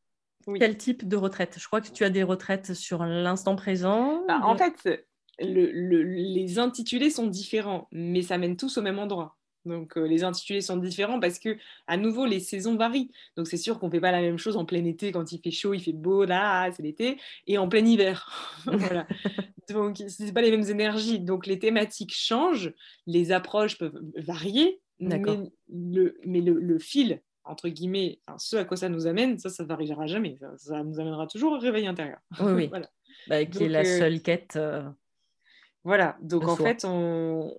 Quel 0.59 0.77
type 0.77 1.07
de 1.07 1.15
retraite? 1.15 1.57
Je 1.57 1.65
crois 1.67 1.81
que 1.81 1.89
tu 1.89 2.03
as 2.03 2.09
des 2.09 2.23
retraites 2.23 2.73
sur 2.73 3.05
l'instant 3.05 3.55
présent. 3.55 4.25
Bah, 4.27 4.41
en 4.43 4.57
fait, 4.57 5.07
les 5.39 6.59
intitulés 6.59 7.09
sont 7.09 7.27
différents, 7.27 7.87
mais 7.91 8.21
ça 8.21 8.37
mène 8.37 8.57
tous 8.57 8.77
au 8.77 8.81
même 8.81 8.99
endroit. 8.99 9.35
Donc 9.65 9.97
euh, 9.97 10.05
les 10.05 10.25
intitulés 10.25 10.59
sont 10.59 10.75
différents 10.75 11.21
parce 11.21 11.39
que 11.39 11.57
à 11.87 11.95
nouveau 11.95 12.25
les 12.25 12.41
saisons 12.41 12.75
varient. 12.75 13.11
Donc 13.37 13.47
c'est 13.47 13.57
sûr 13.57 13.79
qu'on 13.79 13.89
fait 13.89 14.01
pas 14.01 14.11
la 14.11 14.21
même 14.21 14.37
chose 14.37 14.57
en 14.57 14.65
plein 14.65 14.83
été 14.83 15.13
quand 15.13 15.31
il 15.31 15.39
fait 15.39 15.51
chaud, 15.51 15.73
il 15.73 15.79
fait 15.79 15.93
beau 15.93 16.25
là, 16.25 16.69
c'est 16.73 16.83
l'été, 16.83 17.17
et 17.47 17.57
en 17.57 17.69
plein 17.69 17.85
hiver. 17.85 18.29
voilà. 18.65 19.07
Donc 19.69 20.03
c'est 20.07 20.33
pas 20.33 20.41
les 20.41 20.51
mêmes 20.51 20.69
énergies. 20.69 21.19
Donc 21.19 21.47
les 21.47 21.59
thématiques 21.59 22.13
changent, 22.13 22.73
les 23.07 23.31
approches 23.31 23.77
peuvent 23.77 24.01
varier, 24.17 24.81
mais 24.99 25.21
le, 25.69 26.17
mais 26.25 26.41
le 26.41 26.79
fil 26.79 27.21
entre 27.45 27.69
guillemets, 27.69 28.19
ce 28.37 28.55
à 28.57 28.65
quoi 28.65 28.77
ça 28.77 28.89
nous 28.89 29.07
amène, 29.07 29.37
ça, 29.37 29.49
ça 29.49 29.63
ne 29.63 29.67
variera 29.67 30.07
jamais. 30.07 30.37
Ça, 30.57 30.83
nous 30.83 30.99
amènera 30.99 31.27
toujours 31.27 31.53
au 31.53 31.59
réveil 31.59 31.87
intérieur. 31.87 32.19
Oui, 32.39 32.53
oui. 32.53 32.67
voilà. 32.69 32.89
Bah, 33.27 33.45
qui 33.45 33.63
est 33.63 33.69
la 33.69 33.81
euh, 33.81 33.99
seule 33.99 34.21
quête. 34.21 34.55
Euh, 34.55 34.83
voilà, 35.85 36.17
donc 36.21 36.47
en 36.47 36.55
fait, 36.55 36.85
on, 36.85 37.53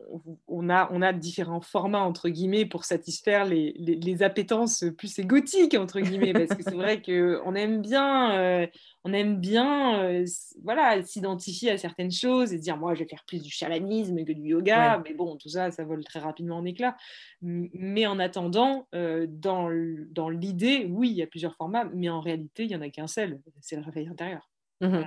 on, 0.48 0.70
a, 0.70 0.88
on 0.90 1.02
a 1.02 1.12
différents 1.12 1.60
formats, 1.60 2.00
entre 2.00 2.30
guillemets, 2.30 2.64
pour 2.64 2.86
satisfaire 2.86 3.44
les, 3.44 3.74
les, 3.76 4.22
appétences 4.22 4.82
plus 4.96 5.18
égotiques, 5.18 5.74
entre 5.74 6.00
guillemets, 6.00 6.32
parce 6.32 6.58
que 6.58 6.62
c'est 6.62 6.74
vrai 6.74 7.02
qu'on 7.02 7.54
aime 7.54 7.82
bien, 7.82 8.34
euh, 8.38 8.66
on 9.04 9.12
aime 9.12 9.40
bien 9.40 10.02
euh, 10.02 10.24
voilà, 10.62 11.02
s'identifier 11.02 11.72
à 11.72 11.76
certaines 11.76 12.10
choses 12.10 12.54
et 12.54 12.58
dire, 12.58 12.78
moi, 12.78 12.94
je 12.94 13.00
vais 13.00 13.08
faire 13.08 13.24
plus 13.26 13.42
du 13.42 13.50
chamanisme 13.50 14.24
que 14.24 14.32
du 14.32 14.48
yoga, 14.48 15.02
mais 15.04 15.12
bon, 15.12 15.36
tout 15.36 15.50
ça, 15.50 15.70
ça 15.70 15.84
vole 15.84 16.02
très 16.02 16.20
rapidement 16.20 16.56
en 16.56 16.64
éclats. 16.64 16.96
Mais 17.42 18.06
en 18.06 18.18
attendant, 18.18 18.88
euh, 18.94 19.26
dans, 19.28 19.68
dans 20.12 20.30
l'idée, 20.30 20.86
oui, 20.88 21.10
il 21.10 21.16
y 21.16 21.22
a 21.22 21.26
plusieurs 21.26 21.56
formats, 21.56 21.84
mais 21.92 22.08
en 22.08 22.22
réalité, 22.22 22.64
il 22.64 22.68
n'y 22.68 22.76
en 22.76 22.80
a 22.80 22.88
qu'un 22.88 23.06
seul, 23.06 23.42
c'est 23.60 23.76
le 23.76 23.82
réveil 23.82 24.08
intérieur. 24.08 24.50
Mmh 24.80 25.02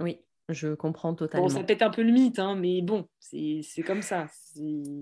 oui. 0.00 0.18
Je 0.50 0.74
comprends 0.74 1.14
totalement. 1.14 1.46
Bon, 1.46 1.52
ça 1.52 1.62
pète 1.64 1.82
un 1.82 1.90
peu 1.90 2.02
le 2.02 2.12
mythe, 2.12 2.38
hein, 2.38 2.54
mais 2.54 2.82
bon, 2.82 3.08
c'est 3.18 3.82
comme 3.86 4.02
ça. 4.02 4.26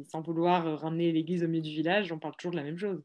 Sans 0.08 0.20
vouloir 0.20 0.80
ramener 0.80 1.10
l'église 1.12 1.42
au 1.42 1.48
milieu 1.48 1.62
du 1.62 1.70
village, 1.70 2.12
on 2.12 2.18
parle 2.18 2.36
toujours 2.36 2.52
de 2.52 2.56
la 2.56 2.62
même 2.62 2.78
chose. 2.78 3.02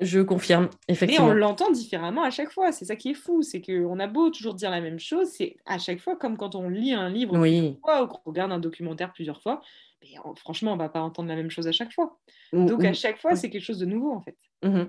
Je 0.00 0.20
confirme, 0.20 0.70
effectivement. 0.88 1.26
Mais 1.26 1.32
on 1.32 1.34
l'entend 1.34 1.70
différemment 1.70 2.22
à 2.22 2.30
chaque 2.30 2.50
fois. 2.50 2.72
C'est 2.72 2.86
ça 2.86 2.96
qui 2.96 3.10
est 3.10 3.14
fou. 3.14 3.42
C'est 3.42 3.60
qu'on 3.60 3.98
a 3.98 4.06
beau 4.06 4.30
toujours 4.30 4.54
dire 4.54 4.70
la 4.70 4.80
même 4.80 4.98
chose, 4.98 5.28
c'est 5.28 5.56
à 5.66 5.78
chaque 5.78 6.00
fois 6.00 6.16
comme 6.16 6.38
quand 6.38 6.54
on 6.54 6.70
lit 6.70 6.94
un 6.94 7.10
livre 7.10 7.38
oui. 7.38 7.76
fois 7.82 8.04
ou 8.04 8.06
qu'on 8.06 8.30
regarde 8.30 8.50
un 8.50 8.58
documentaire 8.58 9.12
plusieurs 9.12 9.42
fois. 9.42 9.60
Mais 10.00 10.14
franchement, 10.36 10.72
on 10.72 10.78
va 10.78 10.88
pas 10.88 11.02
entendre 11.02 11.28
la 11.28 11.36
même 11.36 11.50
chose 11.50 11.68
à 11.68 11.72
chaque 11.72 11.92
fois. 11.92 12.18
Donc 12.54 12.82
à 12.82 12.94
chaque 12.94 13.20
fois, 13.20 13.36
c'est 13.36 13.50
quelque 13.50 13.64
chose 13.64 13.78
de 13.78 13.84
nouveau 13.84 14.12
en 14.12 14.22
fait. 14.22 14.38
Mmh 14.62 14.84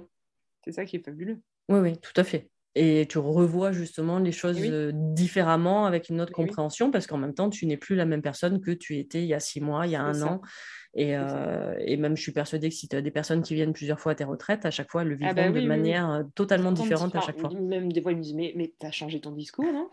c'est 0.63 0.73
ça 0.73 0.86
qui 0.86 0.95
est 0.95 1.03
fabuleux. 1.03 1.41
Oui, 1.69 1.79
oui, 1.79 1.97
tout 1.97 2.13
à 2.15 2.23
fait 2.23 2.51
et 2.76 3.05
tu 3.09 3.17
revois 3.17 3.72
justement 3.72 4.19
les 4.19 4.32
choses 4.32 4.59
différemment 4.93 5.86
avec 5.86 6.09
une 6.09 6.22
autre 6.22 6.32
compréhension 6.32 6.89
parce 6.91 7.05
qu'en 7.05 7.17
même 7.17 7.34
temps, 7.34 7.49
tu 7.49 7.65
n'es 7.65 7.78
plus 7.78 7.95
la 7.95 8.05
même 8.05 8.22
personne 8.22 8.61
que 8.61 8.72
tu 8.72 8.97
étais 8.97 9.22
il 9.22 9.28
y 9.28 9.34
a 9.34 9.39
six 9.39 9.59
mois, 9.59 9.88
il 9.88 9.91
y 9.91 9.95
a 9.95 10.01
un 10.01 10.22
an. 10.22 10.41
Et, 10.93 11.11
et, 11.11 11.97
même, 11.97 12.17
je 12.17 12.22
suis 12.22 12.32
persuadée 12.32 12.69
que 12.69 12.76
si 12.76 12.88
tu 12.88 12.95
as 12.95 13.01
des 13.01 13.11
personnes 13.11 13.41
qui 13.41 13.55
viennent 13.55 13.74
plusieurs 13.74 13.99
fois 13.99 14.13
à 14.13 14.15
tes 14.15 14.24
retraites, 14.24 14.65
à 14.65 14.72
chaque 14.72 14.89
fois, 14.89 15.01
elles 15.01 15.09
le 15.09 15.17
ah 15.22 15.34
vivront 15.34 15.51
bah 15.51 15.61
de 15.61 15.67
manière 15.67 16.24
totalement 16.36 16.72
différente 16.72 17.15
à 17.15 17.22
chaque 17.22 17.39
fois. 17.39 17.49
Même 17.49 17.91
des 17.91 18.01
fois, 18.01 18.11
ils 18.11 18.17
me 18.17 18.24
disent 18.24 18.36
Mais, 18.36 18.53
mais 18.55 18.74
tu 18.80 18.86
as 18.86 18.91
changé 18.91 19.19
ton 19.19 19.32
discours, 19.32 19.65
non? 19.65 19.89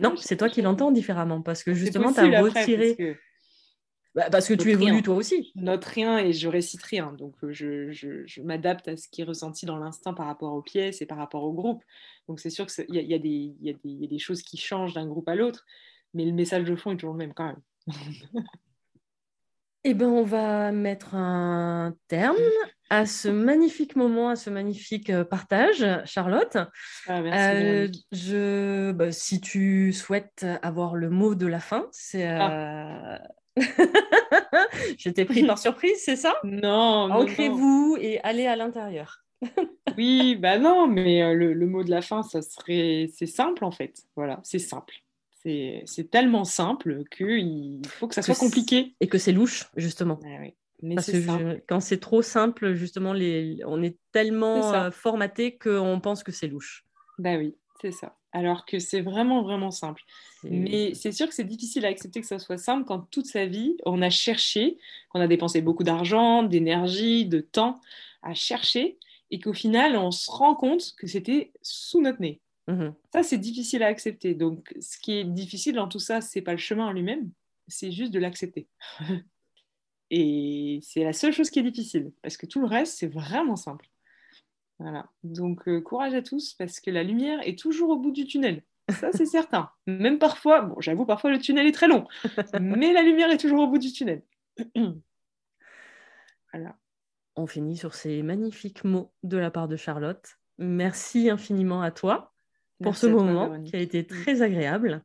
Non, 0.00 0.14
c'est 0.16 0.36
toi 0.36 0.48
qui 0.48 0.62
l'entends 0.62 0.90
différemment 0.90 1.42
parce 1.42 1.62
que 1.62 1.74
justement, 1.74 2.12
tu 2.12 2.20
as 2.20 2.40
retiré. 2.40 3.18
Bah, 4.16 4.30
parce 4.30 4.48
que 4.48 4.54
tu 4.54 4.70
évolues 4.70 5.02
toi 5.02 5.14
aussi. 5.14 5.52
Note 5.56 5.84
rien 5.84 6.16
et 6.16 6.32
je 6.32 6.48
récite 6.48 6.82
rien. 6.82 7.12
Donc 7.12 7.34
euh, 7.44 7.52
je, 7.52 7.92
je, 7.92 8.40
m'adapte 8.40 8.88
à 8.88 8.96
ce 8.96 9.08
qui 9.08 9.20
est 9.20 9.24
ressenti 9.24 9.66
dans 9.66 9.76
l'instant 9.76 10.14
par 10.14 10.24
rapport 10.24 10.54
aux 10.54 10.62
pièces 10.62 11.02
et 11.02 11.06
par 11.06 11.18
rapport 11.18 11.44
au 11.44 11.52
groupe. 11.52 11.84
Donc 12.26 12.40
c'est 12.40 12.48
sûr 12.48 12.66
qu'il 12.66 12.86
y, 12.88 12.98
y, 12.98 13.14
y, 13.14 13.56
y, 13.60 14.04
a 14.04 14.08
des 14.08 14.18
choses 14.18 14.40
qui 14.40 14.56
changent 14.56 14.94
d'un 14.94 15.06
groupe 15.06 15.28
à 15.28 15.34
l'autre, 15.34 15.66
mais 16.14 16.24
le 16.24 16.32
message 16.32 16.64
de 16.64 16.74
fond 16.74 16.92
est 16.92 16.96
toujours 16.96 17.12
le 17.12 17.18
même 17.18 17.34
quand 17.34 17.44
même. 17.44 17.60
eh 19.84 19.92
bien, 19.92 20.08
on 20.08 20.24
va 20.24 20.72
mettre 20.72 21.14
un 21.14 21.94
terme 22.08 22.36
à 22.88 23.04
ce 23.04 23.28
magnifique 23.28 23.96
moment, 23.96 24.30
à 24.30 24.36
ce 24.36 24.48
magnifique 24.48 25.10
euh, 25.10 25.24
partage, 25.24 25.86
Charlotte. 26.06 26.56
Ah, 27.06 27.20
merci, 27.20 27.66
euh, 27.66 27.88
je, 28.12 28.92
bah, 28.92 29.12
si 29.12 29.42
tu 29.42 29.92
souhaites 29.92 30.46
avoir 30.62 30.94
le 30.94 31.10
mot 31.10 31.34
de 31.34 31.46
la 31.46 31.60
fin, 31.60 31.86
c'est 31.92 32.26
ah. 32.26 33.20
Je 34.98 35.10
t'ai 35.10 35.24
pris 35.24 35.44
par 35.44 35.58
surprise, 35.58 35.98
c'est 36.04 36.16
ça? 36.16 36.34
Non. 36.44 37.10
Ancrez-vous 37.10 37.96
et 38.00 38.20
allez 38.20 38.46
à 38.46 38.56
l'intérieur. 38.56 39.24
oui, 39.96 40.36
bah 40.36 40.58
non, 40.58 40.86
mais 40.86 41.22
euh, 41.22 41.34
le, 41.34 41.66
mot 41.66 41.84
de 41.84 41.90
la 41.90 42.02
fin, 42.02 42.22
ça 42.22 42.42
serait, 42.42 43.10
c'est 43.12 43.26
simple 43.26 43.64
en 43.64 43.70
fait. 43.70 44.04
Voilà, 44.16 44.40
c'est 44.42 44.58
simple. 44.58 44.94
C'est 45.84 46.10
tellement 46.10 46.44
simple 46.44 47.04
qu'il 47.16 47.80
faut 47.86 48.08
que 48.08 48.16
ça 48.16 48.22
soit 48.22 48.34
compliqué. 48.34 48.96
Et 49.00 49.06
que 49.06 49.16
c'est 49.16 49.30
louche, 49.30 49.68
justement. 49.76 50.18
Ah 50.24 50.48
Parce 50.96 51.06
que 51.06 51.60
quand 51.68 51.78
c'est 51.78 52.00
trop 52.00 52.20
simple, 52.20 52.74
justement, 52.74 53.12
les... 53.12 53.60
on 53.64 53.80
est 53.80 53.96
tellement 54.10 54.74
euh, 54.74 54.90
formaté 54.90 55.56
qu'on 55.56 56.00
pense 56.00 56.24
que 56.24 56.32
c'est 56.32 56.48
louche. 56.48 56.84
Bah 57.18 57.36
oui, 57.36 57.54
c'est 57.80 57.92
ça 57.92 58.16
alors 58.36 58.66
que 58.66 58.78
c'est 58.78 59.00
vraiment, 59.00 59.42
vraiment 59.42 59.70
simple. 59.70 60.02
Mais 60.44 60.92
c'est 60.94 61.10
sûr 61.10 61.26
que 61.26 61.34
c'est 61.34 61.42
difficile 61.42 61.86
à 61.86 61.88
accepter 61.88 62.20
que 62.20 62.26
ça 62.26 62.38
soit 62.38 62.58
simple 62.58 62.84
quand 62.84 63.00
toute 63.10 63.24
sa 63.24 63.46
vie, 63.46 63.78
on 63.86 64.02
a 64.02 64.10
cherché, 64.10 64.76
qu'on 65.08 65.20
a 65.20 65.26
dépensé 65.26 65.62
beaucoup 65.62 65.84
d'argent, 65.84 66.42
d'énergie, 66.42 67.24
de 67.24 67.40
temps 67.40 67.80
à 68.22 68.34
chercher, 68.34 68.98
et 69.30 69.40
qu'au 69.40 69.54
final, 69.54 69.96
on 69.96 70.10
se 70.10 70.30
rend 70.30 70.54
compte 70.54 70.94
que 70.98 71.06
c'était 71.06 71.50
sous 71.62 72.02
notre 72.02 72.20
nez. 72.20 72.40
Mmh 72.68 72.88
ça, 73.12 73.22
c'est 73.22 73.38
difficile 73.38 73.82
à 73.82 73.86
accepter. 73.86 74.34
Donc, 74.34 74.74
ce 74.80 74.98
qui 74.98 75.14
est 75.14 75.24
difficile 75.24 75.76
dans 75.76 75.88
tout 75.88 75.98
ça, 75.98 76.20
c'est 76.20 76.42
pas 76.42 76.52
le 76.52 76.58
chemin 76.58 76.88
en 76.88 76.92
lui-même, 76.92 77.30
c'est 77.68 77.90
juste 77.90 78.12
de 78.12 78.18
l'accepter. 78.18 78.66
et 80.10 80.80
c'est 80.82 81.04
la 81.04 81.14
seule 81.14 81.32
chose 81.32 81.48
qui 81.48 81.60
est 81.60 81.62
difficile, 81.62 82.12
parce 82.20 82.36
que 82.36 82.44
tout 82.44 82.60
le 82.60 82.66
reste, 82.66 82.98
c'est 82.98 83.06
vraiment 83.06 83.56
simple. 83.56 83.88
Voilà. 84.78 85.06
Donc 85.22 85.66
euh, 85.68 85.80
courage 85.80 86.14
à 86.14 86.22
tous 86.22 86.54
parce 86.54 86.80
que 86.80 86.90
la 86.90 87.02
lumière 87.02 87.40
est 87.46 87.58
toujours 87.58 87.90
au 87.90 87.96
bout 87.96 88.10
du 88.10 88.26
tunnel. 88.26 88.62
Ça, 88.90 89.10
c'est 89.12 89.26
certain. 89.26 89.70
Même 89.86 90.18
parfois, 90.18 90.62
bon, 90.62 90.80
j'avoue, 90.80 91.06
parfois 91.06 91.30
le 91.30 91.38
tunnel 91.38 91.66
est 91.66 91.72
très 91.72 91.88
long, 91.88 92.06
mais 92.60 92.92
la 92.92 93.02
lumière 93.02 93.30
est 93.30 93.38
toujours 93.38 93.60
au 93.60 93.68
bout 93.68 93.78
du 93.78 93.92
tunnel. 93.92 94.22
voilà. 96.52 96.76
On 97.36 97.46
finit 97.46 97.76
sur 97.76 97.94
ces 97.94 98.22
magnifiques 98.22 98.84
mots 98.84 99.12
de 99.22 99.36
la 99.36 99.50
part 99.50 99.68
de 99.68 99.76
Charlotte. 99.76 100.38
Merci 100.58 101.28
infiniment 101.28 101.82
à 101.82 101.90
toi 101.90 102.32
pour 102.82 102.96
ce 102.96 103.06
moment 103.06 103.62
qui 103.62 103.76
a 103.76 103.80
été 103.80 104.02
mm. 104.02 104.06
très 104.06 104.42
agréable. 104.42 105.02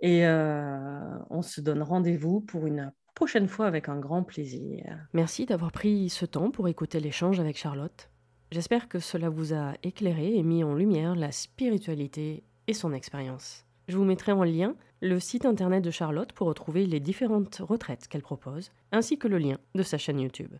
Et 0.00 0.26
euh, 0.26 1.18
on 1.30 1.42
se 1.42 1.60
donne 1.60 1.82
rendez-vous 1.82 2.40
pour 2.40 2.66
une 2.66 2.92
prochaine 3.14 3.48
fois 3.48 3.66
avec 3.66 3.88
un 3.88 3.98
grand 3.98 4.22
plaisir. 4.22 4.84
Merci 5.12 5.46
d'avoir 5.46 5.72
pris 5.72 6.10
ce 6.10 6.26
temps 6.26 6.50
pour 6.50 6.68
écouter 6.68 7.00
l'échange 7.00 7.40
avec 7.40 7.56
Charlotte. 7.56 8.10
J'espère 8.52 8.88
que 8.88 9.00
cela 9.00 9.28
vous 9.28 9.54
a 9.54 9.74
éclairé 9.82 10.36
et 10.36 10.42
mis 10.44 10.62
en 10.62 10.74
lumière 10.74 11.16
la 11.16 11.32
spiritualité 11.32 12.44
et 12.68 12.74
son 12.74 12.92
expérience. 12.92 13.64
Je 13.88 13.96
vous 13.96 14.04
mettrai 14.04 14.32
en 14.32 14.44
lien 14.44 14.76
le 15.00 15.18
site 15.18 15.44
internet 15.44 15.82
de 15.82 15.90
Charlotte 15.90 16.32
pour 16.32 16.46
retrouver 16.46 16.86
les 16.86 17.00
différentes 17.00 17.56
retraites 17.56 18.06
qu'elle 18.06 18.22
propose, 18.22 18.70
ainsi 18.92 19.18
que 19.18 19.28
le 19.28 19.38
lien 19.38 19.58
de 19.74 19.82
sa 19.82 19.98
chaîne 19.98 20.20
YouTube. 20.20 20.52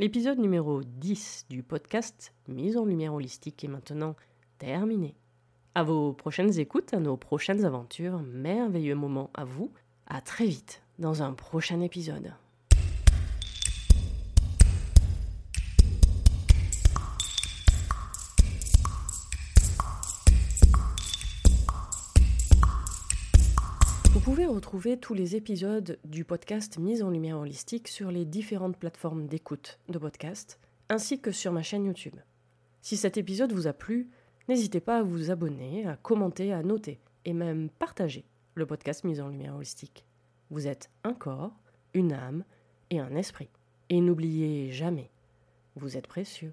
L'épisode 0.00 0.38
numéro 0.38 0.82
10 0.82 1.46
du 1.48 1.62
podcast 1.62 2.34
Mise 2.48 2.76
en 2.76 2.84
lumière 2.84 3.14
holistique 3.14 3.62
est 3.64 3.68
maintenant 3.68 4.16
terminé. 4.58 5.14
À 5.74 5.84
vos 5.84 6.12
prochaines 6.12 6.58
écoutes, 6.58 6.92
à 6.92 6.98
nos 6.98 7.16
prochaines 7.16 7.64
aventures, 7.64 8.20
merveilleux 8.22 8.96
moments 8.96 9.30
à 9.34 9.44
vous. 9.44 9.72
À 10.08 10.20
très 10.20 10.46
vite 10.46 10.82
dans 10.98 11.22
un 11.22 11.32
prochain 11.32 11.80
épisode. 11.80 12.32
Retrouver 24.58 24.96
tous 24.96 25.14
les 25.14 25.36
épisodes 25.36 26.00
du 26.04 26.24
podcast 26.24 26.78
Mise 26.78 27.04
en 27.04 27.10
lumière 27.10 27.38
holistique 27.38 27.86
sur 27.86 28.10
les 28.10 28.24
différentes 28.24 28.76
plateformes 28.76 29.28
d'écoute 29.28 29.78
de 29.88 29.98
podcast, 29.98 30.58
ainsi 30.88 31.20
que 31.20 31.30
sur 31.30 31.52
ma 31.52 31.62
chaîne 31.62 31.84
YouTube. 31.84 32.16
Si 32.82 32.96
cet 32.96 33.16
épisode 33.18 33.52
vous 33.52 33.68
a 33.68 33.72
plu, 33.72 34.10
n'hésitez 34.48 34.80
pas 34.80 34.98
à 34.98 35.02
vous 35.04 35.30
abonner, 35.30 35.86
à 35.86 35.94
commenter, 35.94 36.52
à 36.52 36.64
noter 36.64 36.98
et 37.24 37.34
même 37.34 37.70
partager 37.70 38.24
le 38.56 38.66
podcast 38.66 39.04
Mise 39.04 39.20
en 39.20 39.28
lumière 39.28 39.54
holistique. 39.54 40.04
Vous 40.50 40.66
êtes 40.66 40.90
un 41.04 41.14
corps, 41.14 41.56
une 41.94 42.12
âme 42.12 42.42
et 42.90 42.98
un 42.98 43.14
esprit. 43.14 43.50
Et 43.90 44.00
n'oubliez 44.00 44.72
jamais, 44.72 45.12
vous 45.76 45.96
êtes 45.96 46.08
précieux. 46.08 46.52